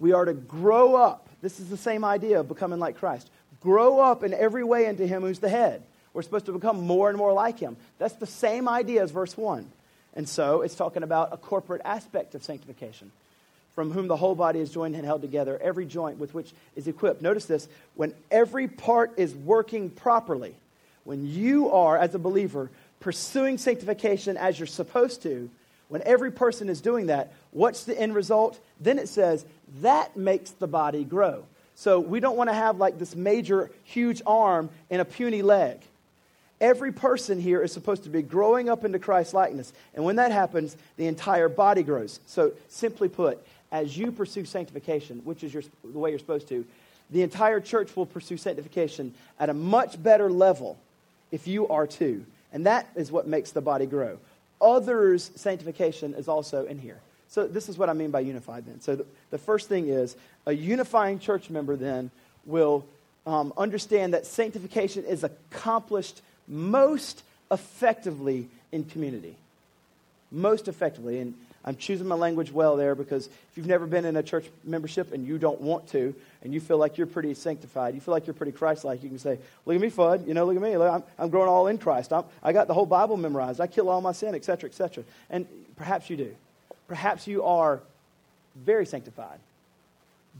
We 0.00 0.12
are 0.12 0.24
to 0.24 0.34
grow 0.34 0.94
up. 0.94 1.28
This 1.42 1.60
is 1.60 1.70
the 1.70 1.76
same 1.76 2.04
idea 2.04 2.40
of 2.40 2.48
becoming 2.48 2.78
like 2.78 2.98
Christ. 2.98 3.28
Grow 3.62 4.00
up 4.00 4.22
in 4.22 4.34
every 4.34 4.64
way 4.64 4.86
into 4.86 5.06
Him 5.06 5.22
who's 5.22 5.38
the 5.38 5.48
head. 5.48 5.82
We're 6.12 6.22
supposed 6.22 6.46
to 6.46 6.52
become 6.52 6.86
more 6.86 7.08
and 7.08 7.18
more 7.18 7.32
like 7.32 7.58
Him. 7.58 7.76
That's 7.98 8.14
the 8.14 8.26
same 8.26 8.68
idea 8.68 9.02
as 9.02 9.10
verse 9.10 9.36
1. 9.36 9.66
And 10.14 10.28
so 10.28 10.62
it's 10.62 10.74
talking 10.74 11.02
about 11.02 11.32
a 11.32 11.36
corporate 11.36 11.82
aspect 11.84 12.34
of 12.34 12.42
sanctification, 12.42 13.12
from 13.78 13.92
whom 13.92 14.08
the 14.08 14.16
whole 14.16 14.34
body 14.34 14.58
is 14.58 14.72
joined 14.72 14.96
and 14.96 15.04
held 15.04 15.22
together, 15.22 15.56
every 15.62 15.86
joint 15.86 16.18
with 16.18 16.34
which 16.34 16.50
is 16.74 16.88
equipped. 16.88 17.22
Notice 17.22 17.44
this 17.44 17.68
when 17.94 18.12
every 18.28 18.66
part 18.66 19.12
is 19.16 19.32
working 19.32 19.88
properly, 19.88 20.52
when 21.04 21.24
you 21.24 21.70
are, 21.70 21.96
as 21.96 22.12
a 22.12 22.18
believer, 22.18 22.70
pursuing 22.98 23.56
sanctification 23.56 24.36
as 24.36 24.58
you're 24.58 24.66
supposed 24.66 25.22
to, 25.22 25.48
when 25.90 26.02
every 26.02 26.32
person 26.32 26.68
is 26.68 26.80
doing 26.80 27.06
that, 27.06 27.32
what's 27.52 27.84
the 27.84 27.96
end 27.96 28.16
result? 28.16 28.58
Then 28.80 28.98
it 28.98 29.08
says 29.08 29.44
that 29.80 30.16
makes 30.16 30.50
the 30.50 30.66
body 30.66 31.04
grow. 31.04 31.44
So 31.76 32.00
we 32.00 32.18
don't 32.18 32.36
want 32.36 32.50
to 32.50 32.54
have 32.54 32.78
like 32.78 32.98
this 32.98 33.14
major, 33.14 33.70
huge 33.84 34.22
arm 34.26 34.70
and 34.90 35.00
a 35.00 35.04
puny 35.04 35.42
leg. 35.42 35.78
Every 36.60 36.90
person 36.90 37.40
here 37.40 37.62
is 37.62 37.70
supposed 37.70 38.02
to 38.02 38.10
be 38.10 38.22
growing 38.22 38.68
up 38.68 38.84
into 38.84 38.98
Christ's 38.98 39.34
likeness. 39.34 39.72
And 39.94 40.04
when 40.04 40.16
that 40.16 40.32
happens, 40.32 40.76
the 40.96 41.06
entire 41.06 41.48
body 41.48 41.84
grows. 41.84 42.18
So, 42.26 42.50
simply 42.68 43.08
put, 43.08 43.40
as 43.70 43.96
you 43.96 44.12
pursue 44.12 44.44
sanctification, 44.44 45.20
which 45.24 45.44
is 45.44 45.52
your, 45.52 45.62
the 45.84 45.98
way 45.98 46.10
you're 46.10 46.18
supposed 46.18 46.48
to, 46.48 46.64
the 47.10 47.22
entire 47.22 47.60
church 47.60 47.94
will 47.96 48.06
pursue 48.06 48.36
sanctification 48.36 49.14
at 49.38 49.48
a 49.48 49.54
much 49.54 50.02
better 50.02 50.30
level 50.30 50.78
if 51.30 51.46
you 51.46 51.68
are 51.68 51.86
too. 51.86 52.24
And 52.52 52.66
that 52.66 52.88
is 52.94 53.12
what 53.12 53.26
makes 53.26 53.52
the 53.52 53.60
body 53.60 53.86
grow. 53.86 54.18
Others' 54.60 55.30
sanctification 55.36 56.14
is 56.14 56.28
also 56.28 56.66
in 56.66 56.78
here. 56.78 56.98
So, 57.28 57.46
this 57.46 57.68
is 57.68 57.76
what 57.76 57.90
I 57.90 57.92
mean 57.92 58.10
by 58.10 58.20
unified 58.20 58.64
then. 58.66 58.80
So, 58.80 58.96
the, 58.96 59.06
the 59.30 59.38
first 59.38 59.68
thing 59.68 59.88
is 59.88 60.16
a 60.46 60.52
unifying 60.52 61.18
church 61.18 61.50
member 61.50 61.76
then 61.76 62.10
will 62.46 62.86
um, 63.26 63.52
understand 63.58 64.14
that 64.14 64.26
sanctification 64.26 65.04
is 65.04 65.24
accomplished 65.24 66.22
most 66.46 67.22
effectively 67.50 68.48
in 68.72 68.84
community. 68.84 69.36
Most 70.32 70.68
effectively. 70.68 71.20
And 71.20 71.34
I'm 71.64 71.76
choosing 71.76 72.06
my 72.06 72.14
language 72.14 72.52
well 72.52 72.76
there 72.76 72.94
because 72.94 73.26
if 73.26 73.56
you've 73.56 73.66
never 73.66 73.86
been 73.86 74.04
in 74.04 74.16
a 74.16 74.22
church 74.22 74.46
membership 74.64 75.12
and 75.12 75.26
you 75.26 75.38
don't 75.38 75.60
want 75.60 75.88
to, 75.88 76.14
and 76.42 76.54
you 76.54 76.60
feel 76.60 76.78
like 76.78 76.96
you're 76.96 77.06
pretty 77.06 77.34
sanctified, 77.34 77.94
you 77.94 78.00
feel 78.00 78.14
like 78.14 78.26
you're 78.26 78.34
pretty 78.34 78.52
Christ-like, 78.52 79.02
you 79.02 79.08
can 79.08 79.18
say, 79.18 79.38
"Look 79.66 79.74
at 79.74 79.80
me, 79.80 79.90
Fudd. 79.90 80.26
You 80.26 80.34
know, 80.34 80.46
look 80.46 80.56
at 80.56 80.62
me. 80.62 80.74
I'm, 80.76 81.02
I'm 81.18 81.28
growing 81.30 81.48
all 81.48 81.66
in 81.66 81.78
Christ. 81.78 82.12
I'm, 82.12 82.24
I 82.42 82.52
got 82.52 82.68
the 82.68 82.74
whole 82.74 82.86
Bible 82.86 83.16
memorized. 83.16 83.60
I 83.60 83.66
kill 83.66 83.88
all 83.88 84.00
my 84.00 84.12
sin, 84.12 84.34
etc., 84.34 84.70
etc." 84.70 85.04
And 85.30 85.46
perhaps 85.76 86.08
you 86.08 86.16
do. 86.16 86.34
Perhaps 86.86 87.26
you 87.26 87.44
are 87.44 87.80
very 88.54 88.86
sanctified. 88.86 89.38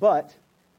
But 0.00 0.32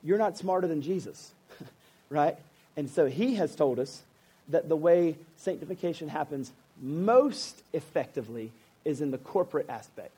you're 0.04 0.18
not 0.18 0.38
smarter 0.38 0.68
than 0.68 0.82
Jesus, 0.82 1.32
right? 2.10 2.38
And 2.78 2.90
so 2.90 3.08
he 3.08 3.36
has 3.36 3.56
told 3.56 3.80
us 3.80 4.02
that 4.48 4.70
the 4.70 4.76
way 4.76 5.16
sanctification 5.38 6.10
happens 6.10 6.52
most 6.82 7.62
effectively 7.74 8.52
is 8.86 9.02
in 9.02 9.12
the 9.12 9.18
corporate 9.18 9.70
aspect. 9.70 10.12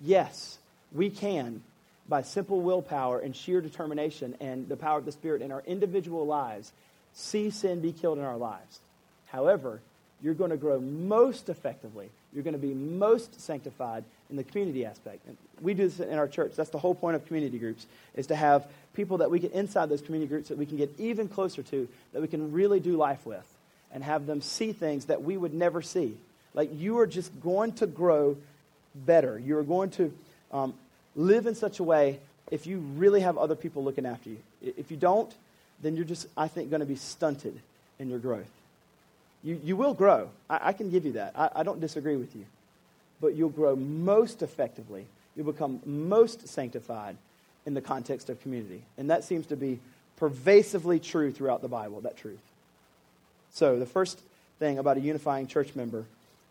Yes, 0.00 0.58
we 0.92 1.10
can, 1.10 1.62
by 2.08 2.22
simple 2.22 2.60
willpower 2.60 3.18
and 3.18 3.34
sheer 3.34 3.60
determination 3.60 4.36
and 4.40 4.68
the 4.68 4.76
power 4.76 4.98
of 4.98 5.04
the 5.04 5.12
Spirit 5.12 5.42
in 5.42 5.52
our 5.52 5.62
individual 5.66 6.26
lives, 6.26 6.72
see 7.14 7.50
sin 7.50 7.80
be 7.80 7.92
killed 7.92 8.18
in 8.18 8.24
our 8.24 8.36
lives. 8.36 8.80
However, 9.26 9.80
you're 10.22 10.34
going 10.34 10.50
to 10.50 10.56
grow 10.56 10.80
most 10.80 11.48
effectively. 11.48 12.10
You're 12.32 12.44
going 12.44 12.54
to 12.54 12.58
be 12.58 12.74
most 12.74 13.40
sanctified 13.40 14.04
in 14.30 14.36
the 14.36 14.44
community 14.44 14.84
aspect. 14.84 15.26
And 15.26 15.36
we 15.60 15.74
do 15.74 15.88
this 15.88 16.00
in 16.00 16.18
our 16.18 16.28
church. 16.28 16.52
That's 16.56 16.70
the 16.70 16.78
whole 16.78 16.94
point 16.94 17.16
of 17.16 17.26
community 17.26 17.58
groups, 17.58 17.86
is 18.14 18.26
to 18.28 18.36
have 18.36 18.66
people 18.94 19.18
that 19.18 19.30
we 19.30 19.38
get 19.38 19.52
inside 19.52 19.88
those 19.88 20.02
community 20.02 20.28
groups 20.28 20.48
that 20.48 20.58
we 20.58 20.66
can 20.66 20.76
get 20.76 20.92
even 20.98 21.28
closer 21.28 21.62
to, 21.62 21.88
that 22.12 22.22
we 22.22 22.28
can 22.28 22.52
really 22.52 22.80
do 22.80 22.96
life 22.96 23.24
with, 23.24 23.46
and 23.92 24.02
have 24.04 24.26
them 24.26 24.40
see 24.40 24.72
things 24.72 25.06
that 25.06 25.22
we 25.22 25.36
would 25.36 25.54
never 25.54 25.82
see. 25.82 26.16
Like 26.54 26.70
you 26.74 26.98
are 26.98 27.06
just 27.06 27.40
going 27.40 27.72
to 27.74 27.86
grow 27.86 28.36
better. 28.94 29.38
You 29.38 29.58
are 29.58 29.62
going 29.62 29.90
to 29.90 30.12
um, 30.52 30.74
live 31.16 31.46
in 31.46 31.54
such 31.54 31.78
a 31.78 31.84
way 31.84 32.18
if 32.50 32.66
you 32.66 32.78
really 32.78 33.20
have 33.20 33.36
other 33.36 33.54
people 33.54 33.84
looking 33.84 34.06
after 34.06 34.30
you. 34.30 34.38
If 34.62 34.90
you 34.90 34.96
don't, 34.96 35.32
then 35.82 35.96
you're 35.96 36.04
just, 36.04 36.26
I 36.36 36.48
think, 36.48 36.70
going 36.70 36.80
to 36.80 36.86
be 36.86 36.96
stunted 36.96 37.58
in 37.98 38.08
your 38.08 38.18
growth. 38.18 38.50
You, 39.44 39.60
you 39.62 39.76
will 39.76 39.94
grow. 39.94 40.30
I, 40.48 40.68
I 40.68 40.72
can 40.72 40.90
give 40.90 41.04
you 41.04 41.12
that. 41.12 41.32
I, 41.36 41.50
I 41.56 41.62
don't 41.62 41.80
disagree 41.80 42.16
with 42.16 42.34
you. 42.34 42.44
But 43.20 43.34
you'll 43.34 43.48
grow 43.48 43.76
most 43.76 44.42
effectively. 44.42 45.06
You'll 45.36 45.46
become 45.52 45.80
most 45.84 46.48
sanctified 46.48 47.16
in 47.66 47.74
the 47.74 47.80
context 47.80 48.30
of 48.30 48.40
community. 48.40 48.82
And 48.96 49.10
that 49.10 49.24
seems 49.24 49.46
to 49.46 49.56
be 49.56 49.78
pervasively 50.16 50.98
true 50.98 51.30
throughout 51.30 51.62
the 51.62 51.68
Bible, 51.68 52.00
that 52.00 52.16
truth. 52.16 52.40
So, 53.52 53.78
the 53.78 53.86
first 53.86 54.20
thing 54.58 54.78
about 54.78 54.96
a 54.96 55.00
unifying 55.00 55.46
church 55.46 55.74
member 55.74 56.04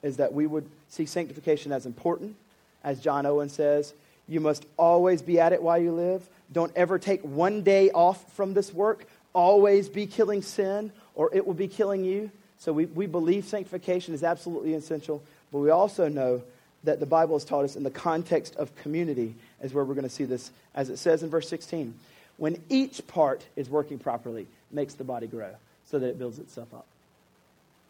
is 0.08 0.18
that 0.18 0.34
we 0.34 0.48
would 0.48 0.66
see 0.90 1.06
sanctification 1.06 1.72
as 1.72 1.86
important. 1.86 2.36
As 2.84 3.00
John 3.00 3.26
Owen 3.26 3.50
says, 3.50 3.94
you 4.28 4.40
must 4.40 4.66
always 4.78 5.22
be 5.22 5.40
at 5.40 5.54
it 5.54 5.62
while 5.62 5.78
you 5.78 5.92
live. 5.92 6.28
Don't 6.52 6.72
ever 6.76 6.98
take 6.98 7.22
one 7.22 7.62
day 7.62 7.92
off 7.92 8.34
from 8.34 8.54
this 8.54 8.74
work. 8.74 9.06
Always 9.34 9.90
be 9.90 10.08
killing 10.08 10.42
sin, 10.42 10.92
or 11.14 11.30
it 11.34 11.46
will 11.46 11.54
be 11.54 11.68
killing 11.68 12.04
you. 12.04 12.32
So 12.60 12.74
we, 12.74 12.86
we 12.86 13.06
believe 13.06 13.46
sanctification 13.46 14.14
is 14.14 14.24
absolutely 14.24 14.74
essential, 14.74 15.22
but 15.52 15.60
we 15.60 15.70
also 15.70 16.08
know 16.08 16.42
that 16.86 17.00
the 17.00 17.06
Bible 17.06 17.36
has 17.36 17.44
taught 17.44 17.66
us 17.66 17.76
in 17.76 17.84
the 17.84 17.92
context 17.92 18.56
of 18.56 18.76
community 18.78 19.36
is 19.62 19.74
where 19.74 19.84
we're 19.84 19.94
going 19.94 20.04
to 20.08 20.10
see 20.10 20.24
this, 20.24 20.52
as 20.74 20.90
it 20.90 20.98
says 20.98 21.22
in 21.22 21.30
verse 21.30 21.50
16. 21.50 21.94
When 22.38 22.62
each 22.70 23.06
part 23.08 23.44
is 23.56 23.70
working 23.70 24.00
properly, 24.00 24.48
makes 24.72 24.94
the 24.94 25.04
body 25.04 25.28
grow 25.28 25.50
so 25.90 26.00
that 26.00 26.08
it 26.08 26.18
builds 26.18 26.40
itself 26.40 26.74
up. 26.74 26.86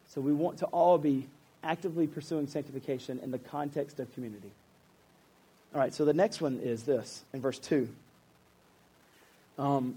So 0.09 0.21
we 0.21 0.33
want 0.33 0.59
to 0.59 0.65
all 0.67 0.97
be 0.97 1.27
actively 1.67 2.07
pursuing 2.07 2.47
sanctification 2.47 3.19
in 3.21 3.29
the 3.29 3.37
context 3.37 3.99
of 3.99 4.11
community. 4.13 4.49
All 5.75 5.81
right, 5.81 5.93
so 5.93 6.05
the 6.05 6.13
next 6.13 6.41
one 6.41 6.59
is 6.63 6.83
this 6.83 7.23
in 7.33 7.41
verse 7.41 7.59
2. 7.59 7.87
Um, 9.59 9.95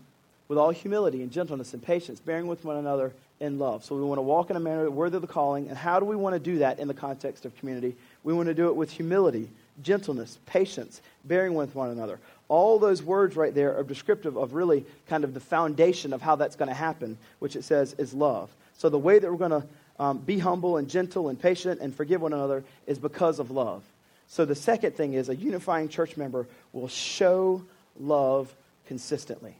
with 0.49 0.59
all 0.59 0.71
humility 0.71 1.23
and 1.23 1.31
gentleness 1.31 1.73
and 1.73 1.83
patience, 1.83 2.19
bearing 2.19 2.49
with 2.49 2.65
one 2.65 2.77
another 2.77 3.13
in 3.39 3.59
love. 3.59 3.85
So 3.85 3.95
we 3.95 4.03
want 4.03 4.19
to 4.19 4.23
walk 4.23 4.51
in 4.51 4.57
a 4.57 4.61
manner 4.61 4.91
worthy 4.91 5.17
of 5.17 5.23
the 5.23 5.29
calling. 5.29 5.69
And 5.69 5.79
how 5.79 6.01
do 6.01 6.07
we 6.07 6.17
want 6.17 6.35
to 6.35 6.41
do 6.41 6.59
that 6.59 6.81
in 6.81 6.89
the 6.89 6.95
context 6.95 7.45
of 7.47 7.57
community? 7.57 7.95
We 8.25 8.35
want 8.35 8.49
to 8.49 8.55
do 8.55 8.69
it 8.69 8.75
with 8.75 8.91
humility, 8.91 9.49
gentleness, 9.81 10.39
patience, 10.47 11.01
bearing 11.25 11.55
with 11.55 11.77
one 11.77 11.91
another. 11.91 12.19
All 12.49 12.81
those 12.81 13.01
words 13.01 13.37
right 13.37 13.55
there 13.55 13.77
are 13.79 13.85
descriptive 13.85 14.37
of 14.37 14.55
really 14.55 14.85
kind 15.09 15.23
of 15.23 15.35
the 15.35 15.41
foundation 15.41 16.13
of 16.13 16.21
how 16.21 16.35
that's 16.35 16.57
going 16.57 16.69
to 16.69 16.75
happen, 16.75 17.17
which 17.39 17.55
it 17.55 17.63
says 17.63 17.95
is 17.95 18.13
love. 18.13 18.51
So 18.77 18.89
the 18.89 18.99
way 18.99 19.21
that 19.21 19.31
we're 19.31 19.39
going 19.39 19.63
to 19.63 19.65
um, 20.01 20.17
be 20.17 20.39
humble 20.39 20.79
and 20.79 20.89
gentle 20.89 21.29
and 21.29 21.39
patient 21.39 21.81
and 21.83 21.95
forgive 21.95 22.23
one 22.23 22.33
another 22.33 22.65
is 22.87 22.99
because 22.99 23.39
of 23.39 23.51
love. 23.51 23.85
So 24.29 24.47
the 24.47 24.55
second 24.55 24.97
thing 24.97 25.13
is 25.13 25.29
a 25.29 25.37
unifying 25.37 25.91
church 25.91 26.17
member 26.17 26.47
will 26.73 26.89
show 26.89 27.63
love 28.01 28.53
consistently. 28.87 29.55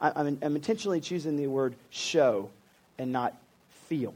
I, 0.00 0.12
I'm, 0.16 0.38
I'm 0.42 0.56
intentionally 0.56 1.00
choosing 1.00 1.36
the 1.36 1.46
word 1.48 1.74
show 1.90 2.48
and 2.98 3.12
not 3.12 3.36
feel. 3.86 4.14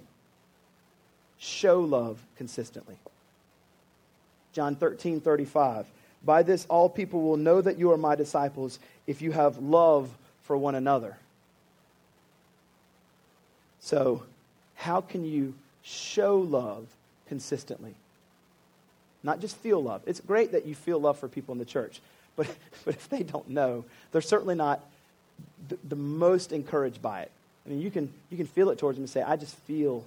Show 1.38 1.80
love 1.80 2.18
consistently. 2.38 2.96
John 4.54 4.76
13, 4.76 5.20
35. 5.20 5.84
By 6.24 6.42
this, 6.42 6.64
all 6.70 6.88
people 6.88 7.20
will 7.20 7.36
know 7.36 7.60
that 7.60 7.78
you 7.78 7.92
are 7.92 7.98
my 7.98 8.14
disciples 8.14 8.78
if 9.06 9.20
you 9.20 9.32
have 9.32 9.58
love 9.58 10.08
for 10.42 10.56
one 10.56 10.74
another. 10.74 11.18
So, 13.80 14.22
how 14.80 15.02
can 15.02 15.26
you 15.26 15.52
show 15.82 16.38
love 16.38 16.86
consistently? 17.28 17.94
Not 19.22 19.40
just 19.40 19.56
feel 19.56 19.82
love. 19.82 20.00
It's 20.06 20.20
great 20.20 20.52
that 20.52 20.64
you 20.64 20.74
feel 20.74 20.98
love 20.98 21.18
for 21.18 21.28
people 21.28 21.52
in 21.52 21.58
the 21.58 21.66
church, 21.66 22.00
but, 22.34 22.46
but 22.86 22.94
if 22.94 23.06
they 23.10 23.22
don't 23.22 23.50
know, 23.50 23.84
they're 24.10 24.22
certainly 24.22 24.54
not 24.54 24.80
the, 25.68 25.76
the 25.86 25.96
most 25.96 26.50
encouraged 26.50 27.02
by 27.02 27.20
it. 27.20 27.30
I 27.66 27.68
mean, 27.68 27.82
you 27.82 27.90
can, 27.90 28.10
you 28.30 28.38
can 28.38 28.46
feel 28.46 28.70
it 28.70 28.78
towards 28.78 28.96
them 28.96 29.02
and 29.02 29.10
say, 29.10 29.20
I 29.20 29.36
just 29.36 29.54
feel, 29.54 30.02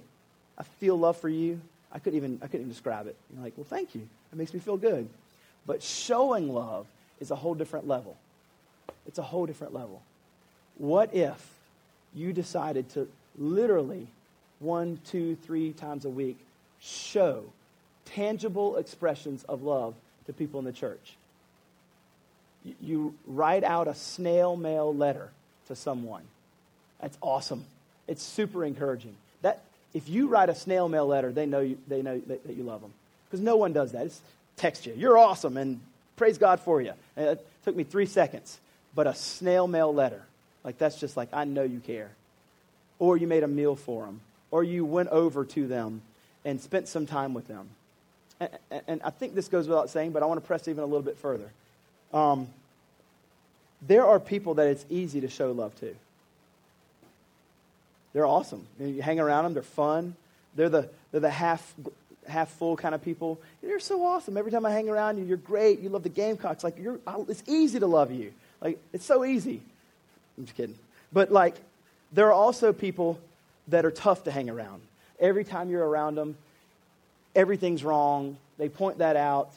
I 0.58 0.64
feel 0.80 0.98
love 0.98 1.18
for 1.18 1.28
you. 1.28 1.60
I 1.92 2.00
couldn't 2.00 2.16
even, 2.16 2.40
I 2.42 2.46
couldn't 2.46 2.62
even 2.62 2.72
describe 2.72 3.06
it. 3.06 3.14
You're 3.32 3.44
like, 3.44 3.52
well, 3.56 3.66
thank 3.70 3.94
you. 3.94 4.00
It 4.32 4.36
makes 4.36 4.52
me 4.52 4.58
feel 4.58 4.76
good. 4.76 5.08
But 5.68 5.84
showing 5.84 6.52
love 6.52 6.86
is 7.20 7.30
a 7.30 7.36
whole 7.36 7.54
different 7.54 7.86
level. 7.86 8.16
It's 9.06 9.18
a 9.18 9.22
whole 9.22 9.46
different 9.46 9.72
level. 9.72 10.02
What 10.78 11.14
if 11.14 11.48
you 12.12 12.32
decided 12.32 12.90
to 12.90 13.06
literally 13.38 14.08
one, 14.60 14.98
two, 15.06 15.36
three 15.36 15.72
times 15.72 16.04
a 16.04 16.10
week 16.10 16.38
show 16.80 17.44
tangible 18.04 18.76
expressions 18.76 19.44
of 19.44 19.62
love 19.62 19.94
to 20.26 20.32
people 20.32 20.58
in 20.58 20.66
the 20.66 20.72
church? 20.72 21.16
You 22.80 23.14
write 23.26 23.64
out 23.64 23.88
a 23.88 23.94
snail 23.94 24.56
mail 24.56 24.94
letter 24.94 25.30
to 25.68 25.76
someone 25.76 26.22
that's 27.04 27.18
awesome. 27.20 27.66
It's 28.08 28.22
super 28.22 28.64
encouraging. 28.64 29.14
That 29.42 29.62
if 29.92 30.08
you 30.08 30.26
write 30.28 30.48
a 30.48 30.54
snail 30.54 30.88
mail 30.88 31.06
letter, 31.06 31.32
they 31.32 31.44
know 31.44 31.60
you, 31.60 31.76
they 31.86 32.00
know 32.00 32.18
that, 32.18 32.46
that 32.46 32.56
you 32.56 32.62
love 32.62 32.80
them 32.80 32.94
because 33.26 33.44
no 33.44 33.56
one 33.56 33.74
does 33.74 33.92
that. 33.92 34.06
It's 34.06 34.20
text 34.56 34.86
you, 34.86 34.94
you're 34.96 35.18
awesome, 35.18 35.58
and 35.58 35.80
praise 36.16 36.38
God 36.38 36.60
for 36.60 36.80
you. 36.80 36.92
And 37.16 37.26
it 37.26 37.46
took 37.64 37.76
me 37.76 37.84
three 37.84 38.06
seconds, 38.06 38.58
but 38.94 39.06
a 39.06 39.14
snail 39.14 39.66
mail 39.66 39.92
letter, 39.92 40.22
like 40.64 40.78
that's 40.78 40.98
just 40.98 41.14
like 41.14 41.28
I 41.30 41.44
know 41.44 41.62
you 41.62 41.80
care. 41.80 42.10
Or 42.98 43.18
you 43.18 43.26
made 43.26 43.42
a 43.42 43.48
meal 43.48 43.76
for 43.76 44.06
them, 44.06 44.20
or 44.54 44.62
you 44.62 44.84
went 44.84 45.08
over 45.08 45.44
to 45.44 45.66
them 45.66 46.00
and 46.44 46.60
spent 46.60 46.86
some 46.86 47.06
time 47.06 47.34
with 47.34 47.48
them. 47.48 47.68
And, 48.38 48.50
and 48.86 49.02
I 49.02 49.10
think 49.10 49.34
this 49.34 49.48
goes 49.48 49.66
without 49.66 49.90
saying, 49.90 50.12
but 50.12 50.22
I 50.22 50.26
want 50.26 50.40
to 50.40 50.46
press 50.46 50.68
even 50.68 50.84
a 50.84 50.86
little 50.86 51.02
bit 51.02 51.18
further. 51.18 51.50
Um, 52.12 52.46
there 53.82 54.06
are 54.06 54.20
people 54.20 54.54
that 54.54 54.68
it's 54.68 54.86
easy 54.88 55.20
to 55.22 55.28
show 55.28 55.50
love 55.50 55.74
to. 55.80 55.96
They're 58.12 58.26
awesome. 58.26 58.64
You 58.78 59.02
hang 59.02 59.18
around 59.18 59.42
them, 59.42 59.54
they're 59.54 59.64
fun. 59.64 60.14
They're 60.54 60.68
the, 60.68 60.88
they're 61.10 61.20
the 61.20 61.30
half, 61.30 61.74
half 62.28 62.48
full 62.50 62.76
kind 62.76 62.94
of 62.94 63.02
people. 63.02 63.40
You're 63.60 63.80
so 63.80 64.04
awesome. 64.06 64.36
Every 64.36 64.52
time 64.52 64.64
I 64.64 64.70
hang 64.70 64.88
around 64.88 65.18
you, 65.18 65.24
you're 65.24 65.36
great. 65.36 65.80
You 65.80 65.88
love 65.88 66.04
the 66.04 66.08
Gamecocks. 66.10 66.62
Like, 66.62 66.78
you're, 66.78 67.00
it's 67.28 67.42
easy 67.48 67.80
to 67.80 67.88
love 67.88 68.12
you. 68.12 68.32
Like, 68.60 68.78
it's 68.92 69.04
so 69.04 69.24
easy. 69.24 69.60
I'm 70.38 70.44
just 70.44 70.56
kidding. 70.56 70.78
But, 71.12 71.32
like, 71.32 71.56
there 72.12 72.28
are 72.28 72.32
also 72.32 72.72
people 72.72 73.18
that 73.68 73.84
are 73.84 73.90
tough 73.90 74.24
to 74.24 74.30
hang 74.30 74.50
around. 74.50 74.82
Every 75.18 75.44
time 75.44 75.70
you're 75.70 75.86
around 75.86 76.16
them, 76.16 76.36
everything's 77.34 77.84
wrong. 77.84 78.36
They 78.58 78.68
point 78.68 78.98
that 78.98 79.16
out. 79.16 79.50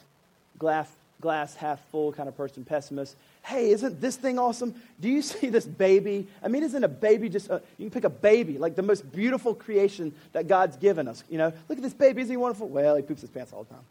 Glass, 0.59 0.89
glass 1.21 1.55
half 1.55 1.79
full 1.91 2.11
kind 2.13 2.27
of 2.29 2.35
person, 2.35 2.63
pessimist 2.63 3.15
hey, 3.47 3.71
isn't 3.71 4.01
this 4.01 4.17
thing 4.17 4.37
awesome? 4.37 4.75
Do 4.99 5.07
you 5.07 5.21
see 5.33 5.49
this 5.49 5.65
baby? 5.65 6.27
I 6.43 6.49
mean, 6.49 6.63
isn't 6.63 6.83
a 6.83 6.89
baby 6.89 7.29
just, 7.29 7.49
a, 7.49 7.61
you 7.77 7.85
can 7.85 7.91
pick 7.91 8.03
a 8.03 8.09
baby, 8.09 8.57
like 8.57 8.75
the 8.75 8.83
most 8.83 9.09
beautiful 9.11 9.55
creation 9.55 10.13
that 10.33 10.47
God's 10.47 10.75
given 10.77 11.07
us. 11.07 11.23
You 11.29 11.37
know, 11.37 11.53
look 11.69 11.77
at 11.77 11.81
this 11.81 11.93
baby, 11.93 12.21
isn't 12.21 12.31
he 12.31 12.37
wonderful? 12.37 12.67
Well, 12.67 12.95
he 12.95 13.01
poops 13.01 13.21
his 13.21 13.29
pants 13.29 13.53
all 13.53 13.63
the 13.63 13.73
time. 13.73 13.83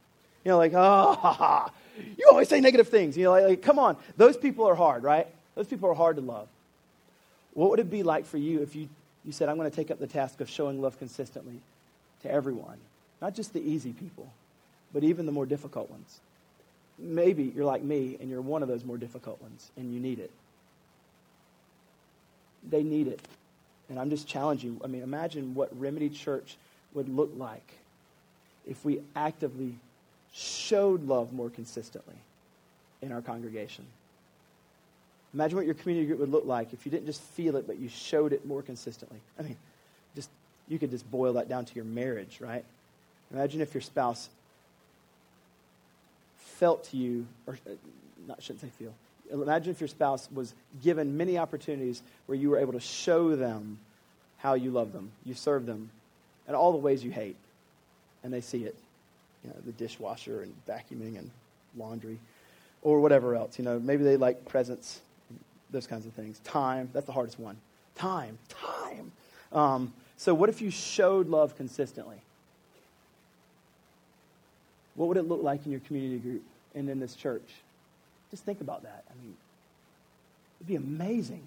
You 0.45 0.51
know, 0.51 0.59
like, 0.59 0.73
oh, 0.75 1.15
ha, 1.15 1.33
ha. 1.33 1.71
you 2.19 2.29
always 2.31 2.49
say 2.49 2.61
negative 2.61 2.89
things. 2.89 3.17
You 3.17 3.25
know, 3.25 3.31
like, 3.31 3.45
like, 3.45 3.63
come 3.63 3.79
on. 3.79 3.97
Those 4.17 4.37
people 4.37 4.67
are 4.67 4.75
hard, 4.75 5.03
right? 5.03 5.27
Those 5.55 5.67
people 5.67 5.89
are 5.89 5.95
hard 5.95 6.17
to 6.17 6.23
love. 6.23 6.49
What 7.55 7.71
would 7.71 7.81
it 7.81 7.91
be 7.91 8.03
like 8.03 8.27
for 8.27 8.37
you 8.37 8.61
if 8.61 8.77
you, 8.77 8.89
you 9.27 9.33
said, 9.33 9.49
I'm 9.49 9.57
going 9.57 9.71
to 9.71 9.77
take 9.77 9.91
up 9.91 9.99
the 9.99 10.07
task 10.07 10.41
of 10.41 10.49
showing 10.49 10.81
love 10.81 10.99
consistently 10.99 11.61
to 12.23 12.31
everyone? 12.31 12.79
Not 13.21 13.35
just 13.35 13.53
the 13.53 13.61
easy 13.61 13.93
people, 13.93 14.33
but 14.95 15.05
even 15.05 15.27
the 15.27 15.33
more 15.33 15.47
difficult 15.47 15.91
ones 15.91 16.21
maybe 16.99 17.53
you're 17.55 17.65
like 17.65 17.83
me 17.83 18.17
and 18.21 18.31
you're 18.31 18.41
one 18.41 18.63
of 18.63 18.69
those 18.69 18.85
more 18.85 18.97
difficult 18.97 19.41
ones 19.43 19.71
and 19.77 19.93
you 19.93 20.01
need 20.01 20.19
it. 20.19 20.31
They 22.69 22.83
need 22.83 23.07
it. 23.07 23.21
And 23.89 23.99
I'm 23.99 24.11
just 24.11 24.27
challenging. 24.27 24.81
I 24.83 24.89
mean, 24.89 25.03
imagine 25.03 25.55
what 25.55 25.69
Remedy 25.79 26.09
Church 26.09 26.57
would 26.95 27.09
look 27.09 27.31
like 27.37 27.73
if 28.67 28.85
we 28.85 29.01
actively 29.15 29.75
showed 30.33 31.07
love 31.07 31.33
more 31.33 31.51
consistently 31.51 32.17
in 33.01 33.13
our 33.13 33.23
congregation. 33.23 33.87
Imagine 35.37 35.59
what 35.59 35.67
your 35.67 35.75
community 35.75 36.07
group 36.07 36.21
would 36.21 36.31
look 36.31 36.47
like 36.47 36.73
if 36.73 36.87
you 36.87 36.91
didn't 36.91 37.05
just 37.05 37.21
feel 37.21 37.57
it, 37.57 37.67
but 37.67 37.79
you 37.79 37.91
showed 37.91 38.33
it 38.33 38.47
more 38.47 38.63
consistently. 38.63 39.19
I 39.39 39.43
mean, 39.43 39.57
just 40.15 40.31
you 40.67 40.79
could 40.79 40.91
just 40.91 41.09
boil 41.11 41.35
that 41.35 41.47
down 41.47 41.67
to 41.67 41.75
your 41.75 41.85
marriage, 41.85 42.39
right? 42.41 42.65
Imagine 43.31 43.61
if 43.61 43.75
your 43.75 43.83
spouse 43.83 44.31
felt 46.39 46.85
to 46.85 46.97
you, 46.97 47.27
or 47.47 47.59
uh, 47.67 47.73
not 48.27 48.43
shouldn't 48.43 48.63
say 48.63 48.71
feel. 48.79 48.95
Imagine 49.31 49.73
if 49.73 49.81
your 49.81 49.89
spouse 49.89 50.27
was 50.33 50.55
given 50.83 51.19
many 51.19 51.37
opportunities 51.37 52.03
where 52.25 52.39
you 52.39 52.49
were 52.49 52.57
able 52.57 52.73
to 52.73 52.81
show 52.81 53.37
them 53.37 53.79
how 54.39 54.55
you 54.55 54.71
love 54.71 54.95
them, 54.95 55.11
you 55.27 55.35
serve 55.35 55.67
them, 55.67 55.91
and 56.47 56.57
all 56.57 56.73
the 56.73 56.79
ways 56.79 57.05
you 57.05 57.11
hate, 57.11 57.37
and 58.25 58.33
they 58.33 58.41
see 58.41 58.65
it. 58.65 58.75
You 59.45 59.51
know, 59.51 59.57
the 59.67 59.73
dishwasher 59.73 60.41
and 60.41 60.55
vacuuming 60.67 61.19
and 61.19 61.31
laundry, 61.77 62.19
or 62.81 63.03
whatever 63.03 63.35
else. 63.35 63.59
You 63.59 63.67
know, 63.67 63.79
maybe 63.79 64.03
they 64.03 64.17
like 64.17 64.49
presents, 64.49 65.01
those 65.71 65.87
kinds 65.87 66.07
of 66.07 66.13
things. 66.13 66.39
Time, 66.41 66.91
that's 66.93 67.07
the 67.07 67.13
hardest 67.13 67.39
one. 67.39 67.57
Time, 67.97 68.39
time. 68.49 69.13
Um, 69.53 69.93
so, 70.17 70.35
what 70.35 70.49
if 70.49 70.61
you 70.61 70.71
showed 70.71 71.29
love 71.29 71.57
consistently? 71.57 72.17
What 74.95 75.09
would 75.09 75.17
it 75.17 75.29
look 75.29 75.43
like 75.43 75.65
in 75.67 75.73
your 75.73 75.81
community 75.81 76.19
group 76.19 76.43
and 76.75 76.89
in 76.89 77.01
this 77.01 77.15
church? 77.15 77.49
Just 78.31 78.45
think 78.45 78.61
about 78.61 78.83
that. 78.83 79.05
I 79.11 79.23
mean, 79.23 79.35
it'd 80.59 80.67
be 80.67 80.77
amazing. 80.77 81.43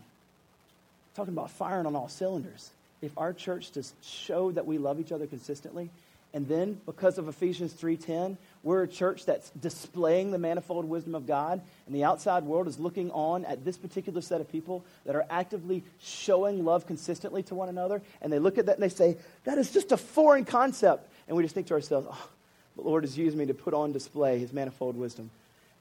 Talking 1.16 1.34
about 1.34 1.50
firing 1.50 1.86
on 1.86 1.96
all 1.96 2.08
cylinders. 2.08 2.70
If 3.02 3.12
our 3.18 3.34
church 3.34 3.72
just 3.72 3.94
showed 4.04 4.56
that 4.56 4.66
we 4.66 4.78
love 4.78 5.00
each 5.00 5.12
other 5.12 5.26
consistently, 5.26 5.90
and 6.34 6.48
then 6.48 6.80
because 6.86 7.18
of 7.18 7.28
Ephesians 7.28 7.74
3:10, 7.74 8.38
we're 8.64 8.84
a 8.84 8.88
church 8.88 9.26
that's 9.26 9.49
displaying 9.51 10.32
the 10.32 10.38
manifold 10.38 10.86
wisdom 10.86 11.16
of 11.16 11.26
God, 11.26 11.62
and 11.86 11.95
the 11.95 12.03
outside 12.03 12.43
world 12.43 12.68
is 12.68 12.80
looking 12.80 13.10
on 13.12 13.45
at 13.45 13.64
this 13.64 13.78
particular 13.78 14.22
set 14.22 14.41
of 14.41 14.51
people 14.51 14.84
that 15.05 15.16
are 15.16 15.26
actively 15.30 15.84
showing 16.01 16.66
love 16.66 16.86
consistently 16.86 17.43
to 17.43 17.55
one 17.55 17.70
another, 17.70 18.01
and 18.22 18.34
they 18.34 18.39
look 18.39 18.57
at 18.57 18.66
that 18.66 18.76
and 18.76 18.84
they 18.84 18.89
say, 18.89 19.18
"That 19.45 19.57
is 19.57 19.72
just 19.72 19.91
a 19.91 19.97
foreign 19.97 20.45
concept." 20.45 21.10
And 21.28 21.38
we 21.38 21.43
just 21.43 21.55
think 21.55 21.68
to 21.68 21.76
ourselves, 21.76 22.07
oh, 22.10 22.30
the 22.76 22.82
Lord 22.82 23.03
has 23.03 23.18
used 23.18 23.38
me 23.38 23.45
to 23.45 23.53
put 23.53 23.74
on 23.74 23.91
display 23.91 24.39
his 24.39 24.51
manifold 24.51 24.97
wisdom. 24.97 25.30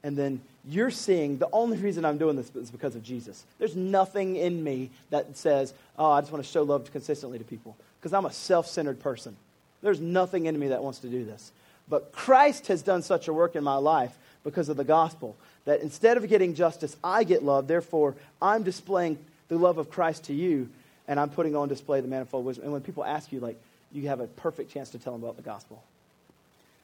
And 0.03 0.15
then 0.15 0.41
you're 0.63 0.91
seeing 0.91 1.37
the 1.37 1.49
only 1.51 1.77
reason 1.77 2.05
I'm 2.05 2.17
doing 2.17 2.35
this 2.35 2.51
is 2.55 2.71
because 2.71 2.95
of 2.95 3.03
Jesus. 3.03 3.43
There's 3.57 3.75
nothing 3.75 4.35
in 4.35 4.63
me 4.63 4.91
that 5.09 5.35
says, 5.35 5.73
oh, 5.97 6.11
I 6.11 6.21
just 6.21 6.31
want 6.31 6.43
to 6.45 6.49
show 6.49 6.63
love 6.63 6.89
consistently 6.91 7.37
to 7.37 7.43
people 7.43 7.75
because 7.99 8.13
I'm 8.13 8.25
a 8.25 8.31
self 8.31 8.67
centered 8.67 8.99
person. 8.99 9.35
There's 9.81 9.99
nothing 9.99 10.45
in 10.45 10.57
me 10.57 10.69
that 10.69 10.83
wants 10.83 10.99
to 10.99 11.07
do 11.07 11.25
this. 11.25 11.51
But 11.89 12.11
Christ 12.11 12.67
has 12.67 12.81
done 12.81 13.01
such 13.01 13.27
a 13.27 13.33
work 13.33 13.55
in 13.55 13.63
my 13.63 13.75
life 13.75 14.15
because 14.43 14.69
of 14.69 14.77
the 14.77 14.83
gospel 14.83 15.35
that 15.65 15.81
instead 15.81 16.17
of 16.17 16.27
getting 16.27 16.55
justice, 16.55 16.95
I 17.03 17.23
get 17.23 17.43
love. 17.43 17.67
Therefore, 17.67 18.15
I'm 18.41 18.63
displaying 18.63 19.17
the 19.49 19.57
love 19.57 19.77
of 19.77 19.89
Christ 19.89 20.25
to 20.25 20.33
you, 20.33 20.69
and 21.07 21.19
I'm 21.19 21.29
putting 21.29 21.55
on 21.55 21.67
display 21.67 22.01
the 22.01 22.07
manifold 22.07 22.45
wisdom. 22.45 22.65
And 22.65 22.73
when 22.73 22.81
people 22.81 23.03
ask 23.03 23.31
you, 23.31 23.39
like, 23.39 23.59
you 23.91 24.07
have 24.07 24.19
a 24.19 24.27
perfect 24.27 24.71
chance 24.71 24.89
to 24.91 24.99
tell 24.99 25.13
them 25.13 25.23
about 25.23 25.35
the 25.35 25.41
gospel. 25.41 25.83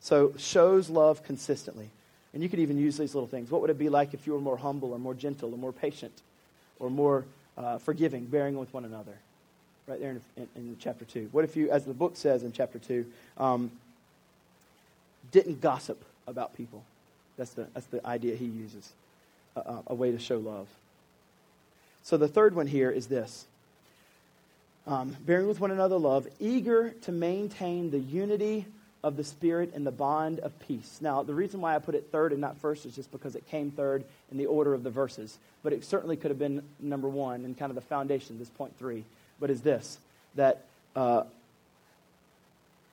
So 0.00 0.34
shows 0.36 0.90
love 0.90 1.22
consistently. 1.24 1.90
And 2.34 2.42
you 2.42 2.48
could 2.48 2.58
even 2.58 2.78
use 2.78 2.98
these 2.98 3.14
little 3.14 3.28
things. 3.28 3.50
What 3.50 3.60
would 3.62 3.70
it 3.70 3.78
be 3.78 3.88
like 3.88 4.12
if 4.12 4.26
you 4.26 4.34
were 4.34 4.40
more 4.40 4.58
humble 4.58 4.92
or 4.92 4.98
more 4.98 5.14
gentle 5.14 5.52
or 5.52 5.56
more 5.56 5.72
patient 5.72 6.12
or 6.78 6.90
more 6.90 7.24
uh, 7.56 7.78
forgiving, 7.78 8.26
bearing 8.26 8.58
with 8.58 8.72
one 8.74 8.84
another? 8.84 9.14
Right 9.86 10.00
there 10.00 10.10
in, 10.10 10.22
in, 10.36 10.48
in, 10.56 10.76
chapter 10.78 11.04
2. 11.04 11.28
What 11.32 11.44
if 11.44 11.56
you, 11.56 11.70
as 11.70 11.84
the 11.84 11.94
book 11.94 12.16
says 12.16 12.42
in 12.42 12.52
chapter 12.52 12.78
2, 12.78 13.06
um, 13.38 13.70
didn't 15.32 15.60
gossip 15.60 16.02
about 16.26 16.56
people? 16.56 16.84
That's 17.36 17.50
the, 17.50 17.66
that's 17.74 17.86
the 17.86 18.04
idea 18.06 18.36
he 18.36 18.46
uses, 18.46 18.90
a 19.86 19.94
way 19.94 20.10
to 20.10 20.18
show 20.18 20.38
love. 20.38 20.68
So 22.02 22.16
the 22.16 22.28
third 22.28 22.54
one 22.54 22.66
here 22.66 22.90
is 22.90 23.08
this 23.08 23.46
um, 24.86 25.16
bearing 25.26 25.48
with 25.48 25.60
one 25.60 25.70
another 25.70 25.98
love, 25.98 26.28
eager 26.38 26.90
to 27.02 27.12
maintain 27.12 27.90
the 27.90 27.98
unity 27.98 28.66
of 29.02 29.16
the 29.16 29.24
Spirit 29.24 29.72
and 29.74 29.86
the 29.86 29.90
bond 29.92 30.40
of 30.40 30.58
peace. 30.60 30.98
Now, 31.00 31.22
the 31.22 31.34
reason 31.34 31.60
why 31.60 31.74
I 31.74 31.78
put 31.78 31.94
it 31.94 32.08
third 32.10 32.32
and 32.32 32.40
not 32.40 32.56
first 32.58 32.86
is 32.86 32.94
just 32.94 33.10
because 33.12 33.36
it 33.36 33.48
came 33.48 33.70
third 33.70 34.04
in 34.30 34.38
the 34.38 34.46
order 34.46 34.74
of 34.74 34.82
the 34.82 34.90
verses. 34.90 35.38
But 35.62 35.72
it 35.72 35.84
certainly 35.84 36.16
could 36.16 36.30
have 36.30 36.38
been 36.38 36.62
number 36.80 37.08
one 37.08 37.44
and 37.44 37.58
kind 37.58 37.70
of 37.70 37.74
the 37.74 37.82
foundation, 37.82 38.38
this 38.38 38.48
point 38.48 38.76
three. 38.78 39.04
But 39.40 39.50
is 39.50 39.60
this 39.60 39.98
that 40.36 40.62
uh, 40.94 41.24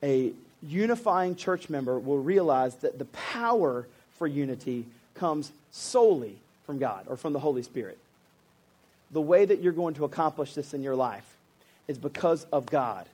a 0.01 0.34
unifying 0.68 1.36
church 1.36 1.70
member 1.70 1.99
will 1.99 2.20
realize 2.20 2.76
that 2.76 2.99
the 2.99 3.05
power 3.05 3.88
for 4.18 4.28
unity 4.28 4.86
comes 5.16 5.51
solely 5.72 6.38
from 6.66 6.80
God 6.80 7.05
or 7.07 7.18
from 7.18 7.34
the 7.34 7.39
Holy 7.39 7.64
Spirit. 7.64 7.97
The 9.11 9.22
way 9.22 9.45
that 9.45 9.61
you're 9.61 9.74
going 9.74 9.95
to 9.95 10.05
accomplish 10.05 10.53
this 10.53 10.74
in 10.74 10.82
your 10.82 10.95
life 10.95 11.36
is 11.88 11.97
because 11.97 12.45
of 12.51 12.66
God. 12.66 13.05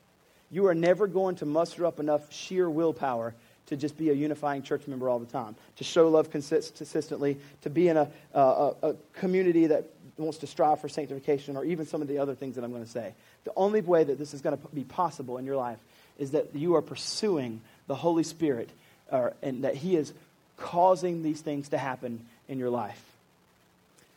You 0.51 0.67
are 0.67 0.75
never 0.75 1.07
going 1.07 1.35
to 1.37 1.45
muster 1.45 1.85
up 1.85 1.99
enough 1.99 2.31
sheer 2.31 2.69
willpower 2.69 3.33
to 3.67 3.77
just 3.77 3.97
be 3.97 4.09
a 4.09 4.13
unifying 4.13 4.63
church 4.63 4.87
member 4.87 5.09
all 5.09 5.19
the 5.19 5.25
time, 5.27 5.55
to 5.77 5.83
show 5.83 6.09
love 6.09 6.31
consistently, 6.31 7.37
to 7.61 7.69
be 7.69 7.87
in 7.87 7.97
a, 7.97 8.09
a, 8.33 8.73
a 8.81 8.95
community 9.13 9.67
that 9.67 9.85
wants 10.17 10.39
to 10.39 10.47
strive 10.47 10.81
for 10.81 10.89
sanctification, 10.89 11.55
or 11.55 11.63
even 11.63 11.85
some 11.85 12.01
of 12.01 12.07
the 12.07 12.17
other 12.17 12.33
things 12.33 12.55
that 12.55 12.63
I'm 12.63 12.71
going 12.71 12.83
to 12.83 12.89
say. 12.89 13.13
The 13.43 13.53
only 13.55 13.81
way 13.81 14.03
that 14.03 14.17
this 14.17 14.33
is 14.33 14.41
going 14.41 14.57
to 14.57 14.67
be 14.73 14.83
possible 14.83 15.37
in 15.37 15.45
your 15.45 15.55
life 15.55 15.77
is 16.19 16.31
that 16.31 16.53
you 16.53 16.75
are 16.75 16.81
pursuing 16.81 17.61
the 17.87 17.95
Holy 17.95 18.23
Spirit 18.23 18.69
uh, 19.11 19.31
and 19.41 19.63
that 19.63 19.75
He 19.75 19.95
is 19.95 20.13
causing 20.57 21.23
these 21.23 21.41
things 21.41 21.69
to 21.69 21.77
happen 21.77 22.25
in 22.47 22.59
your 22.59 22.69
life. 22.69 23.01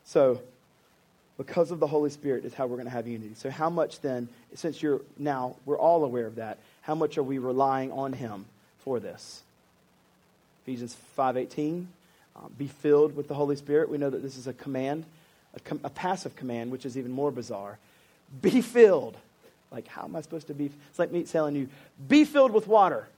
So, 0.04 0.42
because 1.38 1.70
of 1.70 1.80
the 1.80 1.86
Holy 1.86 2.10
Spirit 2.10 2.44
is 2.44 2.52
how 2.52 2.66
we're 2.66 2.76
going 2.76 2.86
to 2.86 2.92
have 2.92 3.06
unity. 3.06 3.34
So, 3.34 3.50
how 3.50 3.70
much 3.70 4.00
then, 4.00 4.28
since 4.54 4.82
you're 4.82 5.00
now, 5.18 5.56
we're 5.64 5.78
all 5.78 6.04
aware 6.04 6.26
of 6.26 6.36
that, 6.36 6.58
how 6.82 6.94
much 6.94 7.16
are 7.16 7.22
we 7.22 7.38
relying 7.38 7.92
on 7.92 8.12
Him 8.12 8.44
for 8.80 9.00
this? 9.00 9.42
Ephesians 10.64 10.96
5.18, 11.18 11.86
um, 12.36 12.52
be 12.56 12.66
filled 12.66 13.16
with 13.16 13.28
the 13.28 13.34
Holy 13.34 13.56
Spirit. 13.56 13.88
We 13.88 13.98
know 13.98 14.10
that 14.10 14.22
this 14.22 14.36
is 14.36 14.46
a 14.46 14.52
command, 14.52 15.04
a, 15.54 15.60
com- 15.60 15.80
a 15.82 15.90
passive 15.90 16.36
command, 16.36 16.70
which 16.70 16.86
is 16.86 16.96
even 16.98 17.10
more 17.10 17.30
bizarre. 17.30 17.78
Be 18.40 18.60
filled. 18.60 19.16
Like, 19.72 19.88
how 19.88 20.04
am 20.04 20.14
I 20.14 20.20
supposed 20.20 20.48
to 20.48 20.54
be? 20.54 20.66
It's 20.90 20.98
like 20.98 21.10
me 21.10 21.22
telling 21.24 21.56
you, 21.56 21.68
be 22.08 22.24
filled 22.24 22.52
with 22.52 22.66
water. 22.66 23.08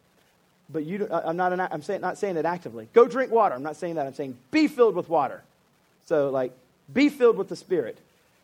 But 0.70 0.84
you, 0.84 1.08
I'm 1.10 1.36
not, 1.36 1.52
an, 1.52 1.60
I'm 1.60 1.82
saying, 1.82 2.00
not 2.00 2.16
saying 2.16 2.36
it 2.36 2.46
actively. 2.46 2.88
Go 2.92 3.06
drink 3.06 3.30
water. 3.30 3.54
I'm 3.54 3.62
not 3.62 3.76
saying 3.76 3.96
that. 3.96 4.06
I'm 4.06 4.14
saying 4.14 4.36
be 4.50 4.68
filled 4.68 4.94
with 4.94 5.08
water. 5.08 5.42
So, 6.06 6.30
like, 6.30 6.52
be 6.92 7.08
filled 7.08 7.36
with 7.36 7.48
the 7.48 7.56
Spirit. 7.56 7.98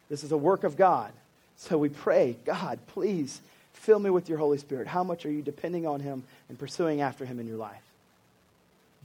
This 0.08 0.24
is 0.24 0.32
a 0.32 0.36
work 0.36 0.64
of 0.64 0.76
God. 0.76 1.12
So 1.56 1.78
we 1.78 1.88
pray, 1.88 2.36
God, 2.44 2.78
please 2.88 3.40
fill 3.72 3.98
me 3.98 4.10
with 4.10 4.28
your 4.28 4.38
Holy 4.38 4.58
Spirit. 4.58 4.86
How 4.86 5.04
much 5.04 5.24
are 5.24 5.30
you 5.30 5.42
depending 5.42 5.86
on 5.86 6.00
Him 6.00 6.24
and 6.48 6.58
pursuing 6.58 7.00
after 7.00 7.24
Him 7.24 7.38
in 7.38 7.46
your 7.46 7.58
life? 7.58 7.82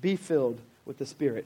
Be 0.01 0.15
filled 0.15 0.59
with 0.85 0.97
the 0.97 1.05
Spirit. 1.05 1.45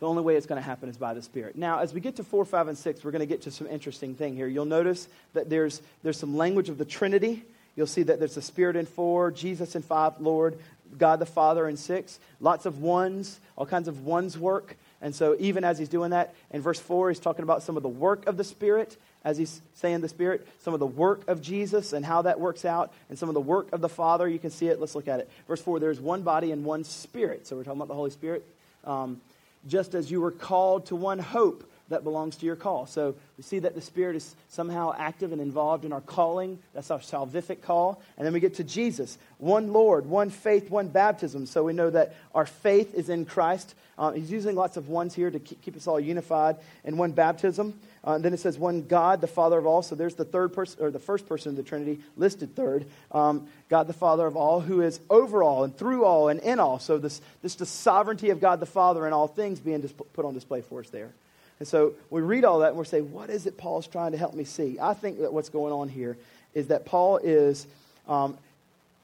The 0.00 0.06
only 0.06 0.22
way 0.22 0.36
it's 0.36 0.46
going 0.46 0.60
to 0.60 0.66
happen 0.66 0.88
is 0.88 0.96
by 0.96 1.14
the 1.14 1.22
Spirit. 1.22 1.56
Now, 1.56 1.80
as 1.80 1.92
we 1.92 2.00
get 2.00 2.16
to 2.16 2.24
4, 2.24 2.44
5, 2.44 2.68
and 2.68 2.78
6, 2.78 3.04
we're 3.04 3.10
going 3.10 3.20
to 3.20 3.26
get 3.26 3.42
to 3.42 3.50
some 3.50 3.66
interesting 3.66 4.14
thing 4.14 4.36
here. 4.36 4.46
You'll 4.46 4.64
notice 4.64 5.08
that 5.32 5.50
there's, 5.50 5.82
there's 6.02 6.18
some 6.18 6.36
language 6.36 6.68
of 6.68 6.78
the 6.78 6.84
Trinity. 6.84 7.42
You'll 7.74 7.88
see 7.88 8.04
that 8.04 8.18
there's 8.18 8.36
the 8.36 8.42
Spirit 8.42 8.76
in 8.76 8.86
4, 8.86 9.32
Jesus 9.32 9.74
in 9.74 9.82
5, 9.82 10.20
Lord, 10.20 10.58
God 10.96 11.18
the 11.18 11.26
Father 11.26 11.68
in 11.68 11.76
6. 11.76 12.20
Lots 12.40 12.64
of 12.64 12.80
ones, 12.80 13.40
all 13.56 13.66
kinds 13.66 13.88
of 13.88 14.04
ones 14.04 14.38
work. 14.38 14.76
And 15.00 15.14
so, 15.14 15.36
even 15.38 15.64
as 15.64 15.78
he's 15.78 15.88
doing 15.88 16.10
that, 16.10 16.34
in 16.50 16.60
verse 16.60 16.80
4, 16.80 17.10
he's 17.10 17.20
talking 17.20 17.42
about 17.42 17.62
some 17.62 17.76
of 17.76 17.82
the 17.82 17.88
work 17.88 18.26
of 18.26 18.36
the 18.36 18.44
Spirit, 18.44 18.96
as 19.24 19.36
he's 19.36 19.60
saying 19.74 20.00
the 20.00 20.08
Spirit, 20.08 20.46
some 20.62 20.74
of 20.74 20.80
the 20.80 20.86
work 20.86 21.28
of 21.28 21.40
Jesus 21.40 21.92
and 21.92 22.04
how 22.04 22.22
that 22.22 22.40
works 22.40 22.64
out, 22.64 22.92
and 23.08 23.18
some 23.18 23.28
of 23.28 23.34
the 23.34 23.40
work 23.40 23.72
of 23.72 23.80
the 23.80 23.88
Father. 23.88 24.28
You 24.28 24.38
can 24.38 24.50
see 24.50 24.68
it. 24.68 24.80
Let's 24.80 24.94
look 24.94 25.06
at 25.06 25.20
it. 25.20 25.30
Verse 25.46 25.60
4 25.60 25.78
there's 25.78 26.00
one 26.00 26.22
body 26.22 26.50
and 26.50 26.64
one 26.64 26.82
Spirit. 26.84 27.46
So, 27.46 27.56
we're 27.56 27.64
talking 27.64 27.78
about 27.78 27.88
the 27.88 27.94
Holy 27.94 28.10
Spirit. 28.10 28.44
Um, 28.84 29.20
just 29.66 29.94
as 29.94 30.10
you 30.10 30.20
were 30.20 30.30
called 30.30 30.86
to 30.86 30.96
one 30.96 31.18
hope 31.18 31.70
that 31.88 32.04
belongs 32.04 32.36
to 32.36 32.46
your 32.46 32.56
call. 32.56 32.86
So 32.86 33.14
we 33.36 33.42
see 33.42 33.60
that 33.60 33.74
the 33.74 33.80
Spirit 33.80 34.16
is 34.16 34.34
somehow 34.48 34.94
active 34.96 35.32
and 35.32 35.40
involved 35.40 35.84
in 35.84 35.92
our 35.92 36.00
calling. 36.00 36.58
That's 36.74 36.90
our 36.90 36.98
salvific 36.98 37.62
call. 37.62 38.02
And 38.16 38.26
then 38.26 38.32
we 38.32 38.40
get 38.40 38.54
to 38.56 38.64
Jesus 38.64 39.16
one 39.38 39.72
Lord, 39.72 40.06
one 40.06 40.30
faith, 40.30 40.70
one 40.70 40.88
baptism. 40.88 41.46
So 41.46 41.64
we 41.64 41.72
know 41.72 41.90
that 41.90 42.14
our 42.34 42.46
faith 42.46 42.94
is 42.94 43.08
in 43.08 43.24
Christ. 43.24 43.74
Uh, 43.96 44.12
he's 44.12 44.30
using 44.30 44.54
lots 44.54 44.76
of 44.76 44.88
ones 44.88 45.14
here 45.14 45.30
to 45.30 45.38
keep, 45.38 45.62
keep 45.62 45.76
us 45.76 45.86
all 45.86 45.98
unified. 45.98 46.56
And 46.84 46.98
one 46.98 47.12
baptism. 47.12 47.78
Uh, 48.06 48.12
and 48.12 48.24
then 48.24 48.32
it 48.32 48.40
says 48.40 48.58
one 48.58 48.82
God, 48.82 49.20
the 49.20 49.26
Father 49.26 49.58
of 49.58 49.66
all. 49.66 49.82
So 49.82 49.94
there's 49.94 50.14
the 50.14 50.24
third 50.24 50.52
person, 50.52 50.82
or 50.82 50.90
the 50.90 50.98
first 50.98 51.28
person 51.28 51.50
of 51.50 51.56
the 51.56 51.62
Trinity 51.62 52.00
listed 52.16 52.54
third. 52.54 52.86
Um, 53.12 53.48
God, 53.68 53.86
the 53.86 53.92
Father 53.92 54.26
of 54.26 54.36
all, 54.36 54.60
who 54.60 54.82
is 54.82 55.00
over 55.10 55.42
all 55.42 55.64
and 55.64 55.76
through 55.76 56.04
all 56.04 56.28
and 56.28 56.40
in 56.40 56.60
all. 56.60 56.78
So 56.78 56.98
this, 56.98 57.20
this 57.42 57.54
the 57.56 57.66
sovereignty 57.66 58.30
of 58.30 58.40
God 58.40 58.60
the 58.60 58.66
Father 58.66 59.06
in 59.06 59.12
all 59.12 59.26
things 59.26 59.58
being 59.58 59.82
put 60.12 60.24
on 60.24 60.34
display 60.34 60.60
for 60.60 60.80
us 60.80 60.90
there. 60.90 61.12
And 61.58 61.66
so 61.66 61.94
we 62.10 62.20
read 62.20 62.44
all 62.44 62.60
that 62.60 62.70
and 62.70 62.78
we 62.78 62.84
say, 62.84 63.00
what 63.00 63.30
is 63.30 63.46
it 63.46 63.58
Paul's 63.58 63.86
trying 63.86 64.12
to 64.12 64.18
help 64.18 64.34
me 64.34 64.44
see? 64.44 64.78
I 64.80 64.94
think 64.94 65.20
that 65.20 65.32
what's 65.32 65.48
going 65.48 65.72
on 65.72 65.88
here 65.88 66.16
is 66.54 66.68
that 66.68 66.84
Paul 66.84 67.18
is, 67.18 67.66
um, 68.08 68.38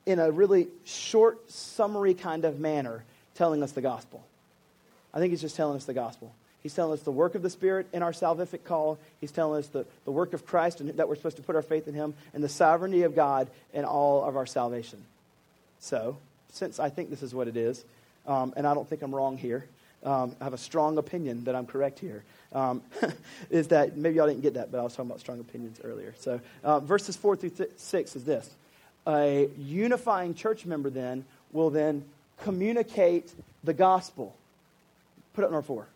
in 0.07 0.19
a 0.19 0.31
really 0.31 0.69
short, 0.85 1.51
summary 1.51 2.15
kind 2.15 2.45
of 2.45 2.61
manner, 2.61 3.03
telling 3.35 3.63
us 3.63 3.73
the 3.73 3.81
gospel. 3.81 4.25
I 5.13 5.19
think 5.19 5.31
he's 5.31 5.41
just 5.41 5.57
telling 5.57 5.77
us 5.77 5.85
the 5.85 5.95
gospel. 5.95 6.33
He's 6.63 6.75
telling 6.75 6.95
us 6.95 7.03
the 7.03 7.13
work 7.13 7.35
of 7.35 7.43
the 7.43 7.51
Spirit 7.51 7.87
in 7.93 8.03
our 8.03 8.13
salvific 8.13 8.65
call. 8.65 8.99
He's 9.21 9.31
telling 9.31 9.59
us 9.59 9.69
the, 9.69 9.85
the 10.07 10.11
work 10.11 10.33
of 10.33 10.47
Christ 10.47 10.81
and 10.81 10.89
that 10.97 11.09
we're 11.09 11.17
supposed 11.17 11.37
to 11.37 11.43
put 11.43 11.57
our 11.57 11.63
faith 11.63 11.87
in 11.89 11.95
Him 11.95 12.15
and 12.33 12.43
the 12.43 12.49
sovereignty 12.49 13.03
of 13.03 13.15
God 13.15 13.49
in 13.75 13.85
all 13.85 14.25
of 14.25 14.37
our 14.37 14.47
salvation. 14.47 15.05
So, 15.81 16.17
since 16.53 16.81
I 16.81 16.89
think 16.89 17.11
this 17.11 17.23
is 17.23 17.35
what 17.35 17.49
it 17.49 17.57
is, 17.57 17.85
um, 18.27 18.55
and 18.57 18.67
I 18.67 18.73
don't 18.73 18.89
think 18.89 19.03
I'm 19.03 19.15
wrong 19.15 19.37
here, 19.37 19.67
um, 20.05 20.35
I 20.41 20.45
have 20.45 20.55
a 20.55 20.59
strong 20.59 20.97
opinion 20.97 21.45
that 21.45 21.55
I'm 21.55 21.67
correct 21.67 21.99
here. 21.99 22.25
Um, 22.55 22.83
is 23.51 23.69
that 23.69 23.97
maybe 23.97 24.17
y'all 24.17 24.29
didn't 24.29 24.43
get 24.43 24.55
that, 24.55 24.71
but 24.71 24.79
I 24.79 24.83
was 24.83 24.93
talking 24.93 25.11
about 25.11 25.21
strong 25.21 25.41
opinions 25.41 25.81
earlier. 25.83 26.15
So, 26.19 26.41
uh, 26.63 26.81
verses 26.81 27.17
4 27.17 27.37
through 27.37 27.51
th- 27.51 27.71
6 27.77 28.17
is 28.17 28.25
this 28.25 28.49
A 29.07 29.51
unifying 29.59 30.35
church 30.35 30.65
member 30.65 30.89
then 30.89 31.25
will 31.53 31.71
then 31.71 32.05
communicate 32.43 33.33
the 33.65 33.75
gospel. 33.75 34.35
Put 35.35 35.45
up 35.45 35.51
number 35.51 35.67
4 35.67 35.87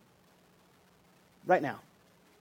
right 1.47 1.63
now. 1.63 1.79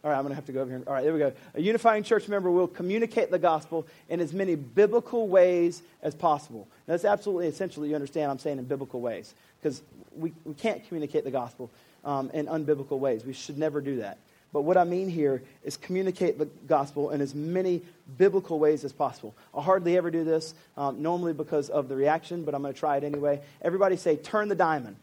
All 0.03 0.11
right, 0.11 0.17
I'm 0.17 0.23
going 0.23 0.31
to 0.31 0.35
have 0.35 0.45
to 0.45 0.51
go 0.51 0.61
over 0.61 0.69
here. 0.69 0.83
All 0.87 0.93
right, 0.93 1.03
there 1.03 1.11
we 1.11 1.19
go. 1.19 1.33
A 1.55 1.61
unifying 1.61 2.03
church 2.03 2.27
member 2.27 2.49
will 2.51 2.67
communicate 2.67 3.31
the 3.31 3.39
gospel 3.39 3.85
in 4.09 4.19
as 4.19 4.31
many 4.31 4.55
biblical 4.55 5.27
ways 5.27 5.81
as 6.01 6.15
possible. 6.15 6.67
That's 6.85 7.03
absolutely 7.03 7.47
essential 7.47 7.81
that 7.81 7.89
you 7.89 7.95
understand 7.95 8.31
I'm 8.31 8.39
saying 8.39 8.59
in 8.59 8.65
biblical 8.65 9.01
ways 9.01 9.33
because 9.61 9.81
we, 10.15 10.33
we 10.45 10.53
can't 10.53 10.87
communicate 10.87 11.23
the 11.23 11.31
gospel 11.31 11.69
um, 12.07 12.31
in 12.33 12.47
unbiblical 12.47 12.97
ways. 12.97 13.23
We 13.23 13.33
should 13.33 13.59
never 13.59 13.81
do 13.81 13.97
that. 13.97 14.17
But 14.53 14.61
what 14.61 14.77
I 14.77 14.85
mean 14.85 15.09
here 15.09 15.43
is 15.63 15.75
communicate 15.75 16.39
the 16.39 16.45
gospel 16.45 17.11
in 17.11 17.19
as 17.19 17.35
many 17.35 17.81
biblical 18.17 18.57
ways 18.59 18.85
as 18.85 18.93
possible. 18.93 19.35
I 19.53 19.61
hardly 19.61 19.97
ever 19.97 20.09
do 20.09 20.23
this, 20.23 20.55
um, 20.77 21.01
normally 21.01 21.33
because 21.33 21.69
of 21.69 21.89
the 21.89 21.95
reaction, 21.95 22.43
but 22.43 22.55
I'm 22.55 22.61
going 22.61 22.73
to 22.73 22.79
try 22.79 22.97
it 22.97 23.03
anyway. 23.03 23.41
Everybody 23.61 23.97
say, 23.97 24.15
turn 24.15 24.47
the 24.47 24.55
diamond. 24.55 24.95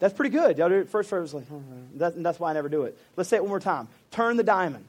That's 0.00 0.14
pretty 0.14 0.30
good. 0.30 0.58
Y'all 0.58 0.68
do 0.68 0.76
it 0.76 0.90
first 0.90 1.10
verse, 1.10 1.32
like, 1.32 1.44
oh, 1.50 1.62
that's, 1.94 2.14
that's 2.18 2.38
why 2.38 2.50
I 2.50 2.52
never 2.52 2.68
do 2.68 2.82
it. 2.82 2.96
Let's 3.16 3.30
say 3.30 3.36
it 3.36 3.42
one 3.42 3.48
more 3.48 3.58
time. 3.58 3.88
Turn 4.10 4.36
the 4.36 4.44
diamond. 4.44 4.84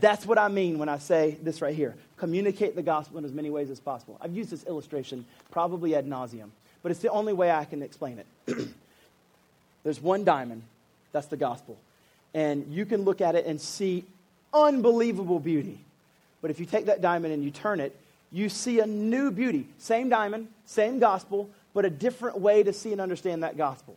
That's 0.00 0.24
what 0.24 0.38
I 0.38 0.48
mean 0.48 0.78
when 0.78 0.88
I 0.88 0.96
say 0.96 1.36
this 1.42 1.60
right 1.60 1.74
here. 1.74 1.94
Communicate 2.16 2.74
the 2.74 2.82
gospel 2.82 3.18
in 3.18 3.24
as 3.26 3.32
many 3.32 3.50
ways 3.50 3.68
as 3.68 3.78
possible. 3.78 4.16
I've 4.20 4.34
used 4.34 4.50
this 4.50 4.64
illustration 4.64 5.26
probably 5.50 5.94
ad 5.94 6.06
nauseum, 6.06 6.48
but 6.82 6.90
it's 6.90 7.00
the 7.00 7.10
only 7.10 7.34
way 7.34 7.50
I 7.50 7.66
can 7.66 7.82
explain 7.82 8.18
it. 8.18 8.68
There's 9.84 10.00
one 10.00 10.24
diamond, 10.24 10.62
that's 11.12 11.26
the 11.26 11.36
gospel. 11.36 11.76
And 12.34 12.72
you 12.72 12.86
can 12.86 13.02
look 13.02 13.20
at 13.20 13.34
it 13.34 13.46
and 13.46 13.60
see 13.60 14.04
unbelievable 14.54 15.38
beauty. 15.38 15.78
But 16.40 16.50
if 16.50 16.60
you 16.60 16.66
take 16.66 16.86
that 16.86 17.00
diamond 17.00 17.32
and 17.32 17.44
you 17.44 17.50
turn 17.50 17.80
it, 17.80 17.96
you 18.30 18.48
see 18.48 18.80
a 18.80 18.86
new 18.86 19.30
beauty. 19.30 19.66
Same 19.78 20.08
diamond, 20.08 20.48
same 20.66 20.98
gospel, 20.98 21.50
but 21.74 21.84
a 21.84 21.90
different 21.90 22.40
way 22.40 22.62
to 22.62 22.72
see 22.72 22.92
and 22.92 23.00
understand 23.00 23.42
that 23.42 23.56
gospel. 23.56 23.96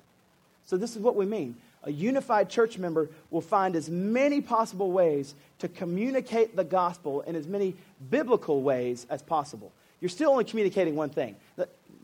So, 0.66 0.78
this 0.78 0.96
is 0.96 1.02
what 1.02 1.16
we 1.16 1.26
mean. 1.26 1.56
A 1.84 1.92
unified 1.92 2.50
church 2.50 2.78
member 2.78 3.10
will 3.30 3.42
find 3.42 3.76
as 3.76 3.90
many 3.90 4.42
possible 4.42 4.92
ways 4.92 5.36
to 5.60 5.68
communicate 5.68 6.56
the 6.56 6.64
gospel 6.64 7.22
in 7.22 7.36
as 7.36 7.48
many 7.48 7.76
biblical 8.10 8.62
ways 8.62 9.06
as 9.10 9.22
possible. 9.22 9.72
You're 10.02 10.10
still 10.10 10.32
only 10.32 10.44
communicating 10.44 10.96
one 10.96 11.10
thing. 11.10 11.36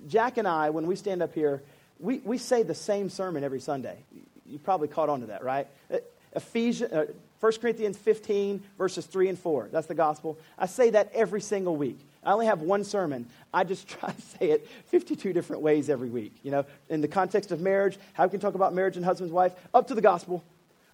Jack 0.07 0.37
and 0.37 0.47
I, 0.47 0.69
when 0.69 0.87
we 0.87 0.95
stand 0.95 1.21
up 1.21 1.33
here, 1.33 1.61
we, 2.01 2.19
we 2.19 2.37
say 2.37 2.63
the 2.63 2.75
same 2.75 3.09
sermon 3.09 3.43
every 3.43 3.59
Sunday. 3.59 3.97
You 4.45 4.59
probably 4.59 4.87
caught 4.87 5.09
on 5.09 5.21
to 5.21 5.27
that, 5.27 5.43
right? 5.43 5.67
Uh, 5.91 5.97
Ephesians, 6.35 6.91
uh, 6.91 7.05
1 7.39 7.51
Corinthians 7.61 7.97
15, 7.97 8.61
verses 8.77 9.05
3 9.05 9.29
and 9.29 9.39
4. 9.39 9.69
That's 9.71 9.87
the 9.87 9.95
gospel. 9.95 10.37
I 10.57 10.65
say 10.65 10.91
that 10.91 11.11
every 11.13 11.41
single 11.41 11.75
week. 11.75 11.99
I 12.23 12.33
only 12.33 12.45
have 12.45 12.61
one 12.61 12.83
sermon. 12.83 13.27
I 13.53 13.63
just 13.63 13.87
try 13.99 14.11
to 14.11 14.21
say 14.21 14.51
it 14.51 14.67
52 14.87 15.33
different 15.33 15.61
ways 15.61 15.89
every 15.89 16.09
week. 16.09 16.33
You 16.43 16.51
know, 16.51 16.65
in 16.89 17.01
the 17.01 17.07
context 17.07 17.51
of 17.51 17.61
marriage, 17.61 17.97
how 18.13 18.25
we 18.25 18.29
can 18.29 18.39
talk 18.39 18.55
about 18.55 18.73
marriage 18.73 18.95
and 18.95 19.05
husband's 19.05 19.33
wife, 19.33 19.53
up 19.73 19.87
to 19.87 19.95
the 19.95 20.01
gospel. 20.01 20.43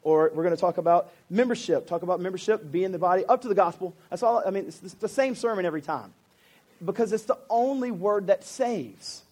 Or 0.03 0.31
we're 0.33 0.43
going 0.43 0.55
to 0.55 0.61
talk 0.61 0.77
about 0.77 1.11
membership, 1.29 1.87
talk 1.87 2.01
about 2.01 2.21
membership, 2.21 2.71
being 2.71 2.93
the 2.93 2.99
body, 2.99 3.25
up 3.25 3.41
to 3.41 3.49
the 3.49 3.55
gospel. 3.55 3.93
That's 4.09 4.23
all. 4.23 4.41
I 4.45 4.51
mean, 4.51 4.67
it's 4.67 4.79
the 4.93 5.09
same 5.09 5.35
sermon 5.35 5.65
every 5.65 5.81
time. 5.81 6.13
Because 6.83 7.11
it's 7.11 7.25
the 7.25 7.37
only 7.49 7.91
word 7.91 8.27
that 8.27 8.43
saves. 8.45 9.23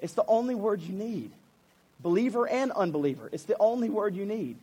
It's 0.00 0.14
the 0.14 0.24
only 0.26 0.54
word 0.54 0.80
you 0.80 0.94
need. 0.94 1.30
Believer 2.00 2.46
and 2.48 2.70
unbeliever. 2.72 3.28
It's 3.32 3.44
the 3.44 3.56
only 3.58 3.88
word 3.88 4.14
you 4.14 4.24
need. 4.24 4.56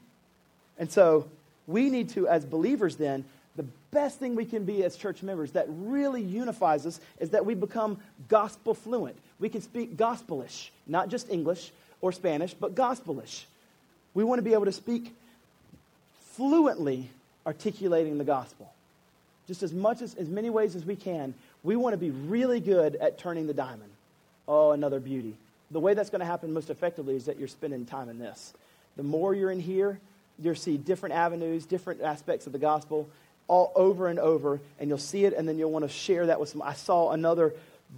And 0.78 0.92
so 0.92 1.28
we 1.68 1.90
need 1.90 2.10
to, 2.10 2.28
as 2.28 2.46
believers, 2.46 2.96
then, 2.96 3.26
the 3.56 3.66
best 3.92 4.20
thing 4.20 4.36
we 4.36 4.46
can 4.46 4.66
be 4.66 4.84
as 4.84 4.96
church 4.96 5.24
members 5.24 5.52
that 5.52 5.66
really 5.70 6.22
unifies 6.22 6.86
us 6.86 7.00
is 7.20 7.30
that 7.32 7.46
we 7.46 7.56
become 7.56 7.98
gospel 8.28 8.74
fluent. 8.74 9.16
We 9.40 9.50
can 9.50 9.62
speak 9.62 9.98
gospelish, 9.98 10.72
not 10.88 11.10
just 11.10 11.30
English 11.30 11.72
or 12.02 12.12
Spanish, 12.12 12.54
but 12.54 12.76
gospelish. 12.76 13.46
We 14.14 14.24
want 14.24 14.40
to 14.40 14.44
be 14.44 14.54
able 14.54 14.66
to 14.66 14.72
speak 14.72 15.14
fluently 16.36 17.10
articulating 17.46 18.18
the 18.18 18.24
gospel. 18.24 18.72
Just 19.48 19.64
as 19.64 19.72
much 19.74 20.02
as 20.02 20.16
as 20.16 20.28
many 20.28 20.50
ways 20.50 20.76
as 20.76 20.84
we 20.84 20.96
can, 20.96 21.34
we 21.64 21.76
want 21.76 21.94
to 21.94 21.98
be 21.98 22.10
really 22.10 22.60
good 22.60 22.96
at 22.96 23.18
turning 23.18 23.48
the 23.48 23.54
diamond. 23.54 23.92
Oh, 24.48 24.72
another 24.72 25.00
beauty. 25.00 25.36
The 25.72 25.80
way 25.80 25.94
that's 25.94 26.10
going 26.10 26.20
to 26.20 26.26
happen 26.26 26.54
most 26.54 26.70
effectively 26.70 27.16
is 27.16 27.26
that 27.26 27.40
you're 27.40 27.48
spending 27.48 27.86
time 27.86 28.10
in 28.10 28.20
this. 28.20 28.54
The 28.98 29.04
more 29.04 29.34
you're 29.34 29.52
in 29.52 29.60
here, 29.60 30.00
you'll 30.42 30.56
see 30.56 30.78
different 30.78 31.16
avenues, 31.16 31.66
different 31.66 32.02
aspects 32.02 32.46
of 32.46 32.54
the 32.54 32.60
gospel, 32.60 33.10
all 33.48 33.72
over 33.76 34.08
and 34.08 34.20
over, 34.20 34.60
and 34.80 34.90
you'll 34.90 34.98
see 34.98 35.26
it, 35.26 35.34
and 35.34 35.48
then 35.48 35.58
you'll 35.58 35.72
want 35.72 35.86
to 35.86 35.90
share 35.90 36.28
that 36.28 36.40
with 36.40 36.50
some. 36.50 36.62
I 36.62 36.74
saw 36.74 37.12
another 37.12 37.54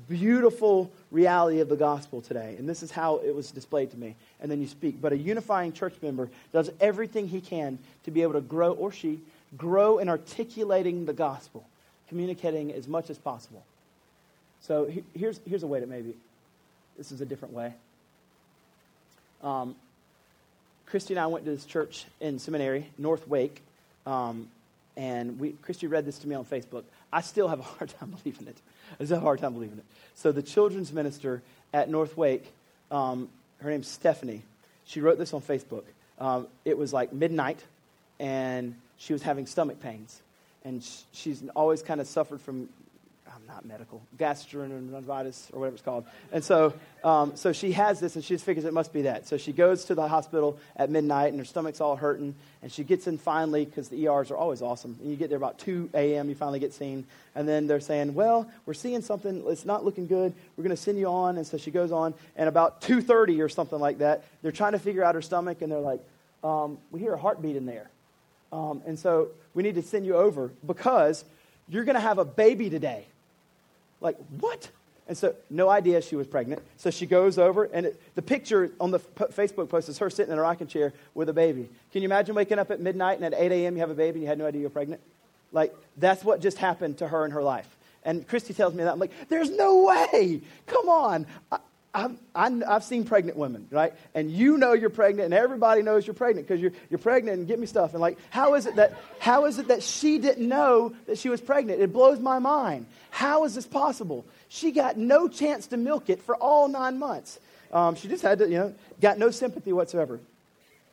beautiful 0.09 0.91
reality 1.11 1.59
of 1.59 1.69
the 1.69 1.75
gospel 1.75 2.21
today, 2.21 2.55
and 2.57 2.67
this 2.67 2.83
is 2.83 2.91
how 2.91 3.17
it 3.17 3.33
was 3.33 3.51
displayed 3.51 3.91
to 3.91 3.97
me. 3.97 4.15
And 4.41 4.51
then 4.51 4.61
you 4.61 4.67
speak. 4.67 5.01
But 5.01 5.13
a 5.13 5.17
unifying 5.17 5.73
church 5.73 5.95
member 6.01 6.29
does 6.51 6.69
everything 6.79 7.27
he 7.27 7.41
can 7.41 7.79
to 8.03 8.11
be 8.11 8.21
able 8.21 8.33
to 8.33 8.41
grow, 8.41 8.73
or 8.73 8.91
she, 8.91 9.19
grow 9.57 9.97
in 9.99 10.09
articulating 10.09 11.05
the 11.05 11.13
gospel, 11.13 11.65
communicating 12.09 12.73
as 12.73 12.87
much 12.87 13.09
as 13.09 13.17
possible. 13.17 13.63
So 14.61 14.91
here's, 15.13 15.39
here's 15.47 15.63
a 15.63 15.67
way 15.67 15.79
to 15.79 15.85
maybe, 15.85 16.13
this 16.97 17.11
is 17.11 17.21
a 17.21 17.25
different 17.25 17.53
way. 17.53 17.73
Um, 19.43 19.75
Christy 20.87 21.13
and 21.13 21.19
I 21.19 21.27
went 21.27 21.45
to 21.45 21.51
this 21.51 21.65
church 21.65 22.05
in 22.19 22.39
seminary, 22.39 22.87
North 22.97 23.27
Wake. 23.27 23.61
Um, 24.05 24.47
and 24.95 25.39
we, 25.39 25.51
Christy 25.51 25.87
read 25.87 26.05
this 26.05 26.17
to 26.19 26.27
me 26.27 26.35
on 26.35 26.45
Facebook. 26.45 26.83
I 27.11 27.21
still 27.21 27.47
have 27.47 27.59
a 27.59 27.63
hard 27.77 27.89
time 27.99 28.15
believing 28.23 28.47
it. 28.47 28.57
I 28.99 29.05
still 29.05 29.17
have 29.17 29.23
a 29.23 29.25
hard 29.25 29.39
time 29.39 29.53
believing 29.53 29.77
it. 29.77 29.85
So 30.15 30.31
the 30.31 30.41
children's 30.41 30.91
minister 30.91 31.41
at 31.73 31.89
North 31.89 32.17
Wake, 32.17 32.51
um, 32.89 33.29
her 33.61 33.69
name's 33.69 33.87
Stephanie. 33.87 34.41
She 34.85 35.01
wrote 35.01 35.17
this 35.17 35.33
on 35.33 35.41
Facebook. 35.41 35.83
Um, 36.19 36.47
it 36.65 36.77
was 36.77 36.93
like 36.93 37.13
midnight, 37.13 37.63
and 38.19 38.75
she 38.97 39.13
was 39.13 39.21
having 39.21 39.45
stomach 39.45 39.79
pains. 39.79 40.21
And 40.63 40.83
she's 41.13 41.43
always 41.55 41.83
kind 41.83 42.01
of 42.01 42.07
suffered 42.07 42.41
from 42.41 42.69
not 43.47 43.65
medical, 43.65 44.01
gastroenteritis 44.17 45.53
or 45.53 45.59
whatever 45.59 45.75
it's 45.75 45.83
called. 45.83 46.05
And 46.31 46.43
so, 46.43 46.73
um, 47.03 47.35
so 47.35 47.53
she 47.53 47.71
has 47.71 47.99
this, 47.99 48.15
and 48.15 48.23
she 48.23 48.33
just 48.33 48.45
figures 48.45 48.65
it 48.65 48.73
must 48.73 48.91
be 48.91 49.03
that. 49.03 49.27
So 49.27 49.37
she 49.37 49.53
goes 49.53 49.85
to 49.85 49.95
the 49.95 50.07
hospital 50.07 50.59
at 50.75 50.89
midnight, 50.89 51.29
and 51.29 51.39
her 51.39 51.45
stomach's 51.45 51.79
all 51.79 51.95
hurting, 51.95 52.35
and 52.61 52.71
she 52.71 52.83
gets 52.83 53.07
in 53.07 53.17
finally 53.17 53.65
because 53.65 53.89
the 53.89 54.05
ERs 54.07 54.31
are 54.31 54.37
always 54.37 54.61
awesome. 54.61 54.97
And 55.01 55.09
you 55.09 55.15
get 55.15 55.29
there 55.29 55.37
about 55.37 55.59
2 55.59 55.91
a.m., 55.93 56.29
you 56.29 56.35
finally 56.35 56.59
get 56.59 56.73
seen, 56.73 57.05
and 57.35 57.47
then 57.47 57.67
they're 57.67 57.79
saying, 57.79 58.13
"Well, 58.13 58.49
we're 58.65 58.73
seeing 58.73 59.01
something. 59.01 59.43
It's 59.47 59.65
not 59.65 59.85
looking 59.85 60.07
good. 60.07 60.33
We're 60.55 60.63
going 60.63 60.75
to 60.75 60.81
send 60.81 60.97
you 60.97 61.07
on." 61.07 61.37
And 61.37 61.47
so 61.47 61.57
she 61.57 61.71
goes 61.71 61.91
on, 61.91 62.13
and 62.35 62.49
about 62.49 62.81
2:30 62.81 63.41
or 63.41 63.49
something 63.49 63.79
like 63.79 63.99
that, 63.99 64.23
they're 64.41 64.51
trying 64.51 64.73
to 64.73 64.79
figure 64.79 65.03
out 65.03 65.15
her 65.15 65.21
stomach, 65.21 65.61
and 65.61 65.71
they're 65.71 65.79
like, 65.79 66.01
um, 66.43 66.77
"We 66.91 66.99
hear 66.99 67.13
a 67.13 67.19
heartbeat 67.19 67.55
in 67.55 67.65
there." 67.65 67.89
Um, 68.51 68.81
and 68.85 68.97
so 68.97 69.29
we 69.53 69.63
need 69.63 69.75
to 69.75 69.81
send 69.81 70.05
you 70.05 70.15
over 70.15 70.51
because 70.65 71.25
you're 71.67 71.83
going 71.83 71.95
to 71.95 72.01
have 72.01 72.17
a 72.17 72.25
baby 72.25 72.69
today. 72.69 73.05
Like, 74.01 74.17
what? 74.39 74.69
And 75.07 75.17
so, 75.17 75.35
no 75.49 75.69
idea 75.69 76.01
she 76.01 76.15
was 76.15 76.27
pregnant. 76.27 76.61
So 76.75 76.89
she 76.89 77.05
goes 77.05 77.37
over, 77.37 77.65
and 77.65 77.85
it, 77.85 78.15
the 78.15 78.21
picture 78.21 78.71
on 78.79 78.91
the 78.91 78.99
Facebook 78.99 79.69
post 79.69 79.87
is 79.87 79.97
her 79.99 80.09
sitting 80.09 80.33
in 80.33 80.39
a 80.39 80.41
rocking 80.41 80.67
chair 80.67 80.93
with 81.13 81.29
a 81.29 81.33
baby. 81.33 81.69
Can 81.93 82.01
you 82.01 82.07
imagine 82.07 82.35
waking 82.35 82.59
up 82.59 82.71
at 82.71 82.81
midnight 82.81 83.19
and 83.19 83.33
at 83.33 83.39
8 83.39 83.51
a.m. 83.51 83.75
you 83.75 83.79
have 83.79 83.89
a 83.89 83.95
baby 83.95 84.17
and 84.17 84.23
you 84.23 84.27
had 84.27 84.37
no 84.37 84.45
idea 84.45 84.61
you're 84.61 84.69
pregnant? 84.69 85.01
Like, 85.53 85.73
that's 85.95 86.23
what 86.23 86.41
just 86.41 86.57
happened 86.57 86.97
to 86.97 87.07
her 87.07 87.23
in 87.25 87.31
her 87.31 87.41
life. 87.41 87.77
And 88.03 88.27
Christy 88.27 88.53
tells 88.53 88.73
me 88.73 88.83
that. 88.83 88.91
I'm 88.91 88.99
like, 88.99 89.11
there's 89.29 89.49
no 89.49 89.83
way. 89.83 90.41
Come 90.65 90.89
on. 90.89 91.25
I, 91.51 91.59
I've, 91.97 92.15
I've 92.35 92.83
seen 92.83 93.05
pregnant 93.05 93.39
women, 93.39 93.67
right? 93.71 93.91
And 94.13 94.29
you 94.29 94.57
know 94.57 94.73
you're 94.73 94.91
pregnant, 94.91 95.25
and 95.25 95.33
everybody 95.33 95.81
knows 95.81 96.05
you're 96.05 96.13
pregnant 96.13 96.47
because 96.47 96.61
you're, 96.61 96.73
you're 96.91 96.99
pregnant 96.99 97.39
and 97.39 97.47
get 97.47 97.57
me 97.57 97.65
stuff. 97.65 97.93
And 97.93 98.01
like, 98.01 98.19
how 98.29 98.53
is 98.53 98.67
it 98.67 98.75
that 98.75 98.93
how 99.17 99.45
is 99.45 99.57
it 99.57 99.69
that 99.69 99.81
she 99.81 100.19
didn't 100.19 100.47
know 100.47 100.93
that 101.07 101.17
she 101.17 101.29
was 101.29 101.41
pregnant? 101.41 101.81
It 101.81 101.91
blows 101.91 102.19
my 102.19 102.37
mind. 102.37 102.85
How 103.09 103.45
is 103.45 103.55
this 103.55 103.65
possible? 103.65 104.25
She 104.47 104.71
got 104.71 104.97
no 104.97 105.27
chance 105.27 105.67
to 105.67 105.77
milk 105.77 106.11
it 106.11 106.21
for 106.21 106.35
all 106.35 106.67
nine 106.67 106.99
months. 106.99 107.39
Um, 107.73 107.95
she 107.95 108.07
just 108.07 108.21
had 108.21 108.39
to, 108.39 108.45
you 108.45 108.57
know, 108.59 108.75
got 109.01 109.17
no 109.17 109.31
sympathy 109.31 109.73
whatsoever. 109.73 110.19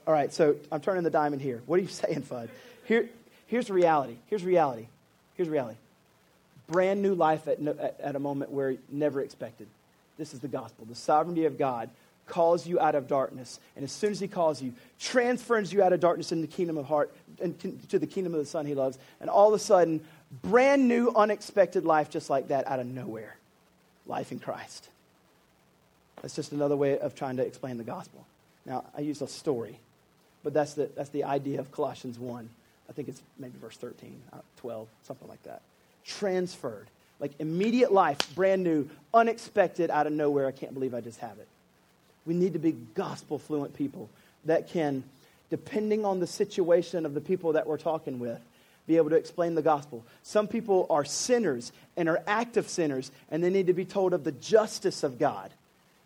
All 0.07 0.15
right, 0.15 0.33
so 0.33 0.57
I'm 0.73 0.81
turning 0.81 1.05
the 1.05 1.11
diamond 1.11 1.43
here. 1.43 1.63
What 1.67 1.79
are 1.79 1.83
you 1.83 1.89
saying, 2.03 2.23
Fudd? 2.23 2.49
Here, 2.87 3.11
here's 3.47 3.69
reality. 3.69 4.17
Here's 4.29 4.43
reality. 4.43 4.87
Here's 5.35 5.51
reality. 5.51 5.77
Brand 6.67 7.03
new 7.03 7.15
life 7.15 7.47
at, 7.47 7.61
at, 7.61 8.01
at 8.01 8.17
a 8.17 8.19
moment 8.19 8.53
where 8.53 8.77
never 8.91 9.21
expected. 9.21 9.69
This 10.17 10.35
is 10.35 10.41
the 10.41 10.49
gospel. 10.49 10.87
The 10.87 10.95
sovereignty 10.95 11.45
of 11.45 11.59
God 11.59 11.91
calls 12.27 12.67
you 12.67 12.81
out 12.81 12.95
of 12.95 13.07
darkness. 13.07 13.61
And 13.77 13.85
as 13.85 13.93
soon 13.93 14.13
as 14.13 14.21
he 14.21 14.29
calls 14.29 14.63
you, 14.63 14.73
transfers 14.99 15.73
you 15.73 15.83
out 15.83 15.93
of 15.93 16.01
darkness 16.01 16.33
into 16.33 16.47
the 16.47 16.53
kingdom 16.53 16.79
of 16.79 16.87
heart, 16.87 17.15
into 17.41 17.99
the 17.99 18.07
kingdom 18.07 18.35
of 18.35 18.41
the 18.41 18.47
Son 18.47 18.67
he 18.67 18.75
loves. 18.75 18.99
And 19.21 19.29
all 19.29 19.49
of 19.49 19.55
a 19.55 19.59
sudden, 19.59 20.01
brand 20.43 20.89
new, 20.89 21.13
unexpected 21.15 21.85
life 21.85 22.11
just 22.11 22.31
like 22.31 22.49
that 22.49 22.67
out 22.67 22.81
of 22.81 22.87
nowhere. 22.87 23.37
Life 24.07 24.33
in 24.33 24.39
Christ. 24.39 24.89
That's 26.23 26.35
just 26.35 26.53
another 26.53 26.77
way 26.77 26.99
of 26.99 27.15
trying 27.15 27.37
to 27.37 27.47
explain 27.47 27.77
the 27.77 27.85
gospel. 27.85 28.25
Now, 28.65 28.85
I 28.97 29.03
use 29.03 29.21
a 29.21 29.29
story, 29.29 29.79
but 30.43 30.55
that's 30.55 30.75
the, 30.75 30.89
that's 30.97 31.11
the 31.11 31.25
idea 31.25 31.61
of 31.61 31.71
Colossians 31.71 32.19
1. 32.19 32.49
I 32.89 32.93
think 32.93 33.09
it's 33.09 33.23
maybe 33.39 33.59
verse 33.61 33.77
13, 33.77 34.23
uh, 34.33 34.39
12, 34.59 34.89
something 35.03 35.29
like 35.29 35.43
that. 35.43 35.63
Transferred. 36.05 36.87
Like 37.21 37.33
immediate 37.39 37.93
life, 37.93 38.19
brand 38.35 38.65
new, 38.65 38.89
unexpected, 39.13 39.91
out 39.91 40.07
of 40.07 40.13
nowhere. 40.13 40.47
I 40.47 40.53
can't 40.53 40.75
believe 40.75 40.95
I 40.95 41.01
just 41.01 41.21
have 41.21 41.39
it. 41.39 41.49
We 42.27 42.35
need 42.35 42.55
to 42.55 42.59
be 42.59 42.73
gospel 42.73 43.39
fluent 43.39 43.75
people 43.75 44.09
that 44.45 44.69
can, 44.69 45.05
depending 45.51 46.05
on 46.05 46.21
the 46.21 46.27
situation 46.27 47.07
of 47.07 47.15
the 47.15 47.21
people 47.21 47.53
that 47.53 47.67
we're 47.67 47.79
talking 47.79 48.19
with, 48.19 48.41
be 48.87 48.97
able 48.97 49.11
to 49.11 49.17
explain 49.17 49.55
the 49.55 49.63
gospel. 49.63 50.05
Some 50.23 50.47
people 50.47 50.87
are 50.91 51.05
sinners 51.05 51.73
and 51.97 52.09
are 52.09 52.23
active 52.27 52.69
sinners, 52.69 53.11
and 53.31 53.43
they 53.43 53.51
need 53.51 53.69
to 53.69 53.73
be 53.73 53.85
told 53.85 54.13
of 54.13 54.25
the 54.25 54.33
justice 54.33 55.03
of 55.03 55.19
God. 55.19 55.51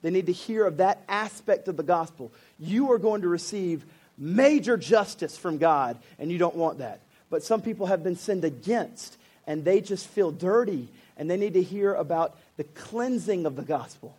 They 0.03 0.11
need 0.11 0.27
to 0.27 0.33
hear 0.33 0.65
of 0.65 0.77
that 0.77 1.03
aspect 1.09 1.67
of 1.67 1.77
the 1.77 1.83
gospel. 1.83 2.31
You 2.59 2.93
are 2.93 2.99
going 2.99 3.23
to 3.23 3.29
receive 3.29 3.85
major 4.17 4.77
justice 4.77 5.37
from 5.37 5.59
God, 5.59 5.99
and 6.19 6.31
you 6.31 6.39
don't 6.39 6.55
want 6.55 6.79
that. 6.79 7.01
But 7.31 7.43
some 7.43 7.63
people 7.63 7.87
have 7.87 8.05
been 8.05 8.17
sinned 8.17 8.45
against, 8.45 9.18
and 9.49 9.65
they 9.65 9.81
just 9.81 10.07
feel 10.07 10.31
dirty, 10.31 10.87
and 11.17 11.29
they 11.29 11.37
need 11.37 11.55
to 11.55 11.63
hear 11.63 11.93
about 11.93 12.37
the 12.57 12.65
cleansing 12.65 13.47
of 13.47 13.57
the 13.57 13.63
gospel. 13.63 14.15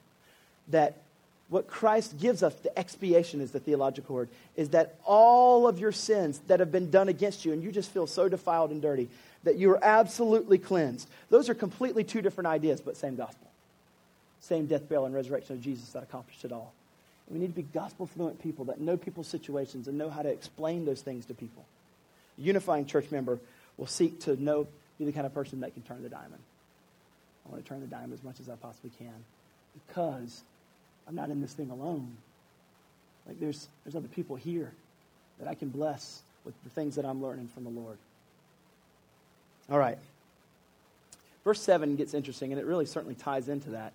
That 0.70 0.98
what 1.48 1.68
Christ 1.68 2.20
gives 2.20 2.44
us, 2.44 2.54
the 2.56 2.78
expiation 2.78 3.40
is 3.40 3.52
the 3.52 3.60
theological 3.60 4.16
word, 4.16 4.30
is 4.58 4.70
that 4.70 4.96
all 5.06 5.68
of 5.68 5.80
your 5.80 5.92
sins 5.94 6.42
that 6.48 6.60
have 6.60 6.72
been 6.72 6.92
done 6.92 7.08
against 7.08 7.46
you, 7.46 7.54
and 7.54 7.64
you 7.64 7.72
just 7.72 7.92
feel 7.92 8.08
so 8.08 8.28
defiled 8.28 8.72
and 8.72 8.82
dirty, 8.82 9.08
that 9.44 9.56
you 9.56 9.72
are 9.72 9.84
absolutely 9.84 10.58
cleansed. 10.58 11.08
Those 11.30 11.48
are 11.48 11.54
completely 11.54 12.04
two 12.04 12.22
different 12.22 12.48
ideas, 12.48 12.82
but 12.82 12.98
same 12.98 13.16
gospel. 13.16 13.48
Same 14.42 14.66
death, 14.66 14.90
burial, 14.90 15.06
and 15.06 15.16
resurrection 15.16 15.56
of 15.56 15.62
Jesus 15.62 15.90
that 15.90 16.04
accomplished 16.04 16.44
it 16.44 16.52
all. 16.52 16.74
We 17.30 17.38
need 17.38 17.48
to 17.48 17.62
be 17.62 17.62
gospel 17.62 18.08
fluent 18.08 18.42
people 18.42 18.66
that 18.66 18.82
know 18.82 18.98
people's 18.98 19.28
situations 19.28 19.88
and 19.88 19.98
know 19.98 20.10
how 20.10 20.24
to 20.24 20.30
explain 20.30 20.86
those 20.86 21.02
things 21.02 21.28
to 21.28 21.36
people. 21.36 21.64
A 22.40 22.42
unifying 22.42 22.86
church 22.86 23.12
member 23.12 23.40
will 23.78 23.88
seek 23.88 24.22
to 24.22 24.42
know, 24.42 24.68
be 25.00 25.06
the 25.06 25.12
kind 25.12 25.26
of 25.26 25.34
person 25.34 25.62
that 25.62 25.74
can 25.74 25.82
turn 25.84 26.04
the 26.04 26.10
diamond. 26.10 26.42
I 27.46 27.52
want 27.52 27.64
to 27.64 27.68
turn 27.68 27.82
the 27.82 27.88
diamond 27.88 28.14
as 28.14 28.24
much 28.24 28.40
as 28.40 28.50
I 28.50 28.56
possibly 28.56 28.92
can 29.00 29.14
because 29.74 30.44
I'm 31.08 31.16
not 31.16 31.30
in 31.30 31.42
this 31.42 31.54
thing 31.54 31.72
alone. 31.72 32.16
Like 33.28 33.40
there's, 33.40 33.68
there's 33.84 33.96
other 33.96 34.08
people 34.08 34.36
here 34.36 34.72
that 35.40 35.48
I 35.48 35.56
can 35.56 35.70
bless 35.70 36.22
with 36.46 36.54
the 36.64 36.70
things 36.70 36.96
that 36.96 37.06
I'm 37.06 37.22
learning 37.22 37.48
from 37.48 37.64
the 37.64 37.70
Lord. 37.70 37.98
All 39.72 39.80
right. 39.80 39.98
Verse 41.44 41.62
7 41.62 41.96
gets 41.96 42.14
interesting, 42.14 42.52
and 42.52 42.60
it 42.60 42.66
really 42.66 42.86
certainly 42.86 43.16
ties 43.16 43.48
into 43.48 43.72
that. 43.72 43.94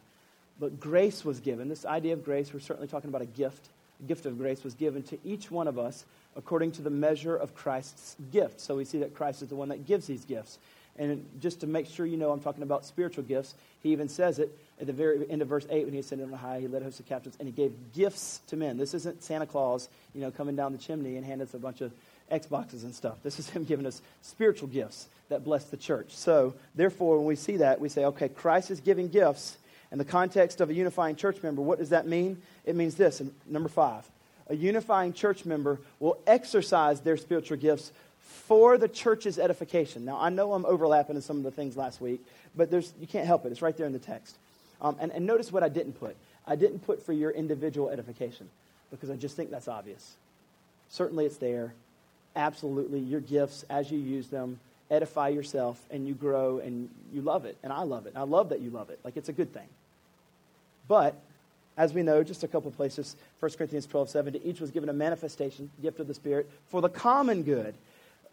But 0.59 0.81
grace 0.81 1.25
was 1.25 1.41
given. 1.41 1.69
This 1.69 1.85
idea 1.85 2.13
of 2.13 2.25
grace, 2.25 2.53
we're 2.53 2.61
certainly 2.61 2.89
talking 2.89 3.11
about 3.11 3.23
a 3.23 3.27
gift. 3.27 3.69
A 4.03 4.07
gift 4.07 4.25
of 4.27 4.39
grace 4.39 4.65
was 4.65 4.75
given 4.75 5.03
to 5.05 5.19
each 5.25 5.51
one 5.51 5.69
of 5.69 5.79
us 5.79 6.05
according 6.37 6.73
to 6.73 6.83
the 6.83 6.91
measure 6.91 7.37
of 7.37 7.55
Christ's 7.55 8.17
gift. 8.33 8.61
So 8.61 8.77
we 8.77 8.85
see 8.85 8.99
that 8.99 9.15
Christ 9.15 9.43
is 9.43 9.49
the 9.49 9.55
one 9.55 9.69
that 9.69 9.87
gives 9.87 10.07
these 10.07 10.25
gifts. 10.25 10.59
And 10.97 11.26
just 11.40 11.61
to 11.61 11.66
make 11.66 11.86
sure 11.86 12.07
you 12.07 12.16
know 12.16 12.30
I'm 12.30 12.40
talking 12.40 12.62
about 12.62 12.84
spiritual 12.84 13.24
gifts, 13.24 13.55
he 13.82 13.92
even 13.92 14.09
says 14.09 14.38
it 14.38 14.57
at 14.80 14.86
the 14.86 14.92
very 14.92 15.28
end 15.30 15.42
of 15.42 15.49
verse 15.49 15.66
8 15.68 15.84
when 15.84 15.92
he 15.92 16.01
ascended 16.01 16.32
on 16.32 16.38
high, 16.38 16.61
he 16.61 16.68
led 16.68 16.82
a 16.82 16.84
host 16.84 17.01
of 17.01 17.07
captives, 17.07 17.36
and 17.38 17.49
he 17.49 17.53
gave 17.53 17.72
gifts 17.92 18.40
to 18.49 18.57
men. 18.57 18.76
This 18.76 18.95
isn't 18.95 19.22
Santa 19.22 19.47
Claus, 19.47 19.88
you 20.14 20.20
know, 20.20 20.30
coming 20.30 20.57
down 20.57 20.72
the 20.72 20.78
chimney 20.78 21.16
and 21.16 21.24
handing 21.24 21.47
us 21.47 21.55
a 21.55 21.59
bunch 21.59 21.80
of 21.80 21.92
Xboxes 22.30 22.84
and 22.84 22.95
stuff. 22.95 23.16
This 23.22 23.38
is 23.38 23.51
him 23.51 23.64
giving 23.64 23.86
us 23.86 24.03
spiritual 24.22 24.68
gifts 24.68 25.09
that 25.28 25.45
bless 25.45 25.64
the 25.64 25.76
church. 25.76 26.11
So, 26.11 26.55
therefore, 26.74 27.18
when 27.18 27.26
we 27.26 27.36
see 27.36 27.59
that, 27.59 27.80
we 27.80 27.88
say, 27.88 28.05
okay, 28.05 28.28
Christ 28.28 28.70
is 28.70 28.80
giving 28.80 29.09
gifts, 29.09 29.57
in 29.95 29.99
the 29.99 30.05
context 30.05 30.61
of 30.61 30.70
a 30.70 30.74
unifying 30.74 31.14
church 31.14 31.40
member, 31.40 31.62
what 31.62 31.78
does 31.78 31.90
that 31.90 32.05
mean? 32.05 32.42
It 32.64 32.74
means 32.74 32.97
this, 32.97 33.22
number 33.47 33.68
five. 33.68 34.05
A 34.49 34.57
unifying 34.57 35.12
church 35.12 35.45
member 35.45 35.78
will 36.01 36.18
exercise 36.26 37.01
their 37.01 37.16
spiritual 37.16 37.59
gifts 37.59 37.92
for 38.25 38.79
the 38.79 38.89
church's 38.89 39.39
edification. 39.39 40.05
Now, 40.05 40.18
I 40.20 40.31
know 40.31 40.53
I'm 40.53 40.66
overlapping 40.66 41.16
in 41.16 41.22
some 41.22 41.39
of 41.39 41.43
the 41.43 41.51
things 41.51 41.77
last 41.77 42.01
week, 42.01 42.20
but 42.57 42.70
there's, 42.70 42.93
you 43.01 43.07
can't 43.07 43.27
help 43.27 43.47
it. 43.47 43.53
It's 43.53 43.62
right 43.62 43.77
there 43.77 43.87
in 43.87 43.93
the 43.93 43.99
text. 43.99 44.37
Um, 44.81 44.97
and, 45.01 45.12
and 45.12 45.27
notice 45.27 45.53
what 45.53 45.62
I 45.62 45.68
didn't 45.68 45.95
put. 45.95 46.16
I 46.47 46.57
didn't 46.57 46.81
put 46.81 47.05
for 47.05 47.12
your 47.12 47.31
individual 47.31 47.89
edification 47.89 48.49
because 48.91 49.11
I 49.11 49.16
just 49.16 49.37
think 49.37 49.51
that's 49.51 49.68
obvious. 49.68 50.14
Certainly, 50.91 51.27
it's 51.27 51.37
there. 51.39 51.72
Absolutely, 52.37 52.99
your 52.99 53.20
gifts, 53.20 53.64
as 53.70 53.91
you 53.91 53.99
use 53.99 54.29
them, 54.29 54.59
edify 54.91 55.29
yourself 55.29 55.81
and 55.91 56.07
you 56.07 56.14
grow 56.14 56.59
and 56.59 56.91
you 57.12 57.22
love 57.22 57.45
it. 57.45 57.57
And 57.62 57.72
I 57.72 57.83
love 57.83 58.07
it. 58.07 58.12
I 58.16 58.22
love 58.22 58.51
that 58.51 58.61
you 58.61 58.70
love 58.70 58.91
it. 58.91 58.99
Like, 59.05 59.16
it's 59.16 59.29
a 59.29 59.33
good 59.33 59.53
thing. 59.53 59.68
But 60.89 61.14
as 61.77 61.93
we 61.93 62.03
know, 62.03 62.22
just 62.22 62.45
a 62.45 62.49
couple 62.49 62.70
places, 62.70 63.16
1 63.41 63.53
Corinthians 63.53 63.87
12, 63.87 64.11
7, 64.11 64.33
to 64.35 64.47
each 64.47 64.61
was 64.61 64.70
given 64.70 64.89
a 64.89 64.93
manifestation, 64.93 65.70
gift 65.83 66.01
of 66.01 66.07
the 66.07 66.14
Spirit, 66.14 66.49
for 66.68 66.81
the 66.81 66.89
common 66.89 67.43
good. 67.43 67.75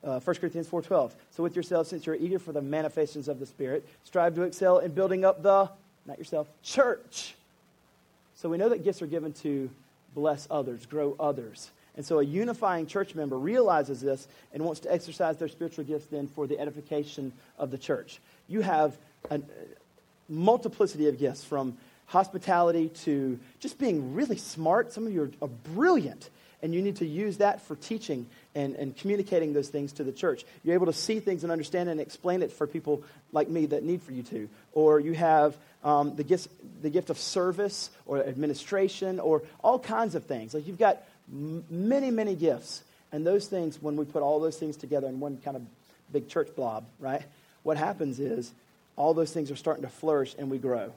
Uh, 0.03 0.19
1 0.19 0.35
Corinthians 0.37 0.67
4.12, 0.67 1.11
So 1.35 1.43
with 1.43 1.55
yourselves, 1.55 1.89
since 1.89 2.07
you're 2.07 2.15
eager 2.15 2.39
for 2.39 2.51
the 2.51 2.61
manifestations 2.61 3.27
of 3.27 3.39
the 3.39 3.45
Spirit, 3.45 3.87
strive 4.03 4.33
to 4.35 4.41
excel 4.41 4.79
in 4.79 4.91
building 4.93 5.23
up 5.23 5.43
the, 5.43 5.69
not 6.07 6.17
yourself, 6.17 6.47
church. 6.63 7.35
So 8.35 8.49
we 8.49 8.57
know 8.57 8.69
that 8.69 8.83
gifts 8.83 9.03
are 9.03 9.07
given 9.07 9.33
to 9.33 9.69
bless 10.15 10.47
others, 10.49 10.87
grow 10.87 11.15
others. 11.19 11.69
And 11.95 12.05
so 12.05 12.19
a 12.19 12.23
unifying 12.23 12.87
church 12.87 13.15
member 13.15 13.37
realizes 13.37 14.01
this 14.01 14.27
and 14.53 14.63
wants 14.63 14.79
to 14.81 14.91
exercise 14.91 15.37
their 15.37 15.47
spiritual 15.47 15.83
gifts 15.83 16.07
then 16.07 16.27
for 16.27 16.47
the 16.47 16.59
edification 16.59 17.31
of 17.59 17.69
the 17.69 17.77
church. 17.77 18.19
You 18.47 18.61
have 18.61 18.97
a 19.29 19.41
multiplicity 20.29 21.07
of 21.09 21.19
gifts 21.19 21.43
from 21.43 21.77
hospitality 22.07 22.89
to 22.89 23.39
just 23.59 23.77
being 23.77 24.13
really 24.13 24.37
smart. 24.37 24.93
Some 24.93 25.05
of 25.05 25.13
you 25.13 25.23
are, 25.23 25.45
are 25.45 25.49
brilliant, 25.75 26.29
and 26.61 26.73
you 26.73 26.81
need 26.81 26.97
to 26.97 27.05
use 27.05 27.37
that 27.37 27.61
for 27.61 27.75
teaching 27.75 28.27
and, 28.55 28.75
and 28.75 28.95
communicating 28.95 29.53
those 29.53 29.69
things 29.69 29.93
to 29.93 30.03
the 30.03 30.11
church. 30.11 30.45
You're 30.63 30.75
able 30.75 30.85
to 30.87 30.93
see 30.93 31.19
things 31.19 31.43
and 31.43 31.51
understand 31.51 31.89
and 31.89 31.99
explain 31.99 32.41
it 32.41 32.51
for 32.51 32.67
people 32.67 33.03
like 33.31 33.49
me 33.49 33.65
that 33.67 33.83
need 33.83 34.01
for 34.03 34.11
you 34.11 34.23
to. 34.23 34.49
Or 34.73 34.99
you 34.99 35.13
have 35.13 35.55
um, 35.83 36.15
the, 36.15 36.23
gift, 36.23 36.49
the 36.81 36.89
gift 36.89 37.09
of 37.09 37.17
service 37.17 37.89
or 38.05 38.19
administration 38.23 39.19
or 39.19 39.41
all 39.63 39.79
kinds 39.79 40.15
of 40.15 40.25
things. 40.25 40.53
Like 40.53 40.67
you've 40.67 40.79
got 40.79 41.01
m- 41.31 41.63
many, 41.69 42.11
many 42.11 42.35
gifts. 42.35 42.83
And 43.11 43.25
those 43.25 43.47
things, 43.47 43.81
when 43.81 43.95
we 43.95 44.05
put 44.05 44.21
all 44.21 44.39
those 44.39 44.57
things 44.57 44.77
together 44.77 45.07
in 45.07 45.19
one 45.19 45.37
kind 45.43 45.57
of 45.57 45.63
big 46.11 46.29
church 46.29 46.49
blob, 46.55 46.85
right? 46.99 47.23
What 47.63 47.77
happens 47.77 48.19
is 48.19 48.51
all 48.95 49.13
those 49.13 49.31
things 49.31 49.51
are 49.51 49.55
starting 49.55 49.83
to 49.83 49.89
flourish 49.89 50.35
and 50.37 50.49
we 50.49 50.57
grow 50.57 50.91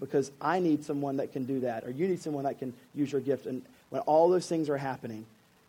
because 0.00 0.30
I 0.40 0.60
need 0.60 0.84
someone 0.84 1.18
that 1.18 1.32
can 1.32 1.44
do 1.44 1.60
that, 1.60 1.84
or 1.84 1.90
you 1.90 2.08
need 2.08 2.22
someone 2.22 2.44
that 2.44 2.58
can 2.58 2.72
use 2.94 3.12
your 3.12 3.20
gift. 3.20 3.46
And 3.46 3.62
when 3.90 4.02
all 4.02 4.28
those 4.30 4.48
things 4.48 4.68
are 4.68 4.76
happening, 4.76 5.26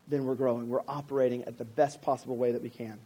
then 0.07 0.25
we're 0.25 0.35
growing. 0.35 0.69
We're 0.69 0.81
operating 0.87 1.43
at 1.43 1.57
the 1.57 1.65
best 1.65 2.01
possible 2.01 2.37
way 2.37 2.51
that 2.51 2.61
we 2.61 2.69
can. 2.69 2.97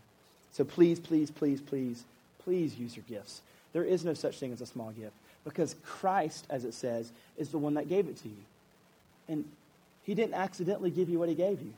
So 0.51 0.63
please, 0.63 0.99
please, 0.99 1.31
please, 1.31 1.59
please, 1.59 2.03
please 2.43 2.75
use 2.75 2.95
your 2.95 3.05
gifts. 3.09 3.41
There 3.73 3.83
is 3.83 4.05
no 4.05 4.13
such 4.13 4.39
thing 4.39 4.53
as 4.53 4.61
a 4.61 4.65
small 4.65 4.91
gift 4.91 5.13
because 5.43 5.75
Christ, 5.85 6.45
as 6.49 6.65
it 6.65 6.73
says, 6.73 7.11
is 7.37 7.49
the 7.49 7.57
one 7.57 7.73
that 7.75 7.89
gave 7.89 8.07
it 8.07 8.17
to 8.17 8.27
you. 8.27 8.43
And 9.27 9.45
he 10.05 10.15
didn't 10.15 10.35
accidentally 10.35 10.91
give 10.91 11.09
you 11.09 11.19
what 11.19 11.29
he 11.29 11.35
gave 11.35 11.61
you 11.61 11.73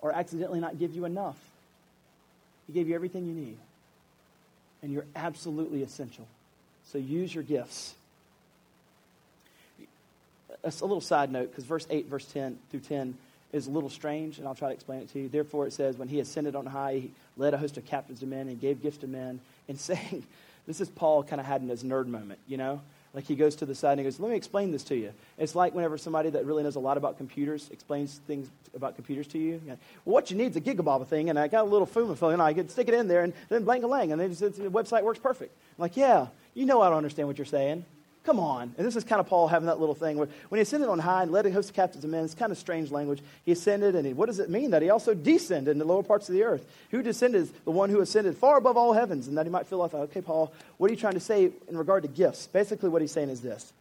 or 0.00 0.12
accidentally 0.12 0.60
not 0.60 0.78
give 0.78 0.94
you 0.94 1.04
enough. 1.04 1.36
He 2.66 2.72
gave 2.72 2.88
you 2.88 2.94
everything 2.94 3.26
you 3.26 3.34
need. 3.34 3.56
And 4.82 4.92
you're 4.92 5.06
absolutely 5.14 5.82
essential. 5.82 6.26
So 6.90 6.98
use 6.98 7.34
your 7.34 7.44
gifts 7.44 7.94
a, 10.64 10.68
little 10.80 11.00
side 11.00 11.30
note, 11.30 11.50
because 11.50 11.64
verse 11.64 11.86
8, 11.90 12.06
verse 12.06 12.24
10 12.26 12.58
through 12.70 12.80
10 12.80 13.16
is 13.52 13.66
a 13.66 13.70
little 13.70 13.90
strange, 13.90 14.38
and 14.38 14.46
I'll 14.46 14.54
try 14.54 14.68
to 14.68 14.74
explain 14.74 15.02
it 15.02 15.10
to 15.12 15.20
you. 15.20 15.28
Therefore, 15.28 15.66
it 15.66 15.72
says, 15.72 15.96
When 15.96 16.08
he 16.08 16.20
ascended 16.20 16.56
on 16.56 16.66
high, 16.66 16.94
he 16.94 17.10
led 17.36 17.54
a 17.54 17.58
host 17.58 17.76
of 17.76 17.84
captains 17.84 18.20
to 18.20 18.26
men 18.26 18.48
and 18.48 18.60
gave 18.60 18.82
gifts 18.82 18.98
to 18.98 19.06
men. 19.06 19.40
And 19.68 19.78
saying, 19.80 20.24
this 20.66 20.80
is 20.80 20.88
Paul 20.88 21.22
kind 21.22 21.40
of 21.40 21.46
had 21.46 21.62
in 21.62 21.68
his 21.68 21.82
nerd 21.82 22.06
moment, 22.06 22.38
you 22.46 22.56
know? 22.56 22.80
Like 23.14 23.24
he 23.24 23.34
goes 23.34 23.56
to 23.56 23.66
the 23.66 23.74
side 23.74 23.92
and 23.92 24.00
he 24.00 24.04
goes, 24.04 24.18
Let 24.18 24.30
me 24.30 24.36
explain 24.36 24.72
this 24.72 24.84
to 24.84 24.96
you. 24.96 25.12
It's 25.36 25.54
like 25.54 25.74
whenever 25.74 25.98
somebody 25.98 26.30
that 26.30 26.46
really 26.46 26.62
knows 26.62 26.76
a 26.76 26.80
lot 26.80 26.96
about 26.96 27.18
computers 27.18 27.68
explains 27.70 28.20
things 28.26 28.48
about 28.74 28.94
computers 28.94 29.26
to 29.28 29.38
you. 29.38 29.60
well, 29.66 29.76
what 30.04 30.30
you 30.30 30.36
need 30.36 30.50
is 30.50 30.56
a 30.56 30.62
gigabob 30.62 31.06
thing, 31.08 31.28
and 31.28 31.38
I 31.38 31.48
got 31.48 31.62
a 31.62 31.68
little 31.68 31.86
Fuma 31.86 32.16
filling, 32.16 32.34
and 32.34 32.42
I 32.42 32.54
could 32.54 32.70
stick 32.70 32.88
it 32.88 32.94
in 32.94 33.08
there, 33.08 33.22
and 33.22 33.34
then 33.50 33.64
blank 33.64 33.84
a 33.84 33.86
lang, 33.86 34.12
and 34.12 34.20
then 34.20 34.30
the 34.30 34.70
website 34.70 35.02
works 35.02 35.18
perfect. 35.18 35.54
I'm 35.76 35.82
like, 35.82 35.96
yeah, 35.96 36.28
you 36.54 36.64
know 36.64 36.80
I 36.80 36.88
don't 36.88 36.96
understand 36.96 37.28
what 37.28 37.36
you're 37.36 37.44
saying. 37.44 37.84
Come 38.24 38.38
on. 38.38 38.72
And 38.78 38.86
this 38.86 38.94
is 38.94 39.02
kind 39.02 39.18
of 39.18 39.26
Paul 39.26 39.48
having 39.48 39.66
that 39.66 39.80
little 39.80 39.96
thing 39.96 40.16
where 40.16 40.28
when 40.48 40.58
he 40.58 40.62
ascended 40.62 40.88
on 40.88 41.00
high 41.00 41.24
and 41.24 41.32
led 41.32 41.44
a 41.44 41.50
host 41.50 41.70
of 41.70 41.76
captives 41.76 42.04
of 42.04 42.10
men, 42.10 42.24
it's 42.24 42.34
kind 42.34 42.52
of 42.52 42.58
strange 42.58 42.92
language. 42.92 43.20
He 43.44 43.50
ascended, 43.52 43.96
and 43.96 44.06
he, 44.06 44.12
what 44.12 44.26
does 44.26 44.38
it 44.38 44.48
mean? 44.48 44.70
That 44.70 44.82
he 44.82 44.90
also 44.90 45.12
descended 45.12 45.72
in 45.72 45.78
the 45.78 45.84
lower 45.84 46.04
parts 46.04 46.28
of 46.28 46.34
the 46.34 46.44
earth. 46.44 46.64
Who 46.92 47.02
descended? 47.02 47.50
The 47.64 47.72
one 47.72 47.90
who 47.90 48.00
ascended 48.00 48.36
far 48.36 48.58
above 48.58 48.76
all 48.76 48.92
heavens. 48.92 49.26
And 49.26 49.36
that 49.38 49.46
he 49.46 49.50
might 49.50 49.66
feel 49.66 49.78
like, 49.78 49.92
okay, 49.92 50.20
Paul, 50.20 50.52
what 50.78 50.88
are 50.88 50.94
you 50.94 51.00
trying 51.00 51.14
to 51.14 51.20
say 51.20 51.50
in 51.68 51.76
regard 51.76 52.04
to 52.04 52.08
gifts? 52.08 52.46
Basically, 52.46 52.88
what 52.88 53.02
he's 53.02 53.12
saying 53.12 53.28
is 53.30 53.40
this. 53.40 53.72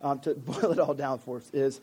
Um, 0.00 0.18
to 0.20 0.34
boil 0.34 0.72
it 0.72 0.78
all 0.78 0.94
down 0.94 1.18
for 1.18 1.36
us 1.36 1.50
is 1.52 1.80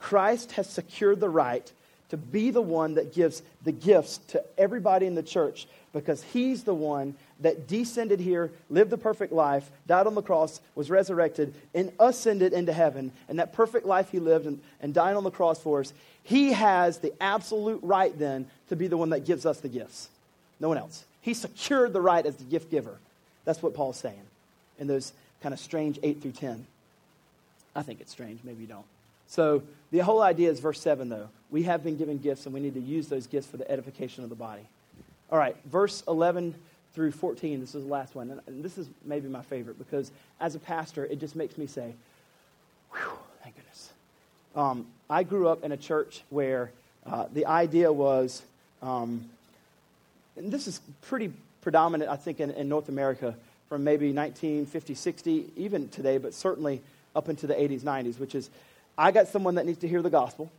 Christ 0.00 0.52
has 0.52 0.68
secured 0.68 1.20
the 1.20 1.28
right 1.28 1.70
to 2.10 2.16
be 2.16 2.50
the 2.50 2.62
one 2.62 2.94
that 2.94 3.14
gives 3.14 3.42
the 3.64 3.72
gifts 3.72 4.18
to 4.28 4.42
everybody 4.58 5.06
in 5.06 5.14
the 5.14 5.22
church 5.22 5.66
because 5.92 6.22
he's 6.22 6.64
the 6.64 6.74
one 6.74 7.14
that 7.40 7.68
descended 7.68 8.20
here, 8.20 8.50
lived 8.68 8.90
the 8.90 8.98
perfect 8.98 9.32
life, 9.32 9.70
died 9.86 10.06
on 10.06 10.14
the 10.14 10.22
cross, 10.22 10.60
was 10.74 10.90
resurrected, 10.90 11.54
and 11.72 11.92
ascended 12.00 12.52
into 12.52 12.72
heaven. 12.72 13.12
And 13.28 13.38
that 13.38 13.52
perfect 13.52 13.86
life 13.86 14.10
he 14.10 14.18
lived 14.18 14.46
and, 14.46 14.60
and 14.80 14.92
died 14.92 15.16
on 15.16 15.24
the 15.24 15.30
cross 15.30 15.60
for 15.60 15.80
us, 15.80 15.92
he 16.24 16.52
has 16.52 16.98
the 16.98 17.12
absolute 17.22 17.80
right 17.82 18.16
then 18.18 18.46
to 18.68 18.76
be 18.76 18.88
the 18.88 18.96
one 18.96 19.10
that 19.10 19.24
gives 19.24 19.46
us 19.46 19.60
the 19.60 19.68
gifts. 19.68 20.08
No 20.58 20.68
one 20.68 20.78
else. 20.78 21.04
He 21.20 21.32
secured 21.32 21.92
the 21.92 22.00
right 22.00 22.24
as 22.26 22.36
the 22.36 22.44
gift 22.44 22.70
giver. 22.70 22.98
That's 23.44 23.62
what 23.62 23.74
Paul's 23.74 23.98
saying 23.98 24.20
in 24.78 24.88
those 24.88 25.12
kind 25.42 25.52
of 25.52 25.60
strange 25.60 25.98
8 26.02 26.20
through 26.20 26.32
10. 26.32 26.66
I 27.76 27.82
think 27.82 28.00
it's 28.00 28.12
strange. 28.12 28.40
Maybe 28.42 28.62
you 28.62 28.68
don't. 28.68 28.84
So 29.34 29.64
the 29.90 29.98
whole 29.98 30.22
idea 30.22 30.48
is 30.48 30.60
verse 30.60 30.80
7, 30.80 31.08
though. 31.08 31.28
We 31.50 31.64
have 31.64 31.82
been 31.82 31.96
given 31.96 32.18
gifts, 32.18 32.46
and 32.46 32.54
we 32.54 32.60
need 32.60 32.74
to 32.74 32.80
use 32.80 33.08
those 33.08 33.26
gifts 33.26 33.48
for 33.48 33.56
the 33.56 33.68
edification 33.68 34.22
of 34.22 34.30
the 34.30 34.36
body. 34.36 34.62
All 35.28 35.38
right, 35.38 35.56
verse 35.64 36.04
11 36.06 36.54
through 36.94 37.10
14, 37.10 37.58
this 37.58 37.74
is 37.74 37.82
the 37.82 37.90
last 37.90 38.14
one. 38.14 38.40
And 38.46 38.62
this 38.62 38.78
is 38.78 38.88
maybe 39.04 39.26
my 39.26 39.42
favorite 39.42 39.76
because 39.76 40.12
as 40.38 40.54
a 40.54 40.60
pastor, 40.60 41.04
it 41.04 41.18
just 41.18 41.34
makes 41.34 41.58
me 41.58 41.66
say, 41.66 41.94
whew, 42.92 43.10
thank 43.42 43.56
goodness. 43.56 43.90
Um, 44.54 44.86
I 45.10 45.24
grew 45.24 45.48
up 45.48 45.64
in 45.64 45.72
a 45.72 45.76
church 45.76 46.22
where 46.30 46.70
uh, 47.04 47.26
the 47.32 47.46
idea 47.46 47.92
was, 47.92 48.40
um, 48.82 49.28
and 50.36 50.52
this 50.52 50.68
is 50.68 50.80
pretty 51.02 51.32
predominant, 51.60 52.08
I 52.08 52.16
think, 52.16 52.38
in, 52.38 52.52
in 52.52 52.68
North 52.68 52.88
America 52.88 53.34
from 53.68 53.82
maybe 53.82 54.12
1950, 54.12 54.94
60, 54.94 55.50
even 55.56 55.88
today, 55.88 56.18
but 56.18 56.34
certainly 56.34 56.80
up 57.16 57.28
into 57.28 57.48
the 57.48 57.54
80s, 57.54 57.80
90s, 57.80 58.20
which 58.20 58.36
is 58.36 58.48
I 58.96 59.10
got 59.10 59.28
someone 59.28 59.56
that 59.56 59.66
needs 59.66 59.78
to 59.78 59.88
hear 59.88 60.02
the 60.02 60.10
gospel. 60.10 60.50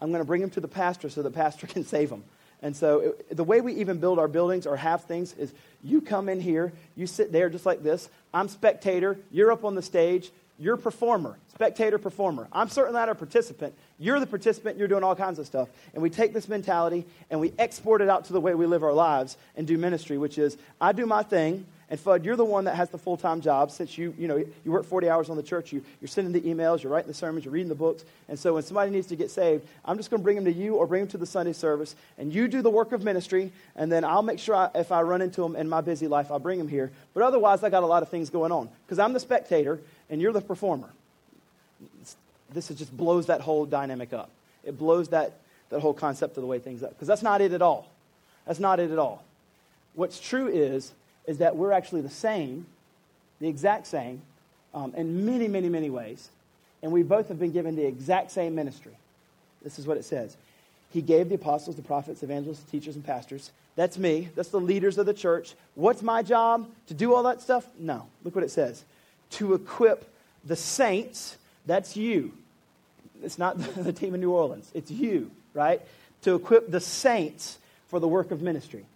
I'm 0.00 0.10
going 0.10 0.22
to 0.22 0.26
bring 0.26 0.42
him 0.42 0.50
to 0.50 0.60
the 0.60 0.68
pastor 0.68 1.08
so 1.08 1.22
the 1.22 1.30
pastor 1.30 1.66
can 1.68 1.84
save 1.84 2.10
him. 2.10 2.24
And 2.62 2.76
so 2.76 3.00
it, 3.00 3.36
the 3.36 3.44
way 3.44 3.60
we 3.60 3.74
even 3.74 3.98
build 3.98 4.18
our 4.18 4.28
buildings 4.28 4.66
or 4.66 4.76
have 4.76 5.04
things 5.04 5.32
is 5.34 5.52
you 5.82 6.00
come 6.00 6.28
in 6.28 6.40
here, 6.40 6.72
you 6.96 7.06
sit 7.06 7.30
there 7.30 7.48
just 7.48 7.66
like 7.66 7.82
this. 7.82 8.08
I'm 8.34 8.48
spectator, 8.48 9.18
you're 9.30 9.52
up 9.52 9.64
on 9.64 9.74
the 9.74 9.82
stage, 9.82 10.30
you're 10.58 10.76
performer, 10.76 11.38
spectator, 11.54 11.98
performer. 11.98 12.48
I'm 12.52 12.68
certainly 12.68 12.98
not 12.98 13.08
a 13.08 13.14
participant. 13.14 13.74
You're 14.00 14.18
the 14.18 14.26
participant, 14.26 14.76
you're 14.76 14.88
doing 14.88 15.04
all 15.04 15.14
kinds 15.14 15.38
of 15.38 15.46
stuff. 15.46 15.68
And 15.94 16.02
we 16.02 16.10
take 16.10 16.32
this 16.32 16.48
mentality 16.48 17.06
and 17.30 17.38
we 17.38 17.52
export 17.58 18.02
it 18.02 18.08
out 18.08 18.24
to 18.24 18.32
the 18.32 18.40
way 18.40 18.54
we 18.54 18.66
live 18.66 18.82
our 18.82 18.92
lives 18.92 19.36
and 19.56 19.66
do 19.66 19.78
ministry, 19.78 20.18
which 20.18 20.36
is 20.36 20.56
I 20.80 20.90
do 20.90 21.06
my 21.06 21.22
thing, 21.22 21.64
and 21.90 21.98
Fudd, 21.98 22.22
you're 22.22 22.36
the 22.36 22.44
one 22.44 22.64
that 22.64 22.74
has 22.74 22.90
the 22.90 22.98
full 22.98 23.16
time 23.16 23.40
job 23.40 23.70
since 23.70 23.96
you, 23.96 24.14
you, 24.18 24.28
know, 24.28 24.36
you 24.36 24.70
work 24.70 24.84
40 24.84 25.08
hours 25.08 25.30
on 25.30 25.38
the 25.38 25.42
church. 25.42 25.72
You, 25.72 25.82
you're 26.02 26.08
sending 26.08 26.32
the 26.32 26.40
emails, 26.42 26.82
you're 26.82 26.92
writing 26.92 27.08
the 27.08 27.14
sermons, 27.14 27.46
you're 27.46 27.52
reading 27.52 27.70
the 27.70 27.74
books. 27.74 28.04
And 28.28 28.38
so 28.38 28.54
when 28.54 28.62
somebody 28.62 28.90
needs 28.90 29.06
to 29.06 29.16
get 29.16 29.30
saved, 29.30 29.66
I'm 29.86 29.96
just 29.96 30.10
going 30.10 30.20
to 30.20 30.24
bring 30.24 30.36
them 30.36 30.44
to 30.44 30.52
you 30.52 30.76
or 30.76 30.86
bring 30.86 31.02
them 31.02 31.08
to 31.12 31.18
the 31.18 31.26
Sunday 31.26 31.54
service. 31.54 31.96
And 32.18 32.32
you 32.32 32.46
do 32.46 32.60
the 32.60 32.70
work 32.70 32.92
of 32.92 33.02
ministry. 33.02 33.52
And 33.74 33.90
then 33.90 34.04
I'll 34.04 34.22
make 34.22 34.38
sure 34.38 34.54
I, 34.54 34.70
if 34.74 34.92
I 34.92 35.00
run 35.00 35.22
into 35.22 35.40
them 35.40 35.56
in 35.56 35.66
my 35.66 35.80
busy 35.80 36.08
life, 36.08 36.30
I'll 36.30 36.38
bring 36.38 36.58
them 36.58 36.68
here. 36.68 36.90
But 37.14 37.22
otherwise, 37.22 37.62
I 37.62 37.70
got 37.70 37.82
a 37.82 37.86
lot 37.86 38.02
of 38.02 38.10
things 38.10 38.28
going 38.28 38.52
on 38.52 38.68
because 38.84 38.98
I'm 38.98 39.14
the 39.14 39.20
spectator 39.20 39.80
and 40.10 40.20
you're 40.20 40.32
the 40.32 40.42
performer. 40.42 40.90
This 42.52 42.68
just 42.68 42.94
blows 42.94 43.26
that 43.26 43.40
whole 43.40 43.64
dynamic 43.64 44.12
up. 44.12 44.30
It 44.62 44.78
blows 44.78 45.08
that, 45.08 45.38
that 45.70 45.80
whole 45.80 45.94
concept 45.94 46.36
of 46.36 46.42
the 46.42 46.46
way 46.46 46.58
things 46.58 46.82
up 46.82 46.90
because 46.90 47.08
that's 47.08 47.22
not 47.22 47.40
it 47.40 47.52
at 47.52 47.62
all. 47.62 47.88
That's 48.46 48.60
not 48.60 48.78
it 48.78 48.90
at 48.90 48.98
all. 48.98 49.24
What's 49.94 50.20
true 50.20 50.48
is 50.48 50.92
is 51.28 51.38
that 51.38 51.54
we're 51.54 51.72
actually 51.72 52.00
the 52.00 52.10
same, 52.10 52.66
the 53.38 53.48
exact 53.48 53.86
same, 53.86 54.22
um, 54.74 54.94
in 54.96 55.26
many, 55.26 55.46
many, 55.46 55.68
many 55.68 55.90
ways. 55.90 56.30
And 56.82 56.90
we 56.90 57.02
both 57.02 57.28
have 57.28 57.38
been 57.38 57.52
given 57.52 57.76
the 57.76 57.84
exact 57.84 58.30
same 58.30 58.54
ministry. 58.54 58.94
This 59.62 59.78
is 59.78 59.86
what 59.86 59.98
it 59.98 60.04
says. 60.04 60.36
He 60.90 61.02
gave 61.02 61.28
the 61.28 61.34
apostles, 61.34 61.76
the 61.76 61.82
prophets, 61.82 62.22
evangelists, 62.22 62.62
teachers, 62.70 62.96
and 62.96 63.04
pastors. 63.04 63.50
That's 63.76 63.98
me. 63.98 64.30
That's 64.34 64.48
the 64.48 64.60
leaders 64.60 64.96
of 64.96 65.04
the 65.04 65.12
church. 65.12 65.54
What's 65.74 66.02
my 66.02 66.22
job? 66.22 66.66
To 66.86 66.94
do 66.94 67.14
all 67.14 67.22
that 67.24 67.42
stuff? 67.42 67.66
No. 67.78 68.06
Look 68.24 68.34
what 68.34 68.42
it 68.42 68.50
says. 68.50 68.82
To 69.32 69.52
equip 69.52 70.10
the 70.46 70.56
saints. 70.56 71.36
That's 71.66 71.94
you. 71.94 72.32
It's 73.22 73.38
not 73.38 73.58
the 73.76 73.92
team 73.92 74.14
in 74.14 74.20
New 74.20 74.32
Orleans. 74.32 74.70
It's 74.72 74.90
you, 74.90 75.30
right? 75.52 75.82
To 76.22 76.34
equip 76.34 76.70
the 76.70 76.80
saints 76.80 77.58
for 77.88 78.00
the 78.00 78.08
work 78.08 78.30
of 78.30 78.40
ministry. 78.40 78.86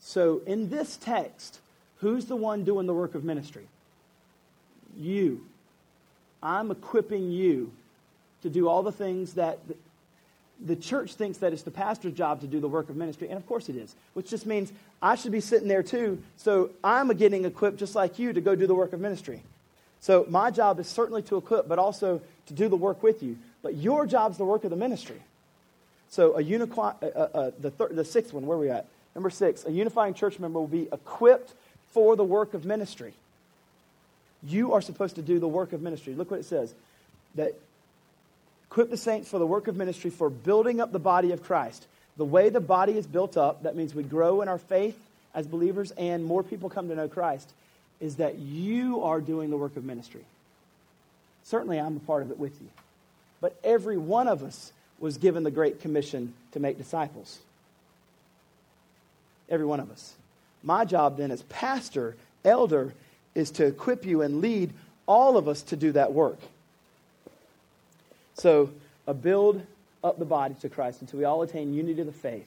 So 0.00 0.42
in 0.46 0.68
this 0.68 0.98
text, 0.98 1.60
Who's 2.00 2.26
the 2.26 2.36
one 2.36 2.64
doing 2.64 2.86
the 2.86 2.94
work 2.94 3.14
of 3.14 3.24
ministry? 3.24 3.66
You. 4.96 5.44
I'm 6.42 6.70
equipping 6.70 7.30
you 7.30 7.72
to 8.42 8.50
do 8.50 8.68
all 8.68 8.82
the 8.82 8.92
things 8.92 9.34
that 9.34 9.58
the 10.64 10.76
church 10.76 11.14
thinks 11.14 11.38
that 11.38 11.52
it's 11.52 11.62
the 11.62 11.70
pastor's 11.70 12.12
job 12.12 12.40
to 12.40 12.46
do 12.46 12.60
the 12.60 12.68
work 12.68 12.88
of 12.88 12.96
ministry, 12.96 13.28
and 13.28 13.36
of 13.36 13.46
course 13.46 13.68
it 13.68 13.76
is, 13.76 13.94
which 14.14 14.28
just 14.28 14.46
means 14.46 14.72
I 15.00 15.14
should 15.14 15.32
be 15.32 15.40
sitting 15.40 15.68
there 15.68 15.82
too, 15.82 16.22
so 16.36 16.70
I'm 16.82 17.08
getting 17.16 17.44
equipped 17.44 17.78
just 17.78 17.94
like 17.94 18.18
you 18.18 18.32
to 18.32 18.40
go 18.40 18.54
do 18.54 18.66
the 18.66 18.74
work 18.74 18.92
of 18.92 19.00
ministry. 19.00 19.42
So 20.00 20.26
my 20.28 20.50
job 20.50 20.78
is 20.78 20.86
certainly 20.86 21.22
to 21.22 21.36
equip, 21.36 21.68
but 21.68 21.78
also 21.78 22.20
to 22.46 22.54
do 22.54 22.68
the 22.68 22.76
work 22.76 23.02
with 23.02 23.22
you. 23.22 23.38
But 23.62 23.76
your 23.76 24.06
job's 24.06 24.38
the 24.38 24.44
work 24.44 24.64
of 24.64 24.70
the 24.70 24.76
ministry. 24.76 25.20
So 26.08 26.32
a 26.34 26.42
uniqui- 26.42 27.02
uh, 27.02 27.06
uh, 27.06 27.28
uh, 27.34 27.50
the, 27.58 27.70
thir- 27.70 27.92
the 27.92 28.04
sixth 28.04 28.32
one, 28.32 28.46
where 28.46 28.56
are 28.56 28.60
we 28.60 28.70
at? 28.70 28.86
Number 29.14 29.30
six, 29.30 29.66
a 29.66 29.72
unifying 29.72 30.14
church 30.14 30.38
member 30.38 30.60
will 30.60 30.68
be 30.68 30.88
equipped 30.92 31.52
for 31.92 32.16
the 32.16 32.24
work 32.24 32.54
of 32.54 32.64
ministry. 32.64 33.12
You 34.42 34.74
are 34.74 34.80
supposed 34.80 35.16
to 35.16 35.22
do 35.22 35.38
the 35.38 35.48
work 35.48 35.72
of 35.72 35.82
ministry. 35.82 36.14
Look 36.14 36.30
what 36.30 36.40
it 36.40 36.46
says 36.46 36.72
that 37.34 37.54
equip 38.70 38.90
the 38.90 38.96
saints 38.96 39.28
for 39.28 39.38
the 39.38 39.46
work 39.46 39.68
of 39.68 39.76
ministry 39.76 40.10
for 40.10 40.30
building 40.30 40.80
up 40.80 40.92
the 40.92 40.98
body 40.98 41.32
of 41.32 41.42
Christ. 41.42 41.86
The 42.16 42.24
way 42.24 42.48
the 42.48 42.60
body 42.60 42.96
is 42.96 43.06
built 43.06 43.36
up, 43.36 43.62
that 43.62 43.76
means 43.76 43.94
we 43.94 44.02
grow 44.02 44.42
in 44.42 44.48
our 44.48 44.58
faith 44.58 44.98
as 45.34 45.46
believers 45.46 45.92
and 45.92 46.24
more 46.24 46.42
people 46.42 46.68
come 46.68 46.88
to 46.88 46.94
know 46.94 47.08
Christ, 47.08 47.48
is 48.00 48.16
that 48.16 48.38
you 48.38 49.02
are 49.02 49.20
doing 49.20 49.50
the 49.50 49.56
work 49.56 49.76
of 49.76 49.84
ministry. 49.84 50.24
Certainly, 51.44 51.78
I'm 51.78 51.96
a 51.96 52.00
part 52.00 52.22
of 52.22 52.30
it 52.30 52.38
with 52.38 52.60
you. 52.60 52.68
But 53.40 53.56
every 53.64 53.96
one 53.96 54.28
of 54.28 54.42
us 54.42 54.72
was 54.98 55.16
given 55.16 55.44
the 55.44 55.50
Great 55.50 55.80
Commission 55.80 56.34
to 56.52 56.60
make 56.60 56.76
disciples. 56.76 57.38
Every 59.48 59.66
one 59.66 59.80
of 59.80 59.90
us. 59.90 60.14
My 60.62 60.84
job 60.84 61.16
then 61.16 61.30
as 61.30 61.42
pastor, 61.42 62.16
elder, 62.44 62.92
is 63.34 63.50
to 63.52 63.66
equip 63.66 64.04
you 64.04 64.22
and 64.22 64.40
lead 64.40 64.72
all 65.06 65.36
of 65.36 65.48
us 65.48 65.62
to 65.62 65.76
do 65.76 65.92
that 65.92 66.12
work. 66.12 66.38
So, 68.34 68.70
a 69.06 69.14
build 69.14 69.64
up 70.04 70.18
the 70.18 70.24
body 70.24 70.54
to 70.60 70.68
Christ 70.68 71.00
until 71.00 71.18
we 71.18 71.24
all 71.24 71.42
attain 71.42 71.74
unity 71.74 72.00
of 72.00 72.06
the 72.06 72.12
faith, 72.12 72.46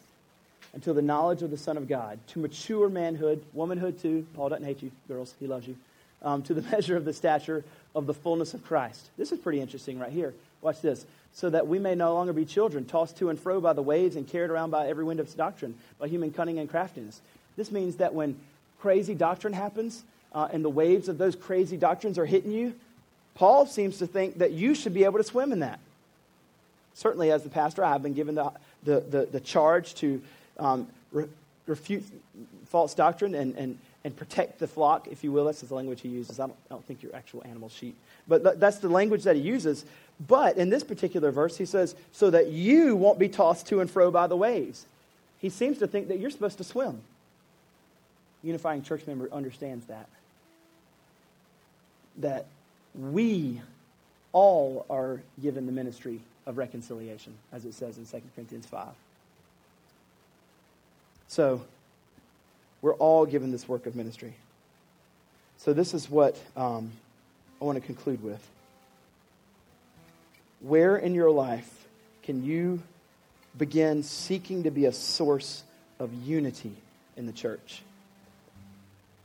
until 0.73 0.93
the 0.93 1.01
knowledge 1.01 1.41
of 1.41 1.51
the 1.51 1.57
Son 1.57 1.75
of 1.75 1.87
God, 1.87 2.19
to 2.27 2.39
mature 2.39 2.87
manhood, 2.87 3.43
womanhood 3.53 3.99
too. 3.99 4.25
Paul 4.35 4.49
doesn't 4.49 4.65
hate 4.65 4.81
you, 4.81 4.91
girls, 5.07 5.33
he 5.39 5.47
loves 5.47 5.67
you. 5.67 5.75
Um, 6.23 6.43
to 6.43 6.53
the 6.53 6.61
measure 6.71 6.95
of 6.95 7.03
the 7.03 7.13
stature 7.13 7.63
of 7.95 8.05
the 8.05 8.13
fullness 8.13 8.53
of 8.53 8.63
Christ. 8.63 9.09
This 9.17 9.31
is 9.31 9.39
pretty 9.39 9.59
interesting 9.59 9.99
right 9.99 10.11
here. 10.11 10.33
Watch 10.61 10.81
this. 10.81 11.05
So 11.33 11.49
that 11.49 11.67
we 11.67 11.79
may 11.79 11.95
no 11.95 12.13
longer 12.13 12.33
be 12.33 12.45
children, 12.45 12.85
tossed 12.85 13.17
to 13.17 13.29
and 13.29 13.39
fro 13.39 13.59
by 13.61 13.73
the 13.73 13.81
waves 13.81 14.15
and 14.15 14.27
carried 14.27 14.51
around 14.51 14.69
by 14.69 14.87
every 14.87 15.03
wind 15.03 15.19
of 15.19 15.33
doctrine, 15.35 15.75
by 15.97 16.07
human 16.07 16.31
cunning 16.31 16.59
and 16.59 16.69
craftiness. 16.69 17.21
This 17.55 17.71
means 17.71 17.97
that 17.97 18.13
when 18.13 18.37
crazy 18.79 19.13
doctrine 19.13 19.53
happens 19.53 20.03
uh, 20.33 20.47
and 20.51 20.63
the 20.63 20.69
waves 20.69 21.07
of 21.07 21.17
those 21.17 21.35
crazy 21.35 21.77
doctrines 21.77 22.17
are 22.17 22.25
hitting 22.25 22.51
you, 22.51 22.73
Paul 23.35 23.65
seems 23.65 23.97
to 23.99 24.07
think 24.07 24.39
that 24.39 24.51
you 24.51 24.75
should 24.75 24.93
be 24.93 25.03
able 25.03 25.17
to 25.17 25.23
swim 25.23 25.51
in 25.51 25.59
that. 25.59 25.79
Certainly, 26.93 27.31
as 27.31 27.43
the 27.43 27.49
pastor, 27.49 27.83
I've 27.83 28.03
been 28.03 28.13
given 28.13 28.35
the, 28.35 28.51
the, 28.83 28.99
the, 28.99 29.27
the 29.31 29.39
charge 29.39 29.95
to 29.95 30.21
um, 30.59 30.87
re- 31.11 31.27
refute 31.67 32.03
false 32.67 32.93
doctrine 32.93 33.33
and, 33.35 33.55
and, 33.55 33.77
and 34.03 34.15
protect 34.15 34.59
the 34.59 34.67
flock, 34.67 35.07
if 35.07 35.23
you 35.23 35.31
will. 35.31 35.45
That's 35.45 35.61
the 35.61 35.73
language 35.73 36.01
he 36.01 36.09
uses. 36.09 36.39
I 36.39 36.47
don't, 36.47 36.57
I 36.69 36.73
don't 36.73 36.85
think 36.85 37.01
you're 37.01 37.15
actual 37.15 37.43
animal 37.45 37.69
sheep. 37.69 37.95
But 38.27 38.43
th- 38.43 38.55
that's 38.57 38.77
the 38.77 38.89
language 38.89 39.23
that 39.23 39.35
he 39.35 39.41
uses. 39.41 39.85
But 40.27 40.57
in 40.57 40.69
this 40.69 40.83
particular 40.83 41.31
verse, 41.31 41.57
he 41.57 41.65
says, 41.65 41.95
so 42.11 42.29
that 42.29 42.47
you 42.49 42.95
won't 42.95 43.19
be 43.19 43.29
tossed 43.29 43.67
to 43.67 43.79
and 43.79 43.89
fro 43.89 44.11
by 44.11 44.27
the 44.27 44.35
waves. 44.35 44.85
He 45.39 45.49
seems 45.49 45.79
to 45.79 45.87
think 45.87 46.09
that 46.09 46.19
you're 46.19 46.29
supposed 46.29 46.57
to 46.57 46.63
swim 46.63 47.01
unifying 48.43 48.83
church 48.83 49.05
member 49.07 49.29
understands 49.31 49.85
that. 49.87 50.07
That 52.17 52.45
we 52.95 53.61
all 54.33 54.85
are 54.89 55.21
given 55.41 55.65
the 55.65 55.71
ministry 55.71 56.19
of 56.45 56.57
reconciliation, 56.57 57.33
as 57.51 57.65
it 57.65 57.73
says 57.73 57.97
in 57.97 58.05
2 58.05 58.21
Corinthians 58.35 58.65
5. 58.65 58.87
So, 61.27 61.61
we're 62.81 62.95
all 62.95 63.25
given 63.25 63.51
this 63.51 63.67
work 63.67 63.85
of 63.85 63.95
ministry. 63.95 64.33
So, 65.57 65.73
this 65.73 65.93
is 65.93 66.09
what 66.09 66.37
um, 66.57 66.91
I 67.61 67.65
want 67.65 67.79
to 67.79 67.85
conclude 67.85 68.23
with. 68.23 68.45
Where 70.61 70.97
in 70.97 71.13
your 71.13 71.31
life 71.31 71.69
can 72.23 72.43
you 72.43 72.81
begin 73.57 74.03
seeking 74.03 74.63
to 74.63 74.71
be 74.71 74.85
a 74.85 74.93
source 74.93 75.63
of 75.99 76.13
unity 76.13 76.73
in 77.15 77.25
the 77.27 77.33
church? 77.33 77.81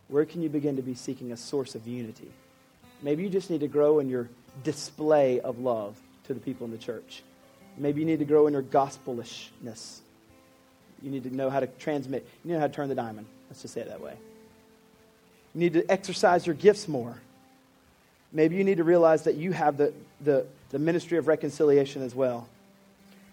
Where 0.09 0.25
can 0.25 0.43
you 0.43 0.49
begin 0.49 0.77
to 0.77 0.83
be 0.83 0.95
seeking 0.95 1.33
a 1.33 1.37
source 1.37 1.75
of 1.75 1.87
unity? 1.87 2.31
Maybe 3.03 3.23
you 3.23 3.29
just 3.29 3.51
need 3.51 3.61
to 3.61 3.69
grow 3.69 3.99
in 3.99 4.09
your 4.09 4.29
display 4.65 5.41
of 5.41 5.59
love 5.59 5.97
to 6.25 6.35
the 6.35 6.41
people 6.41 6.65
in 6.65 6.71
the 6.71 6.79
church. 6.79 7.23
Maybe 7.77 8.01
you 8.01 8.07
need 8.07 8.21
to 8.21 8.25
grow 8.25 8.47
in 8.47 8.53
your 8.53 8.63
gospelishness. 8.63 9.99
You 11.03 11.11
need 11.11 11.25
to 11.25 11.35
know 11.35 11.51
how 11.51 11.61
to 11.61 11.67
transmit. 11.67 12.27
You 12.45 12.55
know 12.55 12.61
how 12.61 12.67
to 12.67 12.73
turn 12.73 12.89
the 12.89 12.95
diamond. 12.95 13.27
Let's 13.51 13.63
just 13.63 13.75
say 13.75 13.83
it 13.83 13.89
that 13.89 14.01
way. 14.01 14.15
You 15.55 15.61
need 15.61 15.75
to 15.75 15.91
exercise 15.91 16.47
your 16.47 16.55
gifts 16.55 16.89
more. 16.89 17.17
Maybe 18.33 18.57
you 18.57 18.65
need 18.65 18.79
to 18.79 18.85
realize 18.85 19.25
that 19.25 19.37
you 19.37 19.53
have 19.53 19.77
the, 19.77 19.93
the, 20.23 20.47
the 20.71 20.79
ministry 20.79 21.19
of 21.19 21.29
reconciliation 21.29 22.03
as 22.03 22.15
well. 22.15 22.49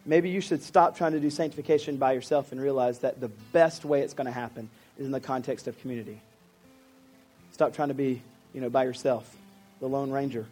Maybe 0.06 0.30
you 0.30 0.42
should 0.42 0.62
stop 0.62 0.98
trying 0.98 1.14
to 1.14 1.20
do 1.20 1.30
sanctification 1.30 1.98
by 1.98 2.14
yourself 2.14 2.52
and 2.52 2.60
realize 2.60 3.00
that 3.00 3.22
the 3.22 3.30
best 3.54 3.86
way 3.86 4.02
it's 4.02 4.14
going 4.14 4.26
to 4.26 4.34
happen 4.34 4.70
is 4.98 5.06
in 5.06 5.12
the 5.12 5.20
context 5.20 5.68
of 5.68 5.80
community. 5.80 6.22
Stop 7.54 7.74
trying 7.74 7.88
to 7.88 7.94
be, 7.94 8.22
you 8.54 8.62
know, 8.62 8.70
by 8.70 8.84
yourself, 8.84 9.34
the 9.80 9.88
lone 9.88 10.12
ranger, 10.12 10.46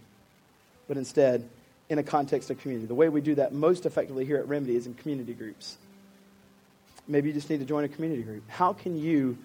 but 0.88 0.97
instead 0.97 1.47
in 1.89 1.99
a 1.99 2.04
context 2.04 2.49
of 2.49 2.62
community. 2.62 2.88
The 2.88 2.95
way 2.95 3.10
we 3.10 3.20
do 3.20 3.36
that 3.36 3.54
most 3.54 3.86
effectively 3.86 4.24
here 4.24 4.38
at 4.38 4.47
Remedy 4.47 4.78
is 4.78 4.88
in 4.88 4.93
community 4.93 5.34
groups. 5.34 5.78
Maybe 7.08 7.28
you 7.28 7.34
just 7.34 7.49
need 7.49 7.60
to 7.60 7.66
join 7.66 7.84
a 7.84 7.89
community 7.89 8.22
group. 8.22 8.49
How 8.49 8.72
can 8.72 8.97
you 8.97 9.38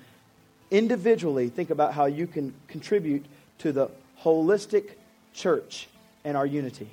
individually 0.70 1.48
think 1.48 1.70
about 1.70 1.92
how 1.92 2.04
you 2.04 2.26
can 2.26 2.54
contribute 2.68 3.24
to 3.58 3.72
the 3.72 3.88
holistic 4.22 4.90
church 5.34 5.88
and 6.24 6.36
our 6.36 6.46
unity? 6.46 6.88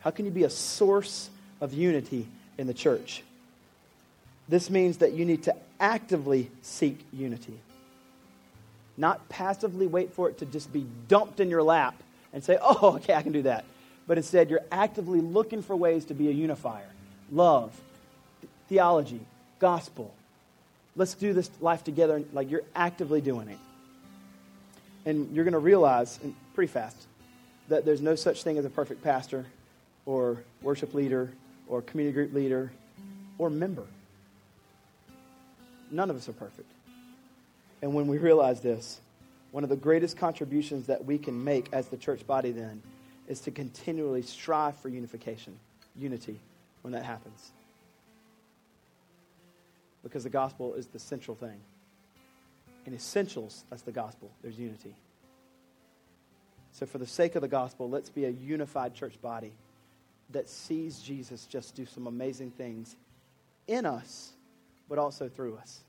How 0.00 0.10
can 0.10 0.24
you 0.24 0.30
be 0.30 0.44
a 0.44 0.50
source 0.50 1.28
of 1.60 1.74
unity 1.74 2.26
in 2.56 2.66
the 2.66 2.74
church? 2.74 3.22
This 4.48 4.70
means 4.70 4.98
that 4.98 5.12
you 5.12 5.24
need 5.24 5.42
to 5.44 5.56
actively 5.80 6.50
seek 6.62 7.04
unity, 7.12 7.58
not 8.96 9.28
passively 9.28 9.86
wait 9.86 10.12
for 10.12 10.28
it 10.28 10.38
to 10.38 10.46
just 10.46 10.72
be 10.72 10.86
dumped 11.08 11.40
in 11.40 11.50
your 11.50 11.62
lap 11.62 12.00
and 12.32 12.42
say, 12.42 12.58
oh, 12.60 12.94
okay, 12.96 13.14
I 13.14 13.22
can 13.22 13.32
do 13.32 13.42
that 13.42 13.64
but 14.06 14.18
instead 14.18 14.50
you're 14.50 14.64
actively 14.70 15.20
looking 15.20 15.62
for 15.62 15.74
ways 15.76 16.04
to 16.06 16.14
be 16.14 16.28
a 16.28 16.32
unifier. 16.32 16.88
Love, 17.30 17.72
theology, 18.68 19.20
gospel. 19.58 20.14
Let's 20.96 21.14
do 21.14 21.32
this 21.32 21.50
life 21.60 21.84
together. 21.84 22.22
Like 22.32 22.50
you're 22.50 22.64
actively 22.74 23.20
doing 23.20 23.48
it. 23.48 23.58
And 25.06 25.34
you're 25.34 25.44
going 25.44 25.52
to 25.52 25.58
realize 25.58 26.18
pretty 26.54 26.72
fast 26.72 26.96
that 27.68 27.84
there's 27.84 28.00
no 28.00 28.14
such 28.14 28.42
thing 28.42 28.58
as 28.58 28.64
a 28.64 28.70
perfect 28.70 29.02
pastor 29.02 29.46
or 30.06 30.42
worship 30.62 30.94
leader 30.94 31.30
or 31.66 31.82
community 31.82 32.14
group 32.14 32.34
leader 32.34 32.72
or 33.38 33.50
member. 33.50 33.84
None 35.90 36.10
of 36.10 36.16
us 36.16 36.28
are 36.28 36.32
perfect. 36.32 36.70
And 37.84 37.92
when 37.92 38.06
we 38.06 38.16
realize 38.16 38.62
this, 38.62 38.98
one 39.50 39.62
of 39.62 39.68
the 39.68 39.76
greatest 39.76 40.16
contributions 40.16 40.86
that 40.86 41.04
we 41.04 41.18
can 41.18 41.44
make 41.44 41.68
as 41.70 41.86
the 41.88 41.98
church 41.98 42.26
body 42.26 42.50
then 42.50 42.82
is 43.28 43.40
to 43.40 43.50
continually 43.50 44.22
strive 44.22 44.74
for 44.78 44.88
unification, 44.88 45.58
unity, 45.94 46.40
when 46.80 46.94
that 46.94 47.04
happens. 47.04 47.52
Because 50.02 50.24
the 50.24 50.30
gospel 50.30 50.72
is 50.72 50.86
the 50.86 50.98
central 50.98 51.36
thing. 51.36 51.60
In 52.86 52.94
essentials, 52.94 53.64
that's 53.68 53.82
the 53.82 53.92
gospel. 53.92 54.30
There's 54.40 54.58
unity. 54.58 54.94
So, 56.72 56.86
for 56.86 56.96
the 56.96 57.06
sake 57.06 57.34
of 57.34 57.42
the 57.42 57.48
gospel, 57.48 57.90
let's 57.90 58.08
be 58.08 58.24
a 58.24 58.30
unified 58.30 58.94
church 58.94 59.20
body 59.20 59.52
that 60.30 60.48
sees 60.48 61.00
Jesus 61.00 61.44
just 61.44 61.74
do 61.74 61.84
some 61.84 62.06
amazing 62.06 62.52
things 62.52 62.96
in 63.66 63.84
us, 63.84 64.32
but 64.88 64.96
also 64.96 65.28
through 65.28 65.58
us. 65.58 65.84